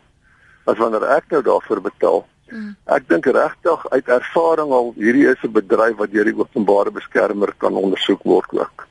as 0.71 0.79
wanneer 0.79 1.03
ek 1.17 1.25
nou 1.35 1.43
daarvoor 1.43 1.81
betaal? 1.81 2.23
Mm. 2.55 2.75
Ek 2.97 3.09
dink 3.11 3.27
regtig 3.27 3.87
uit 3.90 4.11
ervaring 4.17 4.73
al 4.77 4.93
hierdie 4.97 5.27
is 5.27 5.43
'n 5.43 5.53
bedryf 5.53 5.97
wat 5.99 6.12
deur 6.12 6.29
die 6.31 6.38
openbare 6.38 6.90
beskermer 6.90 7.51
kan 7.59 7.75
ondersoek 7.75 8.23
word 8.23 8.53
ook. 8.53 8.87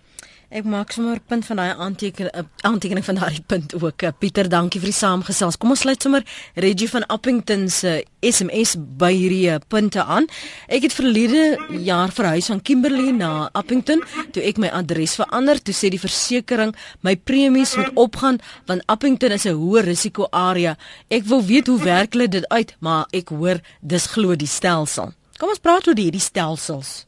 Ek 0.54 0.68
maak 0.70 0.92
sommer 0.94 1.18
punt 1.18 1.48
van 1.50 1.58
daai 1.58 1.80
aanteken 1.82 2.28
eh, 2.30 2.44
aantekening 2.62 3.02
van 3.08 3.18
daai 3.18 3.40
punt 3.50 3.72
ook. 3.74 4.04
Eh, 4.06 4.12
Pieter, 4.22 4.46
dankie 4.46 4.78
vir 4.84 4.92
die 4.92 4.94
saamgesels. 4.94 5.56
Kom 5.58 5.72
ons 5.74 5.82
sluit 5.82 6.04
sommer 6.06 6.22
Reggie 6.62 6.86
van 6.92 7.08
Appington 7.10 7.64
se 7.74 7.94
SMS 8.22 8.76
by 8.78 9.10
hierdie 9.16 9.48
eh, 9.50 9.58
punte 9.74 10.04
aan. 10.06 10.28
Ek 10.70 10.86
het 10.86 10.94
verlede 10.94 11.56
jaar 11.82 12.14
verhuis 12.14 12.52
van 12.52 12.62
Kimberley 12.62 13.16
na 13.18 13.48
Appington 13.58 14.04
toe 14.36 14.44
ek 14.46 14.62
my 14.62 14.70
adres 14.78 15.16
verander, 15.18 15.58
toe 15.58 15.74
sê 15.74 15.90
die 15.90 16.02
versekerings 16.02 16.78
my 17.02 17.16
premies 17.18 17.74
moet 17.80 17.90
opgaan 18.04 18.38
want 18.70 18.86
Appington 18.94 19.34
is 19.34 19.48
'n 19.50 19.58
hoë 19.58 19.82
risiko 19.88 20.28
area. 20.30 20.78
Ek 21.10 21.26
wil 21.26 21.42
weet 21.42 21.68
hoe 21.68 21.80
werk 21.82 22.14
hulle 22.14 22.30
dit 22.30 22.46
uit, 22.54 22.76
maar 22.80 23.08
ek 23.10 23.34
hoor 23.34 23.58
dis 23.82 24.06
glo 24.06 24.36
die 24.36 24.48
stelsel. 24.48 25.14
Kom 25.40 25.50
ons 25.50 25.60
praat 25.60 25.88
oor 25.88 25.98
hierdie 25.98 26.22
stelsels. 26.22 27.08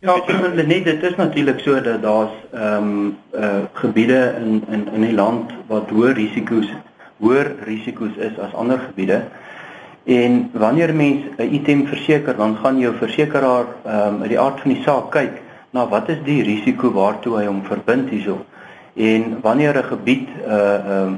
Ja, 0.00 0.14
net 0.54 0.84
dit 0.84 1.02
is 1.02 1.14
natuurlik 1.16 1.58
so 1.60 1.80
dat 1.80 2.02
daar's 2.02 2.34
ehm 2.52 2.82
um, 2.82 3.16
uh 3.34 3.64
gebiede 3.72 4.34
in 4.40 4.62
in 4.70 4.88
in 4.94 5.00
die 5.00 5.14
land 5.14 5.50
wat 5.66 5.90
hoë 5.90 6.12
risiko's 6.14 6.68
hoër 7.18 7.50
risiko's 7.66 8.14
is 8.16 8.38
as 8.38 8.54
ander 8.54 8.78
gebiede. 8.78 9.22
En 10.04 10.50
wanneer 10.52 10.94
mens 10.94 11.24
'n 11.36 11.54
item 11.54 11.86
verseker, 11.86 12.36
dan 12.36 12.56
gaan 12.56 12.78
jou 12.78 12.94
versekeraar 12.94 13.66
ehm 13.84 14.14
um, 14.14 14.20
uit 14.20 14.28
die 14.28 14.40
aard 14.40 14.60
van 14.60 14.72
die 14.72 14.82
saak 14.82 15.10
kyk 15.10 15.42
na 15.70 15.88
wat 15.88 16.08
is 16.08 16.22
die 16.24 16.42
risiko 16.42 16.92
waartoe 16.92 17.36
hy 17.38 17.46
hom 17.46 17.62
verbind 17.64 18.10
hierso. 18.10 18.44
En 18.94 19.40
wanneer 19.42 19.76
'n 19.78 19.84
gebied 19.84 20.28
'n 20.28 20.50
uh, 20.50 20.74
ehm 20.74 21.12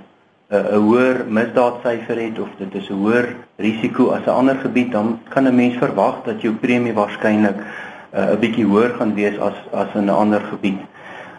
uh, 0.49 0.73
'n 0.73 0.81
hoër 0.89 1.25
misdaadsyfer 1.29 2.17
het 2.17 2.39
of 2.39 2.49
dit 2.59 2.75
is 2.75 2.89
'n 2.89 2.95
hoër 3.03 3.37
risiko 3.57 4.11
as 4.11 4.25
'n 4.25 4.39
ander 4.41 4.57
gebied, 4.57 4.93
dan 4.93 5.19
kan 5.29 5.45
'n 5.45 5.55
mens 5.55 5.77
verwag 5.77 6.23
dat 6.25 6.41
jou 6.41 6.55
premie 6.55 6.93
waarskynlik 6.93 7.61
'n 8.13 8.33
uh, 8.33 8.39
bietjie 8.43 8.67
hoër 8.67 8.95
gaan 8.99 9.15
wees 9.15 9.39
as 9.39 9.55
as 9.73 9.95
in 9.95 10.05
'n 10.05 10.19
ander 10.23 10.41
gebied. 10.41 10.81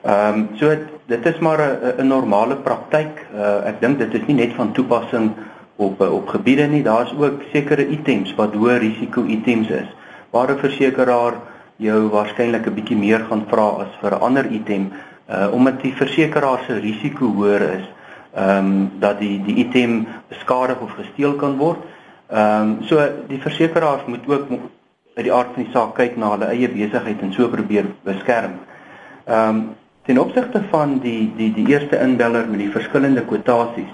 Ehm 0.04 0.34
um, 0.34 0.50
so 0.56 0.70
dit 1.06 1.26
is 1.26 1.40
maar 1.40 1.60
'n 1.60 2.02
'n 2.02 2.08
normale 2.08 2.56
praktyk. 2.56 3.26
Uh, 3.36 3.68
ek 3.68 3.82
dink 3.82 4.00
dit 4.00 4.14
is 4.14 4.26
nie 4.28 4.36
net 4.36 4.54
van 4.54 4.72
toepassing 4.72 5.32
op 5.76 6.02
op 6.02 6.28
gebiede 6.28 6.68
nie. 6.68 6.84
Daar's 6.84 7.14
ook 7.20 7.42
sekere 7.52 7.88
items 7.88 8.36
wat 8.36 8.54
hoë 8.54 8.78
risiko 8.78 9.24
items 9.26 9.70
is 9.70 9.90
waar 10.32 10.52
'n 10.52 10.58
versekeraar 10.58 11.34
jou 11.76 12.10
waarskynlik 12.10 12.66
'n 12.68 12.74
bietjie 12.74 12.98
meer 12.98 13.20
gaan 13.30 13.46
vra 13.48 13.68
as 13.84 13.92
vir 14.02 14.12
'n 14.12 14.22
ander 14.22 14.46
item 14.46 14.92
uh 15.30 15.54
omdat 15.54 15.82
die 15.82 15.94
versekeraar 15.94 16.64
se 16.68 16.74
risiko 16.80 17.26
hoër 17.26 17.62
is. 17.62 17.86
Ehm 18.36 18.58
um, 18.58 18.92
dat 19.00 19.20
die 19.20 19.44
die 19.44 19.56
item 19.56 20.08
beskadig 20.28 20.80
of 20.80 20.92
gesteel 20.92 21.34
kan 21.36 21.58
word. 21.58 21.80
Ehm 22.30 22.62
um, 22.62 22.78
so 22.84 22.96
die 23.28 23.42
versekeraars 23.42 24.06
moet 24.06 24.28
ook 24.28 24.48
uit 25.16 25.26
die 25.26 25.34
aard 25.34 25.54
van 25.54 25.64
die 25.64 25.72
saak 25.74 25.96
kyk 25.96 26.18
na 26.18 26.34
hulle 26.36 26.50
eie 26.54 26.70
besigheid 26.72 27.22
en 27.22 27.34
so 27.34 27.50
probeer 27.52 27.90
beskerm. 28.08 28.60
Ehm 29.26 29.56
um, 29.56 29.64
ten 30.06 30.18
opsigte 30.18 30.64
van 30.72 30.96
die 31.00 31.32
die 31.38 31.52
die 31.54 31.68
eerste 31.70 32.00
inbeller 32.02 32.48
met 32.50 32.60
die 32.60 32.72
verskillende 32.74 33.26
kwotasies. 33.26 33.92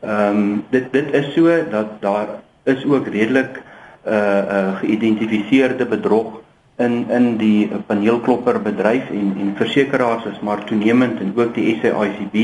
Ehm 0.00 0.38
um, 0.38 0.64
dit 0.70 0.92
dit 0.92 1.10
is 1.14 1.34
so 1.34 1.56
dat 1.70 1.98
daar 2.00 2.38
is 2.64 2.84
ook 2.84 3.06
redelik 3.06 3.60
'n 3.60 4.08
uh, 4.08 4.16
eh, 4.16 4.44
uh, 4.44 4.58
eh, 4.58 4.76
geïdentifiseerde 4.76 5.86
bedrog 5.86 6.40
in 6.76 7.10
in 7.10 7.36
die 7.36 7.68
paneelklopper 7.86 8.62
bedryf 8.62 9.10
en 9.10 9.34
en 9.40 9.52
versekerings 9.56 10.24
is 10.24 10.40
maar 10.40 10.64
toenemend 10.64 11.20
en 11.20 11.32
ook 11.36 11.54
die 11.54 11.78
SAICB 11.82 12.36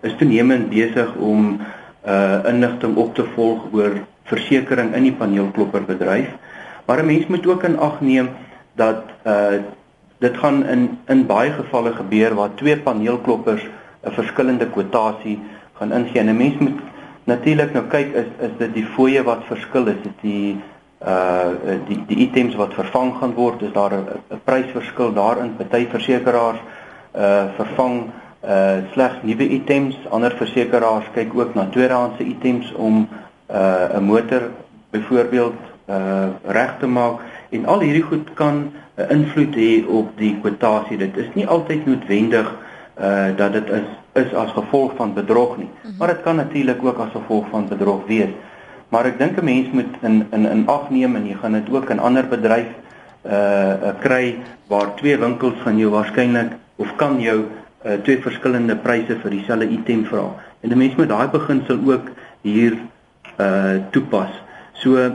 is 0.00 0.14
toenemend 0.16 0.68
besig 0.68 1.14
om 1.16 1.60
uh 2.06 2.38
inligting 2.48 2.96
op 2.96 3.14
te 3.14 3.24
volg 3.34 3.60
oor 3.72 3.92
versekerings 4.22 4.96
in 4.96 5.02
die 5.02 5.12
paneelklopper 5.12 5.84
bedryf. 5.84 6.28
Maar 6.84 7.02
'n 7.02 7.06
mens 7.06 7.26
moet 7.26 7.46
ook 7.46 7.62
in 7.62 7.78
ag 7.78 8.00
neem 8.00 8.28
dat 8.74 9.02
uh 9.26 9.58
dit 10.18 10.36
gaan 10.36 10.66
in 10.66 10.98
in 11.06 11.26
baie 11.26 11.50
gevalle 11.52 11.92
gebeur 11.92 12.34
waar 12.34 12.54
twee 12.54 12.78
paneelkloppers 12.78 13.66
'n 14.02 14.10
verskillende 14.10 14.70
kwotasie 14.70 15.38
gaan 15.72 15.92
ingee. 15.92 16.20
En 16.20 16.26
'n 16.26 16.36
mens 16.36 16.58
moet 16.58 16.80
natuurlik 17.24 17.72
nou 17.72 17.84
kyk 17.84 18.14
is 18.14 18.30
is 18.38 18.50
dit 18.58 18.74
die 18.74 18.86
fooie 18.86 19.22
wat 19.22 19.44
verskil 19.46 19.86
is? 19.86 20.02
Dit 20.02 20.18
die 20.20 20.56
uh 21.06 21.48
die 21.86 22.02
die 22.06 22.16
items 22.16 22.54
wat 22.54 22.74
vervang 22.74 23.14
gaan 23.16 23.34
word? 23.34 23.62
Is 23.62 23.72
daar 23.72 23.92
'n 23.92 24.40
prysverskil 24.44 25.12
daarin? 25.12 25.56
Party 25.56 25.86
versekerings 25.90 26.60
uh 27.16 27.44
vervang 27.56 28.10
uh 28.44 28.76
slegs 28.92 29.14
nuwe 29.22 29.48
items. 29.48 29.96
Ander 30.10 30.32
versekerings 30.36 31.04
kyk 31.12 31.34
ook 31.34 31.54
na 31.54 31.66
tweedehandse 31.70 32.24
items 32.24 32.72
om 32.72 33.08
uh 33.50 33.96
'n 33.96 34.04
motor 34.04 34.42
byvoorbeeld 34.90 35.73
uh 35.88 36.28
reg 36.42 36.78
te 36.78 36.86
maak 36.86 37.20
en 37.50 37.66
al 37.66 37.80
hierdie 37.80 38.02
goed 38.02 38.34
kan 38.34 38.54
'n 38.54 38.72
uh, 38.96 39.10
invloed 39.10 39.54
hê 39.54 39.86
op 39.86 40.16
die 40.16 40.36
kwotasie. 40.40 40.96
Dit 40.96 41.16
is 41.16 41.28
nie 41.34 41.46
altyd 41.46 41.86
noodwendig 41.86 42.54
uh 43.00 43.36
dat 43.36 43.52
dit 43.52 43.70
is 43.70 43.88
is 44.14 44.34
as 44.34 44.50
gevolg 44.52 44.92
van 44.96 45.14
bedrog 45.14 45.56
nie, 45.56 45.66
mm 45.66 45.80
-hmm. 45.82 45.94
maar 45.98 46.08
dit 46.08 46.22
kan 46.22 46.36
natuurlik 46.36 46.84
ook 46.84 46.98
as 46.98 47.10
gevolg 47.12 47.48
van 47.50 47.68
bedrog 47.68 48.06
wees. 48.06 48.30
Maar 48.88 49.04
ek 49.04 49.18
dink 49.18 49.38
'n 49.40 49.44
mens 49.44 49.70
moet 49.70 49.94
in 50.00 50.26
in 50.30 50.46
in 50.46 50.66
ag 50.66 50.90
neem 50.90 51.16
en 51.16 51.26
jy 51.26 51.34
gaan 51.34 51.52
dit 51.52 51.70
ook 51.70 51.90
in 51.90 51.98
ander 51.98 52.28
bedryf 52.28 52.66
uh, 53.26 53.32
uh 53.32 53.94
kry 54.00 54.36
waar 54.66 54.94
twee 54.94 55.18
winkels 55.18 55.58
van 55.62 55.78
jou 55.78 55.90
waarskynlik 55.90 56.52
of 56.76 56.96
kan 56.96 57.20
jou 57.20 57.38
uh, 57.86 57.92
twee 58.02 58.18
verskillende 58.18 58.76
pryse 58.76 59.16
vir 59.22 59.30
dieselfde 59.30 59.68
item 59.68 60.04
vra. 60.04 60.34
En 60.60 60.70
'n 60.70 60.78
mens 60.78 60.94
moet 60.94 61.08
daai 61.08 61.28
beginsel 61.28 61.78
ook 61.86 62.08
hier 62.40 62.76
uh 63.40 63.74
toepas. 63.90 64.30
So 64.72 65.10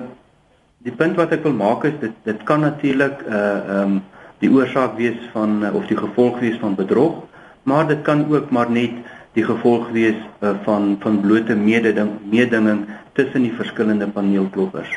die 0.86 0.95
punt 0.95 1.17
wat 1.19 1.34
ek 1.36 1.43
wil 1.43 1.55
maak 1.55 1.84
is 1.89 1.95
dit 1.99 2.15
dit 2.27 2.43
kan 2.47 2.63
natuurlik 2.63 3.23
uh 3.27 3.36
ehm 3.36 3.84
um, 3.84 3.99
die 4.39 4.47
oorsaak 4.55 4.93
wees 4.95 5.17
van 5.34 5.57
uh, 5.67 5.73
of 5.75 5.88
die 5.89 5.97
gevolg 5.99 6.38
wees 6.39 6.55
van 6.61 6.75
bedrog, 6.75 7.25
maar 7.67 7.88
dit 7.88 8.01
kan 8.07 8.21
ook 8.32 8.53
maar 8.55 8.69
net 8.71 8.93
die 9.36 9.43
gevolg 9.43 9.89
wees 9.91 10.15
uh, 10.39 10.53
van 10.63 10.95
van 11.01 11.19
blote 11.21 11.55
mededing 11.55 12.13
mededinging 12.23 12.86
tussen 13.13 13.43
die 13.43 13.51
verskillende 13.51 14.07
paneelkloppers. 14.07 14.95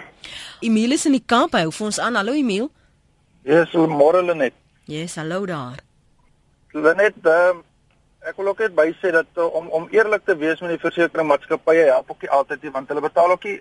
Emile 0.61 0.95
is 0.95 1.07
in 1.07 1.19
die 1.19 1.27
kamp, 1.27 1.59
hou 1.59 1.73
vir 1.73 1.87
ons 1.87 1.99
aan. 1.99 2.15
Hallo 2.15 2.33
Emile. 2.39 2.69
Ja, 3.43 3.65
yes, 3.65 3.75
môre 3.75 4.23
Lenet. 4.23 4.55
Yes, 4.87 5.17
hallo 5.19 5.43
daar. 5.47 5.83
Lenet, 6.73 7.19
ehm 7.27 7.59
uh, 7.59 7.69
ek 8.23 8.37
wil 8.39 8.53
ook 8.53 8.61
net 8.63 8.75
by 8.79 8.87
sê 9.03 9.11
dat 9.11 9.27
om 9.43 9.67
om 9.75 9.89
eerlik 9.91 10.23
te 10.25 10.37
wees 10.39 10.61
met 10.63 10.71
die 10.77 10.83
versekeringsmaatskappye 10.87 11.91
help 11.91 12.11
ook 12.15 12.23
nie 12.23 12.31
altyd 12.31 12.63
nie 12.63 12.71
want 12.71 12.89
hulle 12.89 13.03
betaal 13.03 13.35
ook 13.35 13.51
nie 13.51 13.59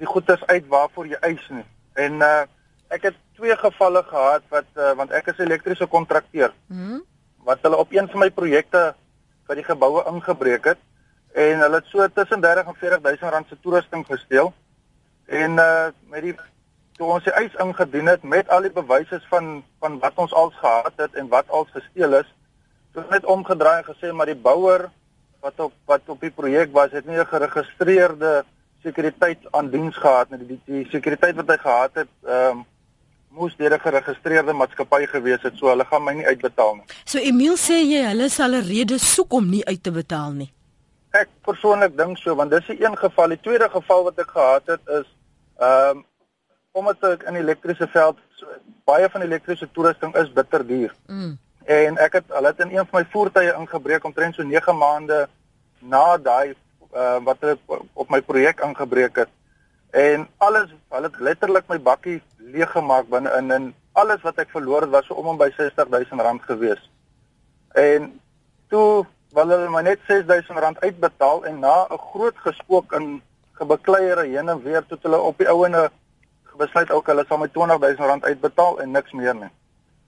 die 0.00 0.06
goedes 0.06 0.42
uit 0.46 0.66
waarvoor 0.68 1.06
jy 1.06 1.18
eis 1.20 1.48
nie. 1.50 1.66
En 1.94 2.22
uh 2.24 2.44
ek 2.86 3.02
het 3.02 3.16
twee 3.34 3.56
gevalle 3.58 4.02
gehad 4.06 4.44
wat 4.48 4.68
uh, 4.78 4.92
want 4.94 5.10
ek 5.10 5.32
is 5.32 5.40
elektriese 5.42 5.88
kontrakteur. 5.90 6.52
Mhm. 6.70 7.00
Wat 7.42 7.58
hulle 7.66 7.80
op 7.82 7.90
een 7.92 8.06
van 8.12 8.20
my 8.22 8.28
projekte 8.30 8.94
vir 9.48 9.58
die 9.58 9.64
geboue 9.66 10.04
ingebreek 10.06 10.68
het 10.70 10.78
en 11.34 11.64
hulle 11.64 11.80
het 11.80 11.90
so 11.90 12.06
tussen 12.14 12.40
30 12.40 12.70
en 12.70 12.78
40 12.78 13.02
000 13.02 13.32
rand 13.34 13.48
se 13.48 13.58
toerusting 13.60 14.06
gesteel. 14.06 14.52
En 15.26 15.58
uh 15.58 15.88
met 16.12 16.22
die 16.22 16.36
toe 16.96 17.10
ons 17.12 17.24
die 17.24 17.34
eis 17.36 17.54
ingedien 17.60 18.06
het 18.08 18.22
met 18.22 18.48
al 18.48 18.64
die 18.64 18.72
bewyse 18.72 19.20
van 19.30 19.64
van 19.82 19.98
wat 19.98 20.22
ons 20.22 20.32
als 20.32 20.54
gehad 20.62 20.92
het 20.96 21.14
en 21.14 21.28
wat 21.28 21.50
als 21.50 21.68
gesteel 21.74 22.14
is, 22.22 22.30
toe 22.92 23.04
net 23.10 23.26
omgedraai 23.26 23.82
en 23.82 23.88
gesê 23.90 24.12
maar 24.12 24.30
die 24.30 24.42
bouer 24.48 24.88
wat 25.44 25.60
op 25.60 25.74
wat 25.90 26.06
op 26.06 26.20
die 26.20 26.30
projek 26.30 26.72
was, 26.72 26.90
het 26.90 27.06
nie 27.06 27.18
'n 27.18 27.26
geregistreerde 27.26 28.44
sekuriteit 28.86 29.44
aan 29.50 29.70
diens 29.74 29.98
gehad 29.98 30.30
nie. 30.30 30.38
Die, 30.38 30.48
die, 30.54 30.62
die 30.72 30.86
sekuriteit 30.94 31.36
wat 31.40 31.52
hy 31.54 31.60
gehad 31.66 32.02
het, 32.02 32.12
ehm 32.24 32.56
um, 32.56 32.64
moes 33.36 33.56
deur 33.60 33.74
'n 33.74 33.84
geregistreerde 33.84 34.52
maatskappy 34.56 35.06
gewees 35.12 35.42
het, 35.44 35.56
so 35.60 35.68
hulle 35.68 35.84
gaan 35.84 36.04
my 36.04 36.12
nie 36.16 36.26
uitbetaal 36.26 36.74
nie. 36.76 36.86
So 37.04 37.18
Emil 37.18 37.56
sê 37.60 37.82
jy 37.84 38.02
hulle 38.08 38.28
sal 38.32 38.56
'n 38.56 38.64
rede 38.68 38.98
soek 38.98 39.32
om 39.32 39.50
nie 39.50 39.64
uit 39.66 39.82
te 39.82 39.92
betaal 39.92 40.32
nie. 40.32 40.50
Ek 41.12 41.28
persoonlik 41.44 41.96
dink 41.96 42.18
so, 42.18 42.34
want 42.34 42.50
dis 42.50 42.68
'n 42.68 42.82
een 42.84 42.96
geval. 42.96 43.28
Die 43.28 43.40
tweede 43.40 43.68
geval 43.68 44.04
wat 44.04 44.18
ek 44.18 44.30
gehad 44.30 44.66
het 44.66 44.84
is 45.00 45.08
ehm 45.58 45.96
um, 45.96 46.04
omdat 46.72 47.04
ek 47.04 47.22
in 47.22 47.36
elektriese 47.36 47.88
veld 47.88 48.18
so, 48.36 48.46
baie 48.84 49.08
van 49.08 49.20
elektriese 49.20 49.68
toerusting 49.72 50.16
is 50.16 50.32
bitter 50.32 50.66
duur. 50.66 50.94
Mm. 51.06 51.38
En 51.64 51.96
ek 51.96 52.12
het 52.12 52.24
hulle 52.28 52.46
het 52.46 52.60
in 52.60 52.76
een 52.76 52.86
van 52.86 53.00
my 53.00 53.06
voertuie 53.10 53.54
ingebreek 53.58 54.04
omtrent 54.04 54.34
so 54.34 54.42
9 54.42 54.76
maande 54.76 55.28
na 55.78 56.16
daai 56.16 56.54
uh, 56.96 57.18
wat 57.24 57.44
op 57.92 58.08
my 58.10 58.20
projek 58.20 58.62
aangebreek 58.64 59.16
het 59.16 59.32
en 59.90 60.28
alles 60.36 60.72
hulle 60.88 61.10
het 61.10 61.20
letterlik 61.20 61.68
my 61.68 61.78
bakkie 61.80 62.22
leeg 62.36 62.70
gemaak 62.70 63.08
binne 63.12 63.32
in 63.38 63.50
en 63.50 63.74
alles 63.92 64.22
wat 64.26 64.38
ek 64.42 64.52
verloor 64.52 64.84
het 64.84 64.92
was 64.92 65.06
so 65.08 65.16
om 65.16 65.30
en 65.32 65.38
by 65.40 65.48
60000 65.56 66.20
rand 66.20 66.42
gewees. 66.44 66.82
En 67.72 68.10
toe 68.68 69.06
wil 69.36 69.52
hulle 69.54 69.70
my 69.72 69.82
net 69.86 70.02
6000 70.08 70.58
rand 70.64 70.80
uitbetaal 70.80 71.44
en 71.48 71.58
na 71.64 71.86
'n 71.90 72.02
groot 72.12 72.36
gespook 72.48 72.92
in 72.92 73.22
gebekleiere 73.52 74.26
heen 74.26 74.48
en 74.48 74.62
weer 74.62 74.84
tot 74.86 75.02
hulle 75.02 75.20
op 75.20 75.38
die 75.38 75.48
ouene 75.48 75.90
besluit 76.56 76.90
ook 76.90 77.06
hulle 77.06 77.24
sal 77.28 77.38
my 77.38 77.48
20000 77.48 78.06
rand 78.06 78.24
uitbetaal 78.24 78.80
en 78.80 78.90
niks 78.90 79.12
meer 79.12 79.34
nie. 79.34 79.52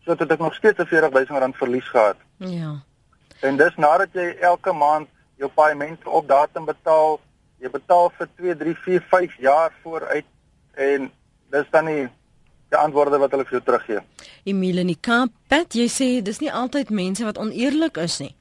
So 0.05 0.11
het 0.11 0.31
ek 0.31 0.39
nog 0.39 0.55
steeds 0.55 0.79
'n 0.79 0.87
40000 0.87 1.39
rand 1.39 1.57
verlies 1.57 1.89
gehad. 1.89 2.17
Ja. 2.37 2.83
En 3.41 3.57
dis 3.57 3.77
nadat 3.77 4.09
jy 4.13 4.37
elke 4.41 4.73
maand 4.73 5.09
jou 5.39 5.51
paemente 5.55 6.11
op 6.11 6.29
datum 6.29 6.67
betaal. 6.69 7.19
Jy 7.59 7.71
betaal 7.71 8.13
vir 8.19 8.29
2, 8.37 8.57
3, 8.57 8.75
4, 8.85 9.05
5 9.11 9.37
jaar 9.43 9.73
vooruit 9.83 10.27
en 10.75 11.11
dis 11.51 11.71
dan 11.75 11.89
nie 11.89 12.07
die 12.69 12.79
antwoorde 12.79 13.19
wat 13.19 13.33
hulle 13.35 13.47
vir 13.49 13.59
jou 13.59 13.65
teruggee. 13.65 14.03
Emile 14.45 14.85
Nika, 14.85 15.25
Pat, 15.49 15.75
jy 15.75 15.89
sê 15.91 16.09
dis 16.23 16.43
nie 16.43 16.53
altyd 16.53 16.93
mense 16.95 17.25
wat 17.25 17.41
oneerlik 17.41 17.99
is 18.03 18.19
nie. 18.23 18.35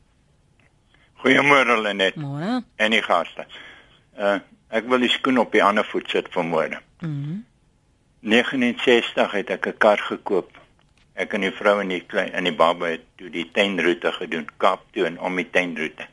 Goeiemôre 1.24 1.80
Lenet. 1.82 2.18
Môre. 2.22 2.62
En 2.78 2.94
die 2.94 3.04
gaste. 3.06 3.48
Uh 4.18 4.38
ek 4.68 4.84
wil 4.92 5.00
die 5.00 5.08
skoen 5.08 5.38
op 5.40 5.54
die 5.56 5.62
ander 5.64 5.86
voet 5.88 6.10
sit 6.12 6.28
vanmôre. 6.34 6.82
Mhm. 7.02 7.12
Mm 7.12 7.46
69 8.28 9.32
het 9.32 9.50
ek 9.50 9.68
'n 9.68 9.78
kar 9.78 9.98
gekoop. 9.98 10.50
Ek 11.16 11.34
en 11.34 11.42
die 11.42 11.52
vrou 11.52 11.80
en 11.80 11.88
die 11.88 12.02
klein 12.02 12.34
en 12.34 12.44
die 12.44 12.56
baba 12.56 12.86
het 12.86 13.04
toe 13.16 13.30
die 13.30 13.46
tuinroete 13.52 14.12
gedoen, 14.12 14.48
Kaap 14.58 14.82
toe 14.92 15.06
en 15.06 15.20
om 15.20 15.36
die 15.36 15.50
tuinroete 15.50 16.08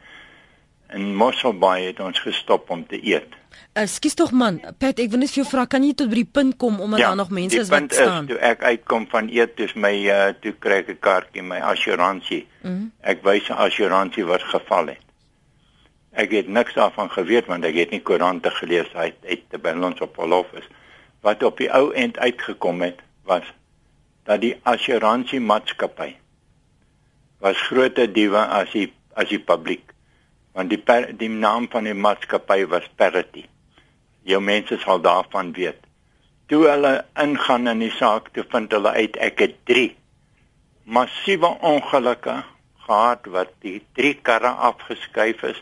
in 0.95 1.15
Mosselbaai 1.15 1.87
het 1.87 2.01
ons 2.01 2.21
gestop 2.23 2.71
om 2.71 2.87
te 2.87 2.99
eet. 3.03 3.35
Ekskuus 3.75 4.15
tog 4.15 4.31
man, 4.31 4.61
Pat, 4.79 5.01
ek 5.03 5.11
wil 5.11 5.23
net 5.23 5.33
vir 5.33 5.43
jou 5.43 5.47
vra, 5.51 5.65
kan 5.71 5.83
jy 5.83 5.95
tot 5.99 6.11
by 6.11 6.21
die 6.21 6.31
punt 6.39 6.57
kom 6.63 6.77
omdat 6.83 7.03
ja, 7.03 7.09
daar 7.11 7.19
nog 7.25 7.33
mense 7.35 7.59
is 7.59 7.71
wat 7.73 7.89
staan? 7.91 8.29
Ja, 8.29 8.35
toe 8.35 8.39
ek 8.51 8.63
uitkom 8.63 9.07
van 9.11 9.31
eet, 9.35 9.57
dis 9.59 9.75
my 9.75 9.93
uh, 10.11 10.29
toe 10.43 10.55
kry 10.63 10.83
ek 10.85 10.93
'n 10.95 11.01
kaartjie, 11.03 11.43
my 11.43 11.59
assuransie. 11.73 12.45
Mm 12.63 12.71
-hmm. 12.71 12.93
Ek 13.03 13.23
wys 13.27 13.49
'n 13.51 13.59
assuransie 13.67 14.25
wat 14.25 14.43
geval 14.43 14.95
het. 14.95 15.03
Ek 16.13 16.31
het 16.31 16.49
niks 16.49 16.75
daarvan 16.75 17.11
geweet 17.11 17.47
want 17.47 17.65
ek 17.65 17.75
het 17.75 17.91
nie 17.91 18.03
koerante 18.03 18.51
gelees 18.51 18.95
uit 18.95 19.19
uit 19.27 19.43
terwyl 19.51 19.85
ons 19.85 20.01
op 20.01 20.15
verlof 20.15 20.53
is. 20.53 20.69
Wat 21.21 21.43
op 21.43 21.59
die 21.59 21.73
ou 21.73 21.93
end 21.93 22.19
uitgekom 22.19 22.83
het 22.83 23.03
was 23.25 23.43
dat 24.23 24.41
die 24.41 24.57
assuransie 24.63 25.41
maatskappy 25.41 26.15
was 27.39 27.59
groter 27.67 28.13
diewe 28.13 28.39
as 28.39 28.71
die 28.71 28.93
as 29.15 29.29
die 29.29 29.43
publiek 29.43 29.94
want 30.55 30.71
die 30.71 30.79
per, 30.79 31.11
die 31.19 31.29
naam 31.29 31.67
van 31.71 31.85
die 31.85 31.95
maatskappy 31.95 32.65
was 32.71 32.87
Parity. 32.97 33.45
Jou 34.23 34.41
mense 34.41 34.79
sal 34.79 35.03
daarvan 35.05 35.53
weet. 35.53 35.81
Toe 36.49 36.63
hulle 36.69 36.95
ingaan 37.21 37.69
in 37.69 37.83
die 37.83 37.93
saak, 37.93 38.31
toe 38.33 38.45
vind 38.53 38.73
hulle 38.73 38.95
uit 38.95 39.17
ek 39.17 39.43
het 39.45 39.61
3 39.69 39.91
massiewe 40.85 41.49
ongelukke 41.65 42.43
gehad 42.85 43.27
wat 43.33 43.53
die 43.65 43.79
3 43.97 44.19
karre 44.23 44.53
afgeskuif 44.69 45.43
is. 45.49 45.61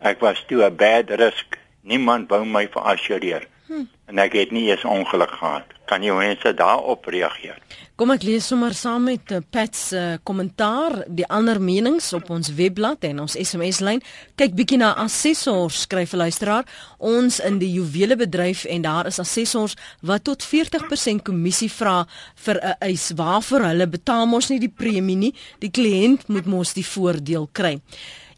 Ek 0.00 0.20
was 0.20 0.44
toe 0.46 0.64
'n 0.64 0.76
bad 0.76 1.10
risk. 1.10 1.58
Niemand 1.82 2.28
wou 2.28 2.44
my 2.44 2.68
verassureer. 2.68 3.46
Hm. 3.68 3.84
En 4.08 4.18
ek 4.18 4.32
het 4.32 4.50
nie 4.50 4.70
eens 4.70 4.84
ongeluk 4.84 5.30
gehad. 5.30 5.64
Kan 5.88 6.02
jy 6.02 6.14
mense 6.16 6.54
daarop 6.56 7.04
reageer? 7.12 7.56
Kom 8.00 8.12
ek 8.14 8.22
lees 8.24 8.46
sommer 8.48 8.72
saam 8.76 9.04
met 9.10 9.32
uh, 9.34 9.40
Pat 9.52 9.76
se 9.76 9.98
uh, 10.00 10.14
kommentaar, 10.24 11.02
die 11.12 11.26
ander 11.28 11.60
menings 11.60 12.06
op 12.16 12.30
ons 12.32 12.48
webblad 12.56 13.04
en 13.04 13.20
ons 13.26 13.36
SMS 13.36 13.82
lyn. 13.84 14.00
Kyk 14.40 14.54
bietjie 14.56 14.78
na 14.80 14.94
assessors, 15.02 15.82
skryf 15.84 16.14
'n 16.16 16.22
luisteraar. 16.22 16.64
Ons 16.98 17.40
in 17.44 17.58
die 17.60 17.72
juwelebedryf 17.74 18.64
en 18.64 18.86
daar 18.86 19.10
is 19.10 19.18
assessors 19.20 19.76
wat 20.00 20.24
tot 20.24 20.46
40% 20.46 21.26
kommissie 21.26 21.70
vra 21.72 22.06
vir 22.44 22.60
'n 22.62 22.76
eis 22.88 23.10
waarvoor 23.16 23.68
hulle 23.68 23.86
betaal 23.86 24.26
mos 24.26 24.48
nie 24.48 24.60
die 24.60 24.72
premie 24.72 25.16
nie. 25.16 25.34
Die 25.58 25.70
kliënt 25.70 26.28
moet 26.28 26.46
mos 26.46 26.72
die 26.72 26.86
voordeel 26.86 27.48
kry. 27.52 27.80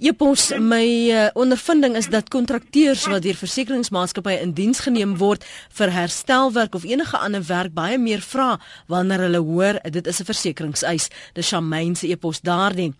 Epos 0.01 0.46
my 0.57 1.12
uh, 1.12 1.26
ondervinding 1.36 1.92
is 1.96 2.07
dat 2.09 2.30
kontrakteurs 2.32 3.03
wat 3.12 3.20
deur 3.20 3.36
versekeringsmaatskappye 3.36 4.38
in 4.40 4.55
diens 4.57 4.80
geneem 4.80 5.12
word 5.20 5.44
vir 5.76 5.92
herstelwerk 5.92 6.78
of 6.78 6.86
enige 6.88 7.20
ander 7.20 7.44
werk 7.44 7.74
baie 7.76 7.98
meer 8.01 8.24
vra 8.24 8.55
wanneer 8.88 9.26
hulle 9.26 9.42
hoor 9.44 9.76
dit 9.84 10.07
is 10.09 10.20
'n 10.20 10.30
versekeringseis. 10.32 11.11
Dis 11.36 11.53
Shamaine 11.53 11.96
se 11.96 12.09
epos 12.09 12.40
daardie. 12.40 12.94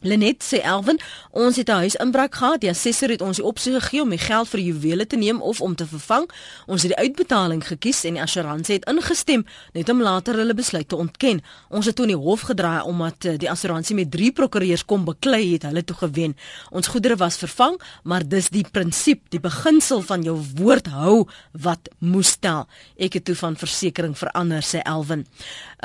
Lenet 0.00 0.44
sê 0.44 0.60
Elwin, 0.60 0.98
ons 1.32 1.56
het 1.56 1.68
'n 1.68 1.72
huisinbraak 1.72 2.34
gehad. 2.34 2.60
Die 2.60 2.70
assessor 2.70 3.08
het 3.08 3.20
ons 3.20 3.36
die 3.36 3.44
opsie 3.44 3.72
gegee 3.72 4.02
om 4.02 4.10
die 4.10 4.18
geld 4.18 4.48
vir 4.48 4.60
juwele 4.60 5.06
te 5.06 5.16
neem 5.16 5.40
of 5.42 5.60
om 5.60 5.74
te 5.74 5.86
vervang. 5.86 6.30
Ons 6.66 6.82
het 6.82 6.92
die 6.96 7.04
uitbetaling 7.04 7.66
gekies 7.66 8.04
en 8.04 8.14
die 8.14 8.22
assuransie 8.22 8.74
het 8.74 8.84
ingestem 8.84 9.46
net 9.72 9.88
om 9.88 10.02
later 10.02 10.34
hulle 10.34 10.54
besluit 10.54 10.88
te 10.88 10.96
ontken. 10.96 11.42
Ons 11.68 11.86
het 11.86 11.96
toe 11.96 12.04
in 12.04 12.14
die 12.14 12.24
hof 12.24 12.40
gedraai 12.40 12.82
omdat 12.82 13.24
eh, 13.24 13.38
die 13.38 13.50
assuransie 13.50 13.94
met 13.96 14.10
drie 14.10 14.32
prokureurs 14.32 14.84
kom 14.84 15.04
beklei 15.04 15.52
het 15.52 15.62
hulle 15.62 15.84
toe 15.84 15.96
gewen. 15.96 16.36
Ons 16.70 16.86
goedere 16.86 17.16
was 17.16 17.36
vervang, 17.36 17.80
maar 18.02 18.28
dis 18.28 18.48
die 18.48 18.64
prinsip, 18.70 19.20
die 19.28 19.40
beginsel 19.40 20.02
van 20.02 20.22
jou 20.22 20.44
woord 20.54 20.86
hou 20.86 21.28
wat 21.52 21.88
moes 21.98 22.36
tel. 22.36 22.68
Ek 22.98 23.12
het 23.12 23.24
toe 23.24 23.34
van 23.34 23.56
versekerings 23.56 24.18
verander 24.18 24.62
sê 24.62 24.82
Elwin. 24.84 25.26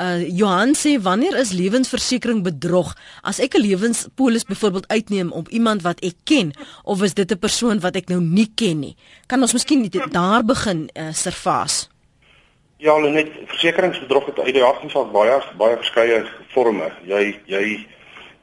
Uh 0.00 0.28
Johan 0.28 0.74
sê 0.74 1.00
wanneer 1.00 1.36
is 1.38 1.52
lewensversekering 1.52 2.42
bedrog? 2.42 2.96
As 3.22 3.40
ek 3.40 3.54
'n 3.54 3.60
lewens 3.60 4.01
polis 4.14 4.44
byvoorbeeld 4.44 4.88
uitneem 4.88 5.32
op 5.32 5.48
iemand 5.48 5.82
wat 5.82 6.00
ek 6.00 6.14
ken 6.24 6.52
of 6.82 7.02
is 7.02 7.14
dit 7.14 7.30
'n 7.30 7.38
persoon 7.38 7.80
wat 7.80 7.96
ek 7.96 8.08
nou 8.08 8.20
nie 8.20 8.50
ken 8.54 8.78
nie? 8.78 8.96
Kan 9.26 9.40
ons 9.40 9.52
miskien 9.52 9.90
daar 10.10 10.44
begin 10.44 10.90
uh, 10.94 11.12
servaas? 11.12 11.90
Ja, 12.76 12.98
net 12.98 13.30
versekeringsbedrog 13.46 14.26
het 14.26 14.38
uit 14.38 14.54
die 14.54 14.62
van 14.88 15.12
baie 15.12 15.42
baie 15.56 15.76
verskeie 15.76 16.26
forme. 16.48 16.90
Jy 17.06 17.38
jy 17.46 17.86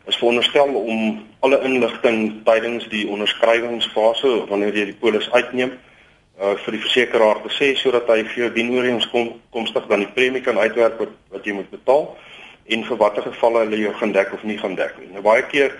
is 0.05 0.17
veronderstel 0.17 0.73
om 0.73 1.27
alle 1.39 1.59
inligting 1.63 2.41
tydens 2.45 2.87
die 2.87 3.07
onderskrywingsfase 3.07 4.45
wanneer 4.49 4.75
jy 4.75 4.85
die 4.85 4.99
polis 5.01 5.29
uitneem 5.31 5.75
uh 6.39 6.55
vir 6.63 6.71
die 6.71 6.81
versekeraar 6.85 7.41
te 7.43 7.51
sê 7.51 7.73
sodat 7.75 8.07
hy 8.07 8.21
vir 8.23 8.43
jou 8.43 8.49
dienooreenkomstig 8.55 9.87
dan 9.89 10.05
die 10.05 10.13
premie 10.15 10.41
kan 10.41 10.57
uitwerk 10.57 10.95
wat 11.01 11.11
wat 11.35 11.45
jy 11.45 11.57
moet 11.57 11.69
betaal 11.73 12.05
en 12.69 12.83
vir 12.85 12.97
watter 12.97 13.25
gevalle 13.25 13.63
hulle 13.65 13.79
jou 13.81 13.93
gaan 14.01 14.11
dek 14.13 14.33
of 14.33 14.43
nie 14.43 14.57
gaan 14.57 14.75
dek 14.77 14.97
nie. 14.99 15.09
Nou 15.13 15.23
baie 15.25 15.45
keer 15.49 15.73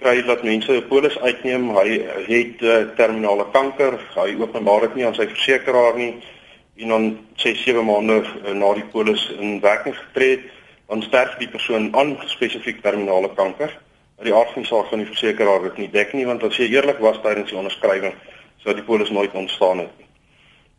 kry 0.00 0.20
dat 0.26 0.42
mense 0.44 0.72
'n 0.72 0.88
polis 0.88 1.18
uitneem, 1.18 1.70
hy 1.76 1.88
het 2.28 2.62
uh, 2.62 2.84
terminale 2.96 3.46
kanker, 3.52 3.96
hy 4.14 4.36
openbaar 4.40 4.80
dit 4.80 4.94
nie 4.94 5.06
aan 5.06 5.14
sy 5.14 5.26
versekeraar 5.26 5.96
nie 5.96 6.14
en 6.76 6.88
dan 6.88 7.18
6 7.36 7.62
7 7.64 7.84
maande 7.84 8.20
uh, 8.20 8.52
na 8.52 8.74
die 8.74 8.84
polis 8.92 9.30
in 9.38 9.60
werking 9.60 9.96
getree 9.96 10.30
het, 10.36 10.44
dan 10.88 11.02
sterf 11.02 11.38
die 11.38 11.48
persoon 11.48 11.88
aan 11.96 12.16
spesifiek 12.26 12.82
terminale 12.82 13.30
kanker. 13.34 13.72
Die 14.22 14.34
aard 14.34 14.52
van 14.52 14.62
die 14.62 14.68
saak 14.68 14.88
van 14.88 14.98
die 14.98 15.08
versekeraar 15.08 15.62
dit 15.62 15.78
nie 15.78 15.90
dek 15.92 16.12
nie 16.12 16.26
want 16.26 16.42
as 16.42 16.56
jy 16.56 16.68
eerlik 16.72 16.98
was 16.98 17.20
tydens 17.22 17.50
die 17.50 17.58
onderskrywing, 17.58 18.14
sou 18.64 18.74
die 18.74 18.84
polis 18.84 19.10
nooit 19.10 19.32
ontstaan 19.34 19.78
het 19.78 19.96
nie. 19.98 20.08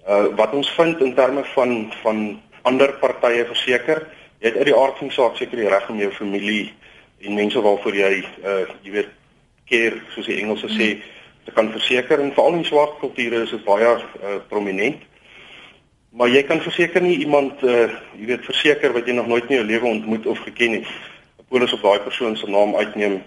Uh 0.07 0.27
wat 0.37 0.53
ons 0.53 0.69
vind 0.77 1.01
in 1.01 1.13
terme 1.13 1.43
van 1.55 1.91
van 2.03 2.41
ander 2.61 2.93
partye 3.01 3.45
verseker, 3.45 4.07
jy 4.39 4.49
het 4.49 4.57
uit 4.57 4.69
die 4.69 4.77
aard 4.77 4.97
van 4.97 5.11
saak 5.11 5.37
seker 5.37 5.57
die 5.57 5.69
reg 5.69 5.89
om 5.89 5.99
jou 5.99 6.11
familie 6.11 6.73
en 7.25 7.37
mense 7.37 7.61
waarvoor 7.61 7.95
jy 7.95 8.11
uh 8.43 8.65
jy 8.83 8.91
weet 8.91 9.13
keer 9.67 9.97
soos 10.13 10.27
die 10.29 10.39
Engelse 10.41 10.69
sê 10.71 10.89
te 11.45 11.53
kan 11.55 11.71
verseker 11.71 12.19
en 12.19 12.33
veral 12.35 12.59
in 12.59 12.65
swart 12.65 12.99
kulture 12.99 13.43
is 13.43 13.53
dit 13.55 13.63
baie 13.63 13.87
uh, 13.87 14.35
prominent. 14.49 14.99
Maar 16.11 16.27
jy 16.27 16.41
kan 16.43 16.59
verseker 16.61 17.01
nie 17.01 17.17
iemand 17.23 17.63
uh 17.63 17.87
jy 18.19 18.27
weet 18.33 18.45
verseker 18.45 18.93
wat 18.93 19.07
jy 19.07 19.15
nog 19.15 19.27
nooit 19.31 19.49
in 19.49 19.59
jou 19.61 19.65
lewe 19.65 19.87
ontmoet 19.95 20.27
of 20.27 20.43
geken 20.45 20.79
het. 20.79 20.87
'n 21.39 21.47
Polis 21.49 21.73
op 21.73 21.81
daai 21.81 21.99
persoon 21.99 22.37
se 22.37 22.49
naam 22.49 22.75
uitneem 22.75 23.21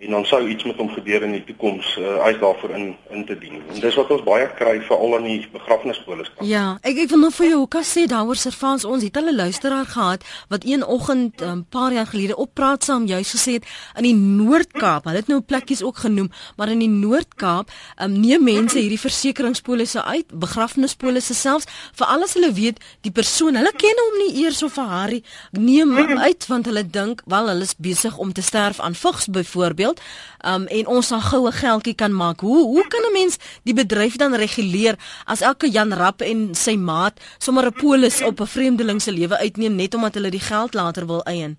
en 0.00 0.10
dan 0.10 0.24
sou 0.24 0.48
iets 0.48 0.64
met 0.64 0.76
hom 0.76 0.88
gebeur 0.88 1.22
in 1.22 1.32
die 1.36 1.44
toekoms 1.44 1.96
uh, 2.00 2.16
uit 2.24 2.40
daarvoor 2.40 2.70
in 2.70 2.96
in 3.10 3.24
te 3.26 3.38
dien. 3.38 3.60
En 3.72 3.80
dis 3.80 3.94
wat 3.94 4.10
ons 4.10 4.22
baie 4.22 4.46
kry 4.56 4.78
veral 4.86 5.16
aan 5.16 5.26
die 5.28 5.48
begrafnispolis. 5.52 6.30
Ja, 6.46 6.78
ek 6.82 7.02
ek 7.04 7.10
wil 7.12 7.24
nog 7.26 7.34
vir 7.36 7.50
jou 7.50 7.60
ook 7.64 7.76
sê 7.84 8.06
daaroor 8.08 8.38
servans 8.40 8.84
ons 8.84 9.04
het 9.04 9.18
hulle 9.20 9.34
luisteraar 9.34 9.86
gehad 9.86 10.24
wat 10.48 10.64
een 10.64 10.84
oggend 10.86 11.40
'n 11.40 11.48
um, 11.48 11.64
paar 11.68 11.92
jaar 11.92 12.06
gelede 12.06 12.36
op 12.36 12.54
praat 12.54 12.84
saam 12.84 13.06
juis 13.06 13.34
gesê 13.34 13.52
het 13.58 13.66
in 13.96 14.02
die 14.02 14.14
Noord-Kaap, 14.14 15.04
hulle 15.04 15.16
het 15.16 15.28
nou 15.28 15.40
plekkies 15.40 15.82
ook 15.82 15.96
genoem, 15.96 16.30
maar 16.56 16.68
in 16.68 16.78
die 16.78 16.88
Noord-Kaap 16.88 17.70
um, 18.02 18.20
neem 18.20 18.44
mense 18.44 18.78
hierdie 18.78 19.00
versekeringspolisse 19.00 20.04
uit, 20.04 20.26
begrafnispolisse 20.32 21.34
selfs, 21.34 21.66
vir 21.94 22.06
alles 22.06 22.34
hulle 22.34 22.52
weet 22.52 22.80
die 23.00 23.12
persoon, 23.12 23.56
hulle 23.56 23.72
ken 23.76 23.96
hom 24.04 24.18
nie 24.18 24.44
eers 24.44 24.62
of 24.62 24.76
haar 24.76 25.10
neem 25.50 26.18
uit 26.18 26.46
want 26.46 26.66
hulle 26.68 26.82
dink 26.86 27.22
wel 27.26 27.48
hulle 27.48 27.66
is 27.66 27.74
besig 27.78 28.16
om 28.16 28.32
te 28.32 28.42
sterf 28.42 28.80
aan 28.80 28.94
vigs 28.94 29.26
byvoorbeeld 29.26 29.89
byvoorbeeld, 29.90 30.00
um 30.46 30.66
en 30.66 30.86
ons 30.86 31.06
sal 31.06 31.20
goue 31.20 31.52
geldjie 31.52 31.94
kan 31.94 32.14
maak. 32.14 32.40
Hoe 32.40 32.66
hoe 32.66 32.86
kan 32.88 33.00
'n 33.00 33.12
mens 33.12 33.38
die 33.62 33.74
bedryf 33.74 34.16
dan 34.16 34.34
reguleer 34.34 34.96
as 35.24 35.40
elke 35.40 35.70
Jan 35.70 35.92
Rapp 35.92 36.20
en 36.20 36.54
sy 36.54 36.76
maat 36.76 37.20
sommer 37.38 37.66
'n 37.66 37.72
polis 37.72 38.22
op 38.22 38.40
'n 38.40 38.46
vreemdeling 38.46 39.02
se 39.02 39.12
lewe 39.12 39.38
uitneem 39.38 39.74
net 39.74 39.94
omdat 39.94 40.14
hulle 40.14 40.30
die 40.30 40.40
geld 40.40 40.74
later 40.74 41.06
wil 41.06 41.22
eien? 41.22 41.58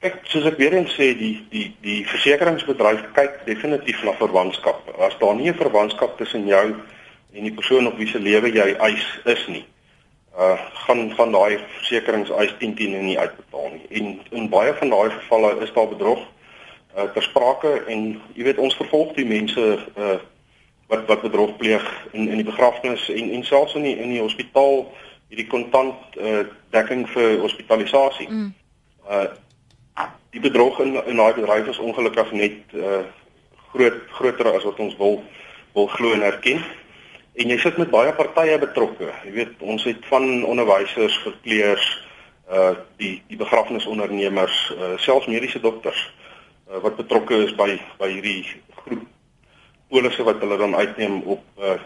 Ek 0.00 0.20
soos 0.24 0.44
ek 0.44 0.56
weer 0.56 0.72
eens 0.72 0.92
sê 0.92 1.16
die 1.18 1.46
die 1.50 1.76
die 1.80 2.06
versekeringsbedryf 2.06 3.12
kyk 3.12 3.46
definitief 3.46 4.02
na 4.04 4.12
verwantskap. 4.12 4.98
As 4.98 5.18
daar 5.18 5.34
nie 5.34 5.50
'n 5.50 5.54
verwantskap 5.54 6.18
tussen 6.18 6.46
jou 6.46 6.74
en 7.32 7.42
die 7.42 7.54
persoon 7.54 7.86
op 7.86 7.96
wie 7.96 8.08
se 8.08 8.18
lewe 8.18 8.52
jy 8.52 8.76
eis 8.78 9.20
is 9.24 9.46
nie, 9.46 9.64
uh 10.38 10.58
gaan 10.86 11.14
van 11.16 11.32
daai 11.32 11.58
versekeringseis 11.76 12.54
10 12.58 12.74
10 12.74 13.04
nie 13.04 13.18
uitbetaal 13.18 13.70
nie. 13.70 13.86
En 13.88 14.20
in 14.30 14.48
baie 14.48 14.74
van 14.74 14.88
daai 14.88 15.10
gevalle 15.10 15.60
is 15.60 15.72
daar 15.72 15.88
bedrog 15.88 16.18
uh, 16.96 17.10
ter 17.12 17.22
sprake 17.22 17.84
en 17.86 18.08
jy 18.34 18.46
weet 18.48 18.58
ons 18.62 18.76
vervolg 18.76 19.14
die 19.16 19.26
mense 19.28 19.62
uh, 19.96 20.16
wat 20.86 21.06
wat 21.10 21.22
bedrog 21.22 21.56
pleeg 21.56 21.84
in 22.12 22.28
in 22.28 22.40
die 22.40 22.48
begrafnis 22.48 23.08
en 23.12 23.30
en 23.30 23.44
selfs 23.44 23.74
in 23.74 23.82
die 23.82 23.96
in 23.96 24.14
die 24.14 24.22
hospitaal 24.22 24.86
hierdie 25.28 25.48
kontant 25.50 26.16
uh, 26.20 26.46
dekking 26.70 27.06
vir 27.10 27.40
hospitalisasie. 27.42 28.28
Mm. 28.30 28.54
Uh 29.10 29.26
die 30.36 30.42
bedrog 30.44 30.80
in 30.84 30.98
in 31.08 31.16
daai 31.16 31.32
bedryf 31.32 31.68
is 31.72 31.78
ongelukkig 31.80 32.32
net 32.32 32.74
uh 32.76 33.04
groot 33.72 34.02
groter 34.18 34.50
as 34.52 34.66
wat 34.68 34.80
ons 34.84 34.96
wil 34.96 35.22
wil 35.72 35.86
glo 35.86 36.12
en 36.12 36.22
erken. 36.22 36.60
En 37.36 37.48
jy 37.48 37.56
sit 37.60 37.76
met 37.76 37.90
baie 37.90 38.12
partye 38.12 38.58
betrokke. 38.58 39.08
Jy 39.24 39.32
weet, 39.32 39.54
ons 39.60 39.84
het 39.84 40.04
van 40.08 40.44
onderwysers, 40.44 41.16
verpleegers, 41.24 41.88
uh 42.52 42.74
die 43.00 43.22
die 43.28 43.40
begrafnisondernemers, 43.40 44.60
uh 44.76 44.92
selfs 45.00 45.26
mediese 45.26 45.60
dokters. 45.60 46.04
Uh 46.04 46.25
uh, 46.70 46.80
wat 46.82 46.96
betrokke 46.96 47.44
is 47.46 47.54
by 47.58 47.74
by 48.00 48.10
hierdie 48.12 48.42
groep 48.84 49.04
polisse 49.90 50.24
wat 50.26 50.40
hulle 50.42 50.58
dan 50.58 50.74
uitneem 50.74 51.20
op 51.22 51.42
uh, 51.62 51.76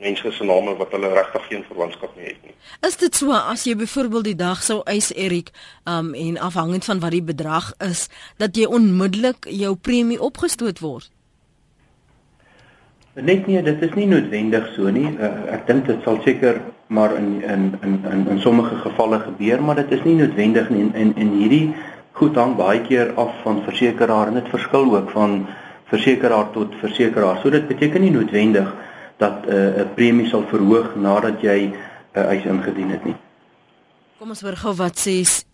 mense 0.00 0.32
se 0.32 0.44
name 0.44 0.76
wat 0.76 0.92
hulle 0.96 1.12
regtig 1.12 1.46
geen 1.48 1.62
verwantskap 1.68 2.16
mee 2.16 2.32
het 2.32 2.42
nie. 2.44 2.54
Is 2.86 2.96
dit 3.00 3.14
so 3.16 3.32
as 3.36 3.64
jy 3.68 3.74
byvoorbeeld 3.76 4.30
die 4.30 4.38
dag 4.38 4.62
sou 4.64 4.80
eis 4.88 5.10
Erik 5.12 5.50
um 5.88 6.12
en 6.14 6.38
afhangend 6.38 6.84
van 6.88 7.00
wat 7.04 7.16
die 7.16 7.24
bedrag 7.24 7.72
is 7.84 8.08
dat 8.40 8.56
jy 8.56 8.68
onmiddellik 8.68 9.48
jou 9.48 9.74
premie 9.76 10.20
opgestoot 10.20 10.80
word? 10.84 11.10
Net 13.20 13.48
nie, 13.50 13.58
dit 13.62 13.82
is 13.82 13.94
nie 13.98 14.06
noodwendig 14.06 14.68
so 14.76 14.88
nie. 14.94 15.08
Uh, 15.18 15.50
ek 15.52 15.66
dink 15.68 15.88
dit 15.90 16.04
sal 16.06 16.20
seker 16.24 16.60
maar 16.88 17.16
in 17.18 17.42
in 17.42 17.66
in 17.82 17.98
in 18.10 18.26
in 18.36 18.40
sommige 18.40 18.76
gevalle 18.84 19.18
gebeur, 19.20 19.62
maar 19.62 19.76
dit 19.82 19.90
is 19.98 20.04
nie 20.06 20.14
noodwendig 20.22 20.70
nie 20.70 20.86
en 20.86 20.94
in 20.94 21.10
in 21.16 21.34
hierdie 21.40 21.66
goed 22.12 22.36
hang 22.36 22.56
baie 22.56 22.80
keer 22.86 23.14
af 23.14 23.32
van 23.42 23.62
versekeraar 23.64 24.28
en 24.28 24.34
dit 24.34 24.48
verskil 24.48 24.94
ook 24.96 25.10
van 25.10 25.46
versekeraar 25.90 26.50
tot 26.50 26.74
versekeraar. 26.80 27.40
So 27.42 27.50
dit 27.50 27.66
beteken 27.68 28.00
nie 28.00 28.10
noodwendig 28.10 28.74
dat 29.16 29.46
'n 29.46 29.52
uh, 29.54 29.86
premie 29.94 30.28
sal 30.28 30.44
verhoog 30.48 30.94
nadat 30.96 31.40
jy 31.40 31.58
'n 31.60 31.74
uh, 32.14 32.30
eis 32.32 32.44
ingedien 32.44 32.90
het 32.90 33.04
nie. 33.04 33.16
Kom 34.18 34.28
ons 34.28 34.40
hoor 34.40 34.56
gou 34.56 34.74
wat 34.74 34.98
sê 35.00 35.20
is, 35.24 35.44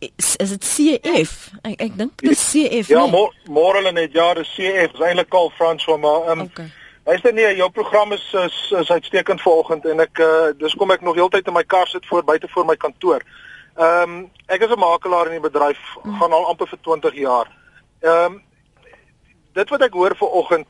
is 0.43 0.51
dit 0.51 0.65
CF? 0.65 1.51
Ek 1.63 1.81
ek 1.81 1.93
dink 1.99 2.13
dit 2.17 2.31
is 2.31 2.51
CF. 2.51 2.89
Ja, 2.89 3.05
nee. 3.07 3.29
môre 3.47 3.79
hulle 3.79 3.93
net 3.93 4.13
ja, 4.13 4.35
dis 4.35 4.51
CF. 4.55 4.91
Dis 4.93 5.07
eintlik 5.07 5.35
al 5.35 5.53
François 5.55 6.01
maar 6.01 6.27
ehm 6.27 6.41
um, 6.41 6.49
okay. 6.51 6.67
Luister 7.07 7.33
nee, 7.33 7.57
jou 7.57 7.71
program 7.71 8.13
is 8.13 8.25
is, 8.35 8.73
is 8.81 8.91
uitstekend 8.91 9.43
vanoggend 9.43 9.85
en 9.87 10.01
ek 10.03 10.19
uh, 10.19 10.49
dis 10.59 10.75
kom 10.75 10.91
ek 10.91 11.05
nog 11.07 11.15
heeltyd 11.15 11.47
in 11.47 11.55
my 11.55 11.63
kar 11.63 11.87
sit 11.87 12.07
voor 12.07 12.25
buite 12.27 12.49
voor 12.51 12.67
my 12.67 12.75
kantoor. 12.77 13.23
Ehm 13.77 14.11
um, 14.11 14.31
ek 14.47 14.63
is 14.63 14.71
'n 14.71 14.79
makelaar 14.79 15.27
in 15.27 15.41
die 15.41 15.49
bedryf, 15.51 15.81
mm. 16.03 16.19
gaan 16.19 16.33
al 16.33 16.47
amper 16.47 16.69
vir 16.69 16.79
20 16.81 17.15
jaar. 17.15 17.49
Ehm 18.01 18.33
um, 18.33 18.43
dit 19.53 19.69
wat 19.69 19.83
ek 19.83 19.93
hoor 19.93 20.17
vanoggend 20.17 20.67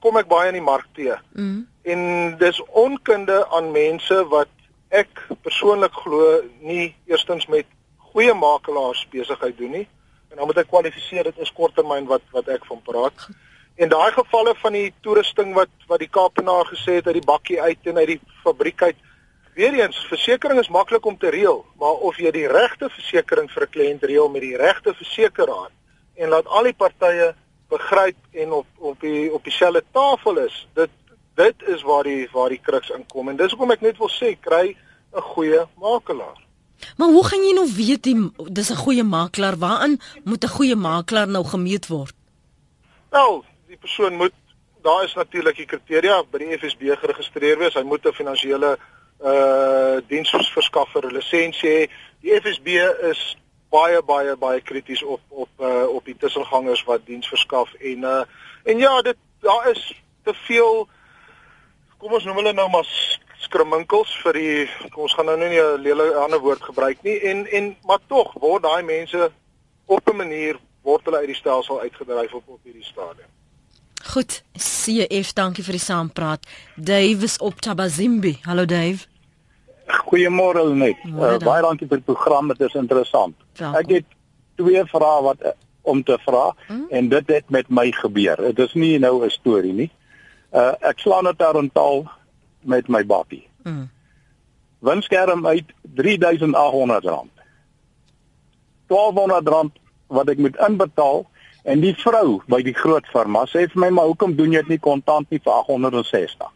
kom 0.00 0.16
ek 0.16 0.28
baie 0.28 0.48
in 0.48 0.58
die 0.58 0.68
mark 0.70 0.86
te. 0.92 1.16
Mm. 1.32 1.68
En 1.82 2.00
dis 2.38 2.62
onkunde 2.68 3.48
aan 3.48 3.70
mense 3.70 4.18
wat 4.28 4.50
ek 4.88 5.22
persoonlik 5.42 5.92
glo 5.92 6.42
nie 6.60 6.94
eerstens 7.06 7.46
met 7.46 7.66
goeie 7.96 8.34
makelaars 8.34 9.06
besigheid 9.10 9.56
doen 9.58 9.70
nie. 9.70 9.88
En 10.30 10.36
dan 10.36 10.46
moet 10.46 10.60
ek 10.64 10.68
kwalifiseer 10.68 11.24
dit 11.24 11.38
is 11.38 11.52
korttermyn 11.52 12.06
wat 12.10 12.24
wat 12.36 12.48
ek 12.48 12.66
van 12.68 12.82
praat. 12.82 13.28
En 13.80 13.88
daai 13.88 14.12
gevalle 14.12 14.54
van 14.60 14.76
die 14.76 14.92
toerusting 15.00 15.54
wat 15.54 15.72
wat 15.88 16.04
die 16.04 16.12
Kaapenaar 16.12 16.68
gesê 16.68 16.98
het 17.00 17.06
uit 17.06 17.20
die 17.20 17.30
bakkie 17.32 17.60
uit 17.60 17.88
en 17.88 17.96
uit 17.96 18.14
die 18.14 18.20
fabriek 18.44 18.82
uit 18.82 19.08
Weereens, 19.54 19.98
versekerings 20.08 20.60
is 20.60 20.72
maklik 20.72 21.04
om 21.04 21.18
te 21.18 21.28
reël, 21.28 21.64
maar 21.76 22.00
of 22.08 22.16
jy 22.16 22.30
die 22.32 22.48
regte 22.48 22.88
versekering 22.88 23.50
vir 23.52 23.62
'n 23.66 23.72
kliënt 23.74 24.02
reël 24.02 24.28
met 24.28 24.40
die 24.40 24.56
regte 24.56 24.94
versekeraar 24.94 25.70
en 26.16 26.28
laat 26.28 26.46
al 26.46 26.64
die 26.64 26.72
partye 26.72 27.34
begryp 27.68 28.16
en 28.32 28.52
op 28.52 28.66
op 28.78 29.00
die 29.00 29.32
op 29.32 29.44
dieselfde 29.44 29.84
tafel 29.92 30.38
is, 30.38 30.66
dit 30.74 30.90
dit 31.34 31.62
is 31.74 31.82
waar 31.82 32.04
die 32.04 32.28
waar 32.32 32.48
die 32.48 32.60
kruks 32.62 32.90
inkom 32.90 33.28
en 33.28 33.36
dis 33.36 33.50
hoekom 33.50 33.70
ek 33.70 33.80
net 33.80 33.98
wil 33.98 34.08
sê 34.08 34.36
kry 34.40 34.76
'n 35.12 35.20
goeie 35.20 35.66
makelaar. 35.76 36.40
Maar 36.96 37.08
hoe 37.08 37.24
gaan 37.24 37.44
jy 37.44 37.52
nou 37.54 37.68
weet 37.76 38.02
die 38.02 38.16
dis 38.52 38.70
'n 38.70 38.82
goeie 38.84 39.04
makelaar? 39.04 39.56
Waaraan 39.56 40.00
moet 40.24 40.44
'n 40.44 40.56
goeie 40.56 40.76
makelaar 40.76 41.28
nou 41.28 41.44
gemeet 41.44 41.86
word? 41.86 42.14
Wel, 43.10 43.44
die 43.68 43.76
persoon 43.76 44.16
moet 44.16 44.32
daar 44.82 45.04
is 45.04 45.14
natuurlik 45.14 45.56
die 45.56 45.66
kriteria 45.66 46.22
by 46.30 46.38
die 46.38 46.58
FSB 46.58 46.96
geregistreer 46.98 47.58
wees. 47.58 47.74
Hy 47.74 47.82
moet 47.82 48.06
'n 48.06 48.12
finansiële 48.12 48.78
uh 49.24 50.00
diensverskaffer 50.08 51.12
lisensie 51.12 51.70
hê. 51.70 51.90
Die 52.22 52.34
FSB 52.40 52.78
is 53.10 53.36
baie 53.70 54.02
baie 54.02 54.36
baie 54.36 54.60
krities 54.60 55.02
op 55.02 55.20
op 55.28 55.48
uh 55.60 55.86
op 55.88 56.04
die 56.04 56.16
tussengangers 56.16 56.84
wat 56.84 57.06
diens 57.06 57.28
verskaf 57.28 57.72
en 57.80 58.08
uh 58.14 58.22
en 58.64 58.78
ja, 58.78 59.02
dit 59.02 59.16
daar 59.40 59.70
is 59.70 59.92
te 60.24 60.34
veel 60.46 60.88
kom 61.98 62.12
ons 62.12 62.24
noem 62.24 62.42
hulle 62.42 62.52
nou 62.52 62.68
maar 62.70 62.88
skriminkels 63.42 64.12
vir 64.24 64.38
die 64.38 64.56
kom 64.90 65.06
ons 65.06 65.14
gaan 65.18 65.30
nou 65.30 65.38
nie 65.38 65.60
'n 65.60 65.82
lelike 65.82 66.18
ander 66.24 66.40
woord 66.40 66.62
gebruik 66.62 67.02
nie 67.02 67.18
en 67.30 67.46
en 67.46 67.76
maar 67.86 68.02
tog 68.06 68.32
word 68.34 68.62
daai 68.62 68.82
mense 68.82 69.30
op 69.86 70.08
'n 70.10 70.16
manier 70.16 70.58
word 70.82 71.04
hulle 71.04 71.22
uit 71.22 71.32
die 71.32 71.40
stelsel 71.42 71.80
uitgedryf 71.80 72.32
op 72.32 72.48
op 72.48 72.60
hierdie 72.62 72.84
stadium. 72.84 73.30
Goed, 74.02 74.42
CF, 74.58 75.32
dankie 75.32 75.64
vir 75.64 75.78
die 75.78 75.84
saampraat. 75.84 76.46
Dave 76.74 77.24
is 77.24 77.38
op 77.38 77.60
Tabazimbi. 77.60 78.38
Hallo 78.42 78.64
Dave. 78.64 79.11
Goeiemôre 79.86 80.64
net. 80.74 81.00
Uh, 81.08 81.38
baie 81.42 81.62
dankie 81.62 81.88
vir 81.88 82.00
die 82.02 82.06
program, 82.06 82.48
dit 82.52 82.60
is 82.60 82.74
interessant. 82.78 83.34
Welkom. 83.56 83.78
Ek 83.80 83.90
het 83.96 84.06
twee 84.60 84.84
vrae 84.90 85.22
wat 85.22 85.42
uh, 85.42 85.54
om 85.82 86.02
te 86.06 86.18
vra 86.22 86.52
hmm? 86.66 86.86
en 86.90 87.08
dit 87.08 87.32
het 87.34 87.50
met 87.50 87.68
my 87.68 87.90
gebeur. 87.96 88.36
Dit 88.52 88.58
is 88.68 88.74
nie 88.74 88.98
nou 88.98 89.24
'n 89.24 89.30
storie 89.30 89.72
nie. 89.72 89.90
Uh 90.52 90.74
ek 90.80 90.98
slaan 90.98 91.24
dit 91.24 91.38
daarontaal 91.38 92.06
met 92.60 92.88
my 92.88 93.04
bakkie. 93.06 93.48
Hmm. 93.62 93.90
Winskerm 94.78 95.46
uit 95.46 95.66
R3800. 95.96 97.28
R1200 98.88 99.80
wat 100.06 100.28
ek 100.28 100.38
moet 100.38 100.56
inbetaal 100.56 101.26
En 101.62 101.78
die 101.82 101.94
vrou 101.94 102.40
by 102.50 102.58
die 102.66 102.74
groot 102.74 103.06
firma 103.12 103.44
sê 103.46 103.68
vir 103.70 103.80
my 103.84 103.88
maar 103.94 104.08
hoekom 104.10 104.34
doen 104.34 104.54
jy 104.54 104.64
dit 104.64 104.74
nie 104.74 104.82
kontant 104.82 105.28
nie 105.30 105.38
vir 105.38 105.52
860? 105.52 106.48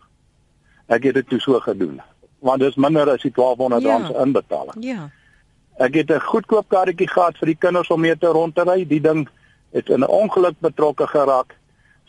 Ek 0.90 1.06
het 1.06 1.14
dit 1.14 1.28
toe 1.30 1.38
so 1.42 1.60
gedoen 1.62 2.00
want 2.46 2.62
dit 2.62 2.70
is 2.70 2.78
minder 2.80 3.10
as 3.10 3.22
die 3.22 3.32
1200 3.34 3.82
ja. 3.82 3.90
rand 3.90 4.06
se 4.06 4.22
inbetaling. 4.22 4.84
Ja. 4.84 5.10
Ek 5.76 5.94
het 5.94 6.10
'n 6.10 6.20
goedkoop 6.20 6.68
karretjie 6.68 7.08
gehad 7.08 7.36
vir 7.38 7.46
die 7.46 7.58
kinders 7.58 7.90
om 7.90 8.00
mee 8.00 8.16
te 8.18 8.26
rond 8.26 8.54
te 8.54 8.62
ry. 8.62 8.86
Die 8.86 9.00
ding 9.00 9.28
het 9.72 9.88
in 9.88 10.00
'n 10.00 10.08
ongeluk 10.08 10.56
betrokke 10.60 11.06
geraak. 11.06 11.54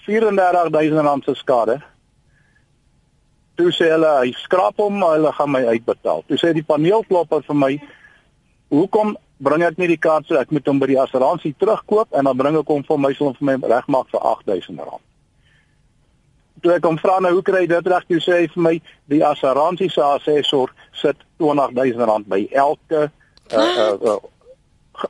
34000 0.05 1.01
rand 1.01 1.23
se 1.23 1.33
skade. 1.33 1.81
Toe 3.55 3.71
sê 3.71 3.89
hulle 3.89 4.11
hy 4.21 4.31
skraap 4.31 4.77
hom, 4.77 5.01
hulle 5.01 5.31
gaan 5.33 5.51
my 5.51 5.65
uitbetaal. 5.65 6.23
Toe 6.27 6.37
sê 6.37 6.53
die 6.53 6.63
paneelklopper 6.63 7.43
vir 7.43 7.55
my, 7.55 7.81
"Hoekom 8.69 9.17
bring 9.37 9.63
ek 9.63 9.77
nie 9.77 9.87
die 9.87 9.97
kaart 9.97 10.25
so 10.25 10.35
ek 10.35 10.51
moet 10.51 10.67
hom 10.67 10.79
by 10.79 10.85
die 10.85 11.01
assuransie 11.01 11.55
terugkoop 11.57 12.07
en 12.13 12.23
dan 12.23 12.37
bring 12.37 12.57
ek 12.57 12.67
hom 12.67 12.83
vir 12.83 12.97
my 12.97 13.13
sal 13.13 13.33
vir 13.33 13.45
my 13.45 13.67
regmaak 13.67 14.09
vir 14.09 14.21
8000 14.21 14.79
rand." 14.79 15.06
Toe 16.61 16.73
ek 16.77 16.85
hom 16.85 16.97
vra 16.97 17.19
nou 17.19 17.33
hoe 17.37 17.43
kry 17.45 17.65
jy 17.65 17.73
dit 17.75 17.87
reg? 17.87 18.07
Toe 18.07 18.21
sê 18.23 18.41
hy 18.41 18.47
vir 18.53 18.63
my, 18.63 18.81
"Die 19.07 19.25
assuransie 19.25 19.89
se 19.89 20.01
assessor 20.01 20.73
sit 20.93 21.17
20000 21.37 22.05
rand 22.09 22.27
by 22.27 22.47
elke 22.51 23.11
uh, 23.53 23.57
uh, 23.57 23.93
uh, 24.01 24.17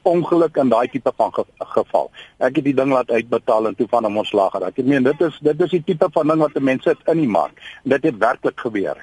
ongeluk 0.03 0.57
in 0.57 0.69
daai 0.69 0.87
tipe 0.87 1.11
van 1.15 1.33
ge 1.33 1.43
geval. 1.57 2.11
Ek 2.37 2.55
het 2.55 2.65
die 2.65 2.75
ding 2.75 2.91
laat 2.91 3.11
uitbetaal 3.11 3.67
en 3.67 3.75
toe 3.75 3.87
van 3.87 4.03
hom 4.03 4.17
ontslag 4.17 4.51
geraak. 4.51 4.77
Ek 4.77 4.85
meen 4.85 5.03
dit 5.03 5.21
is 5.21 5.37
dit 5.41 5.61
is 5.61 5.75
die 5.77 5.83
tipe 5.83 6.09
van 6.13 6.27
ding 6.27 6.43
wat 6.43 6.59
mense 6.59 6.89
sit 6.89 7.07
in 7.07 7.23
die 7.23 7.31
mark. 7.31 7.61
Dit 7.83 8.03
het 8.03 8.17
werklik 8.17 8.59
gebeur. 8.59 8.99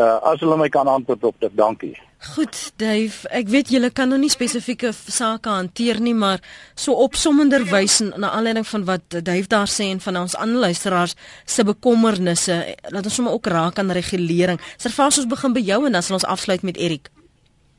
Uh 0.00 0.18
as 0.32 0.40
hulle 0.40 0.56
my 0.56 0.68
kan 0.68 0.88
antwoord 0.90 1.24
op 1.24 1.36
dit, 1.40 1.56
dankie. 1.56 1.94
Goed, 2.24 2.56
Dave, 2.80 3.28
ek 3.36 3.50
weet 3.52 3.68
julle 3.74 3.90
kan 3.92 4.08
nou 4.08 4.16
nie 4.18 4.30
spesifieke 4.32 4.94
sake 4.96 5.50
hanteer 5.52 5.98
nie, 6.00 6.14
maar 6.16 6.40
so 6.72 6.96
opsommender 7.04 7.66
wys 7.68 7.98
na 8.00 8.30
aanleiding 8.32 8.64
van 8.66 8.86
wat 8.88 9.18
Dave 9.26 9.50
daar 9.52 9.68
sê 9.68 9.90
en 9.92 10.00
van 10.00 10.22
ons 10.22 10.36
ander 10.40 10.62
luisteraars 10.64 11.16
se 11.44 11.66
bekommernisse, 11.68 12.56
laat 12.88 13.10
ons 13.10 13.18
sommer 13.20 13.34
ook 13.36 13.50
raak 13.52 13.78
aan 13.78 13.92
regulering. 13.92 14.60
Servas 14.80 15.20
ons 15.20 15.28
begin 15.28 15.52
by 15.52 15.60
jou 15.66 15.82
en 15.84 15.98
dan 15.98 16.06
sal 16.06 16.16
ons 16.16 16.30
afsluit 16.36 16.64
met 16.64 16.80
Erik. 16.80 17.12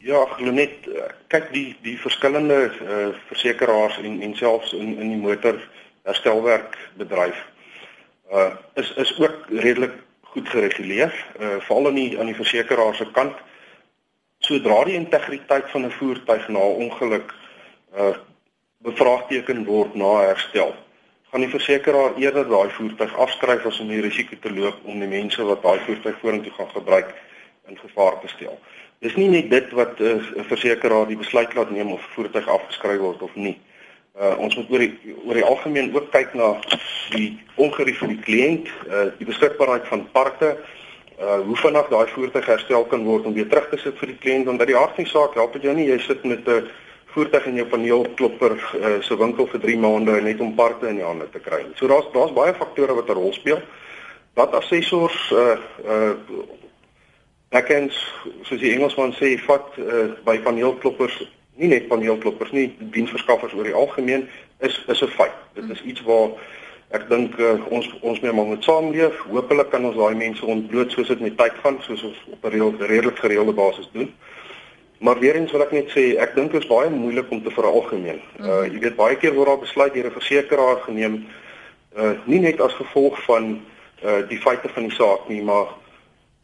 Ja, 0.06 0.22
net 0.38 0.86
eh, 0.94 1.10
kyk 1.34 1.50
die 1.56 1.72
die 1.82 1.96
verskillende 1.98 2.60
uh, 2.70 3.08
versekeraars 3.32 3.98
en 4.04 4.22
en 4.22 4.38
selfs 4.38 4.76
in 4.78 4.94
in 5.02 5.16
die 5.16 5.22
motor 5.24 5.58
herstelwerk 6.06 6.78
bedryf 7.02 7.42
uh 8.32 8.54
is 8.76 8.94
is 9.02 9.16
ook 9.18 9.50
redelik 9.50 9.98
goed 10.22 10.50
gereguleer, 10.50 11.14
uh 11.40 11.58
veral 11.66 11.88
aan 11.88 11.98
die 11.98 12.20
aan 12.20 12.30
die 12.30 12.38
versekeraar 12.38 12.96
se 12.96 13.10
kant. 13.12 13.42
Sodra 14.46 14.84
die 14.86 14.98
integriteit 15.00 15.70
van 15.74 15.86
'n 15.86 15.98
voertuig 16.00 16.48
na 16.48 16.60
'n 16.60 16.80
ongeluk 16.86 17.34
uh 17.98 18.16
bevraagteken 18.86 19.66
word 19.66 19.96
na 19.96 20.12
herstel, 20.30 20.76
gaan 21.32 21.42
die 21.42 21.50
versekeraar 21.50 22.18
eerder 22.22 22.46
daai 22.48 22.70
voertuig 22.70 23.16
afskryf 23.18 23.66
as 23.66 23.80
om 23.80 23.88
die 23.90 24.02
risiko 24.02 24.36
te 24.42 24.52
loop 24.54 24.78
om 24.84 25.00
die 25.00 25.10
mense 25.10 25.44
wat 25.44 25.64
daai 25.64 25.80
voertuig 25.88 26.20
vorentoe 26.22 26.52
gaan 26.58 26.70
gebruik 26.70 27.10
in 27.68 27.78
gevaar 27.78 28.20
te 28.22 28.28
stel. 28.28 28.60
Dis 29.00 29.16
nie 29.16 29.30
net 29.30 29.50
dit 29.50 29.72
wat 29.72 30.00
'n 30.00 30.22
uh, 30.38 30.44
versekeraar 30.52 31.08
die 31.08 31.18
besluit 31.18 31.54
laat 31.54 31.72
neem 31.72 31.92
of 31.92 32.02
voertuig 32.14 32.48
afgeskryf 32.48 33.00
word 33.00 33.22
of 33.22 33.36
nie. 33.36 33.58
Uh, 34.20 34.38
ons 34.38 34.56
moet 34.56 34.70
oor 34.70 34.80
die 34.80 35.16
oor 35.26 35.34
die 35.34 35.44
algemeen 35.44 35.96
ook 35.96 36.12
kyk 36.12 36.34
na 36.34 36.56
die 37.10 37.40
ongerief 37.56 37.98
vir 38.00 38.14
die 38.14 38.24
kliënt, 38.28 38.70
uh, 38.88 39.10
die 39.18 39.28
beskikbaarheid 39.28 39.88
van 39.88 40.08
parke, 40.12 40.58
uh, 41.20 41.40
hoe 41.46 41.56
vinnig 41.56 41.88
daai 41.90 42.08
voertuig 42.08 42.46
herstel 42.46 42.86
kan 42.86 43.06
word 43.06 43.26
om 43.26 43.34
weer 43.34 43.48
terug 43.48 43.70
te 43.70 43.78
sit 43.78 43.98
vir 44.00 44.08
die 44.08 44.18
kliënt 44.24 44.50
want 44.50 44.60
by 44.60 44.66
die 44.66 44.78
aard 44.78 44.96
van 44.96 45.04
die 45.04 45.12
saak 45.12 45.38
help 45.40 45.54
dit 45.54 45.64
jou 45.68 45.76
nie 45.76 45.88
jy 45.88 46.00
sit 46.00 46.24
met 46.24 46.48
'n 46.48 46.68
voertuig 47.16 47.46
in 47.46 47.56
jou 47.56 47.68
paneelklopper 47.72 48.54
uh, 48.60 49.02
se 49.02 49.16
winkel 49.18 49.48
vir 49.48 49.60
3 49.60 49.78
maande 49.80 50.22
net 50.22 50.40
om 50.40 50.56
parte 50.56 50.88
in 50.88 51.00
die 51.00 51.06
hande 51.06 51.30
te 51.32 51.40
kry. 51.40 51.64
So 51.76 51.88
daar's 51.88 52.12
daar's 52.12 52.34
baie 52.34 52.54
faktore 52.54 52.94
wat 52.94 53.10
'n 53.10 53.16
rol 53.16 53.34
speel. 53.34 53.62
Wat 54.34 54.54
assessors 54.54 55.32
uh 55.32 55.58
uh 55.88 56.16
backends 57.50 57.96
soos 58.44 58.60
die 58.60 58.74
Engelsman 58.74 59.14
sê 59.16 59.38
vat 59.48 59.78
uh, 59.80 60.12
by 60.28 60.40
paneelkloppers 60.44 61.22
nie 61.56 61.70
net 61.72 61.88
paneelkloppers 61.88 62.52
nie 62.52 62.68
diensverskaffers 62.96 63.54
oor 63.56 63.64
die 63.64 63.78
algemeen 63.82 64.28
is 64.60 64.76
is 64.92 65.02
'n 65.02 65.16
feit 65.16 65.38
dit 65.54 65.70
is 65.70 65.84
iets 65.84 66.02
waar 66.02 66.30
ek 66.90 67.10
dink 67.10 67.38
uh, 67.40 67.58
ons 67.70 67.88
ons 68.02 68.20
mee 68.22 68.32
moet 68.32 68.64
saamleef. 68.64 69.18
Hopelik 69.32 69.70
kan 69.70 69.86
ons 69.86 69.96
daai 69.96 70.16
mense 70.16 70.46
ontbloot 70.46 70.92
soos 70.92 71.08
dit 71.08 71.20
met 71.20 71.38
tyd 71.38 71.54
gaan 71.64 71.78
soos 71.82 72.04
ons 72.04 72.18
op 72.32 72.46
'n 72.46 72.78
redelik 72.80 73.18
gereelde 73.18 73.54
basis 73.54 73.90
doen. 73.94 74.14
Maar 75.00 75.20
weer 75.20 75.36
eens 75.36 75.52
wil 75.52 75.62
ek 75.62 75.72
net 75.72 75.90
sê 75.92 76.16
ek 76.18 76.36
dink 76.36 76.52
dit 76.52 76.62
is 76.64 76.70
baie 76.70 76.90
moeilik 76.90 77.30
om 77.30 77.42
te 77.44 77.52
veralgemeen 77.52 78.22
uh, 78.40 78.64
jy 78.64 78.80
weet 78.80 78.96
baie 78.96 79.18
keer 79.20 79.36
word 79.36 79.52
daar 79.52 79.64
besluit 79.64 79.94
deur 79.94 80.08
'n 80.08 80.18
versekeraar 80.18 80.80
geneem 80.88 81.26
uh, 81.98 82.14
nie 82.26 82.40
net 82.40 82.62
as 82.62 82.74
gevolg 82.80 83.20
van 83.28 83.60
uh, 84.04 84.22
die 84.30 84.40
feite 84.40 84.72
van 84.72 84.88
die 84.88 84.96
saak 84.96 85.28
nie 85.28 85.42
maar 85.44 85.76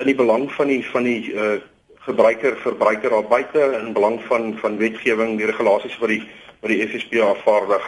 in 0.03 0.11
die 0.11 0.15
belang 0.15 0.51
van 0.51 0.67
die 0.67 0.83
van 0.93 1.03
die 1.03 1.33
uh 1.33 1.59
gebruiker 2.01 2.55
verbruiker 2.57 3.13
daar 3.13 3.27
buite 3.29 3.61
in 3.79 3.93
belang 3.93 4.15
van 4.25 4.57
van 4.57 4.77
wetgewing 4.77 5.35
die 5.37 5.45
regulasies 5.45 5.97
wat 6.01 6.09
die 6.09 6.23
wat 6.61 6.71
die 6.73 6.81
FSP 6.87 7.21
afvaardig 7.21 7.83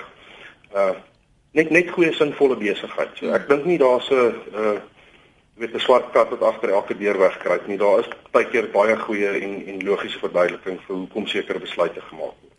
uh 0.75 0.93
net 1.53 1.69
net 1.69 1.91
goeie 1.93 2.13
sinvolle 2.13 2.57
besigheid. 2.57 3.13
So 3.19 3.33
ek 3.33 3.47
dink 3.49 3.65
nie 3.65 3.77
daar's 3.77 4.09
'n 4.11 4.33
uh 4.53 4.79
weet 5.57 5.73
'n 5.75 5.79
swart 5.79 6.11
kat 6.11 6.29
wat 6.29 6.41
agter 6.41 6.69
elke 6.69 6.97
deur 6.97 7.17
wegkruip 7.17 7.67
nie. 7.67 7.77
Daar 7.77 7.99
is 7.99 8.09
baie 8.31 8.49
keer 8.49 8.69
baie 8.71 8.97
goeie 8.97 9.29
en 9.41 9.65
en 9.67 9.83
logiese 9.85 10.19
verduideliking 10.19 10.79
vir 10.87 10.95
hoekom 10.95 11.27
sekere 11.27 11.59
besluite 11.59 12.01
gemaak 12.01 12.35
word. 12.41 12.53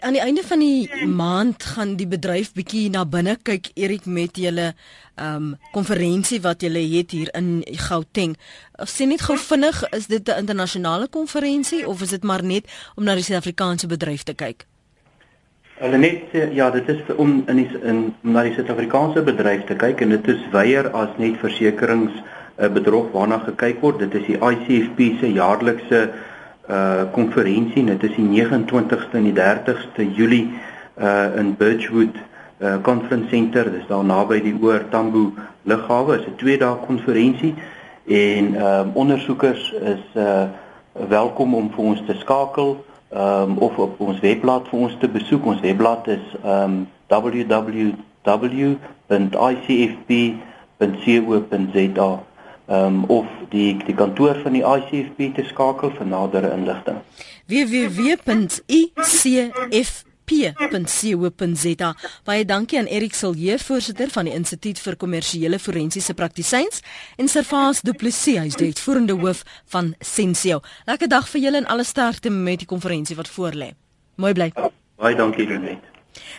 Aan 0.00 0.12
die 0.12 0.20
einde 0.22 0.42
van 0.42 0.58
die 0.58 1.06
maand 1.06 1.62
gaan 1.62 1.96
die 1.96 2.06
bedryf 2.06 2.52
bietjie 2.52 2.90
na 2.90 3.04
binne 3.04 3.36
kyk 3.42 3.70
Erik 3.74 4.06
met 4.06 4.36
julle 4.36 4.74
ehm 5.14 5.36
um, 5.36 5.56
konferensie 5.72 6.40
wat 6.42 6.62
julle 6.62 6.82
het 6.96 7.10
hier 7.10 7.30
in 7.38 7.62
Gauteng. 7.88 8.36
Sien 8.82 9.08
net 9.08 9.22
gou 9.22 9.38
vinnig, 9.38 9.82
is 9.90 10.06
dit 10.06 10.28
'n 10.28 10.38
internasionale 10.38 11.08
konferensie 11.08 11.86
of 11.88 12.02
is 12.02 12.08
dit 12.08 12.22
maar 12.22 12.42
net 12.42 12.64
om 12.96 13.04
na 13.04 13.14
die 13.14 13.22
Suid-Afrikaanse 13.22 13.86
bedryf 13.86 14.22
te 14.22 14.34
kyk? 14.34 14.66
Hulle 15.84 15.98
net 16.00 16.32
ja, 16.56 16.70
dit 16.72 16.86
is 16.88 17.00
om 17.20 17.42
in 17.44 17.58
die, 17.60 17.66
in 17.84 17.98
na 18.24 18.46
die 18.46 18.54
Suid-Afrikaanse 18.56 19.20
bedryf 19.26 19.66
te 19.68 19.74
kyk 19.76 20.00
en 20.00 20.14
dit 20.14 20.28
is 20.32 20.44
weier 20.54 20.86
as 20.96 21.10
net 21.20 21.34
versekerings 21.42 22.14
uh, 22.16 22.70
bedrog 22.72 23.10
waarna 23.12 23.36
gekyk 23.42 23.82
word. 23.84 23.98
Dit 24.00 24.16
is 24.16 24.24
die 24.30 24.38
ICFP 24.38 25.18
se 25.20 25.28
jaarlikse 25.34 26.00
uh 26.72 27.02
konferensie. 27.12 27.82
Dit 27.84 28.06
is 28.08 28.14
die 28.16 28.24
29ste 28.24 29.18
en 29.20 29.26
die 29.28 29.34
30ste 29.36 30.06
Julie 30.16 30.46
uh 30.96 31.36
in 31.42 31.52
Birchwood 31.60 32.16
uh 32.16 32.78
Conference 32.86 33.28
Center. 33.28 33.68
Dit 33.68 33.82
is 33.82 33.90
daar 33.92 34.08
naby 34.08 34.40
die 34.40 34.54
Oor 34.62 34.88
Tambo 34.88 35.34
lughawe. 35.68 36.16
Dit 36.16 36.30
is 36.30 36.32
'n 36.32 36.40
2 36.46 36.58
dae 36.64 36.80
konferensie 36.86 37.52
en 38.08 38.54
um 38.56 38.96
ondersoekers 39.04 39.68
is 39.92 40.08
uh 40.16 40.48
welkom 41.12 41.54
om 41.54 41.68
vir 41.76 41.84
ons 41.84 42.04
te 42.06 42.16
skakel 42.24 42.78
um 43.14 43.58
of 43.62 43.78
op 43.78 44.00
ons 44.02 44.18
webblad 44.20 44.68
vir 44.70 44.80
ons 44.88 44.96
te 45.00 45.08
besoek. 45.08 45.46
Ons 45.46 45.60
webblad 45.62 46.06
is 46.12 46.20
um 46.42 46.88
www.icfp.co.za 47.08 47.94
um, 52.66 53.04
of 53.04 53.26
die 53.50 53.76
die 53.84 53.94
kantoor 53.94 54.40
van 54.42 54.52
die 54.56 54.64
ICFP 54.64 55.34
te 55.36 55.44
skakel 55.50 55.92
vir 55.98 56.06
nadere 56.06 56.52
inligting. 56.56 56.98
www.icfp.co.za 60.24 61.94
Baie 62.24 62.44
dankie 62.44 62.78
aan 62.78 62.86
Erik 62.86 63.14
Silje, 63.14 63.58
voorsitter 63.58 64.10
van 64.10 64.24
die 64.28 64.34
Instituut 64.34 64.78
vir 64.80 64.96
Kommersiële 64.96 65.58
Forensiese 65.58 66.14
Praktisyns 66.14 66.82
en 67.16 67.28
Servaas 67.28 67.82
Du 67.84 67.92
Plessis, 67.92 68.38
hy 68.38 68.48
is 68.48 68.58
die 68.58 68.70
uitvoerende 68.72 69.16
hoof 69.20 69.44
van 69.72 69.94
Sensio. 70.00 70.60
Lekker 70.88 71.08
dag 71.08 71.28
vir 71.28 71.46
julle 71.46 71.62
en 71.62 71.70
alle 71.70 71.84
sterkte 71.84 72.30
met 72.30 72.64
die 72.64 72.70
konferensie 72.70 73.16
wat 73.16 73.30
voorlê. 73.30 73.74
Mooi 74.16 74.32
bly. 74.34 74.52
Baie 75.00 75.18
dankie 75.18 75.46
Renet. 75.50 75.93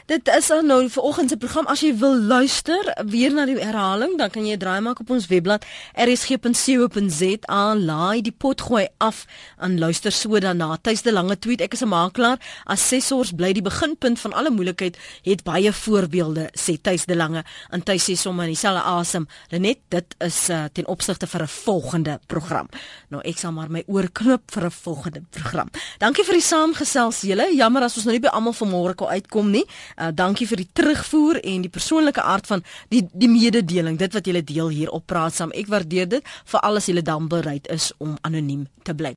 Dit 0.05 0.27
is 0.27 0.51
al 0.51 0.61
nou 0.61 0.89
vir 0.89 1.03
oggend 1.03 1.29
se 1.29 1.37
program. 1.37 1.67
As 1.71 1.81
jy 1.81 1.91
wil 1.97 2.15
luister 2.21 2.93
weer 3.09 3.33
na 3.33 3.45
die 3.47 3.57
herhaling, 3.57 4.17
dan 4.19 4.29
kan 4.29 4.45
jy 4.45 4.57
draai 4.61 4.81
maak 4.85 4.99
op 5.01 5.09
ons 5.15 5.27
webblad 5.31 5.65
rsg.co.za. 5.97 7.61
Laai 7.75 8.21
die 8.25 8.33
pot 8.33 8.61
gooi 8.61 8.85
af 8.97 9.25
en 9.57 9.79
luister 9.79 10.11
so 10.11 10.39
daarna. 10.39 10.77
Tuis 10.81 11.01
de 11.01 11.13
lange 11.13 11.39
tweet. 11.39 11.61
Ek 11.61 11.73
is 11.73 11.81
'n 11.81 11.89
makelaar. 11.89 12.39
Assessors 12.65 13.31
bly 13.31 13.53
die 13.53 13.61
beginpunt 13.61 14.19
van 14.19 14.33
alle 14.33 14.49
moeilikheid. 14.49 14.97
Het 15.23 15.43
baie 15.43 15.71
voorbeelde 15.73 16.49
sê 16.53 16.81
Tuis 16.81 17.05
de 17.05 17.15
lange. 17.15 17.43
En 17.69 17.83
Tuis 17.83 18.03
sê 18.09 18.15
sommer 18.15 18.45
dieselfde 18.45 18.81
asem. 18.81 19.27
Lenet, 19.49 19.79
dit 19.89 20.15
is 20.19 20.49
uh, 20.49 20.65
ten 20.73 20.87
opsigte 20.87 21.27
vir 21.27 21.41
'n 21.41 21.47
volgende 21.47 22.19
program. 22.27 22.69
Nou 23.09 23.21
ek 23.23 23.37
sal 23.37 23.51
maar 23.51 23.71
my 23.71 23.83
oor 23.87 24.09
knip 24.11 24.51
vir 24.51 24.65
'n 24.65 24.71
volgende 24.71 25.21
program. 25.29 25.69
Dankie 25.97 26.23
vir 26.23 26.33
die 26.33 26.41
saamgesels 26.41 27.21
julle. 27.21 27.55
Jammer 27.55 27.83
as 27.83 27.95
ons 27.95 28.05
nou 28.05 28.13
nie 28.13 28.21
by 28.21 28.27
almal 28.27 28.53
vanmôre 28.53 28.95
kon 28.95 29.07
uitkom 29.07 29.49
nie. 29.51 29.65
Uh, 29.95 30.11
dankie 30.13 30.47
vir 30.47 30.63
die 30.63 30.69
terugvoer 30.73 31.41
en 31.43 31.65
die 31.65 31.73
persoonlike 31.73 32.21
aard 32.21 32.47
van 32.47 32.63
die 32.93 33.05
die 33.13 33.29
mededeling, 33.31 33.97
dit 33.97 34.13
wat 34.13 34.25
julle 34.25 34.43
deel 34.43 34.69
hier 34.69 34.91
op 34.91 35.07
praat 35.07 35.35
saam. 35.35 35.53
Ek 35.55 35.71
waardeer 35.71 36.09
dit 36.17 36.33
vir 36.45 36.65
alles 36.67 36.89
julle 36.91 37.05
dan 37.05 37.29
bereid 37.31 37.67
is 37.73 37.91
om 37.97 38.17
anoniem 38.21 38.67
te 38.83 38.95
bly. 38.95 39.15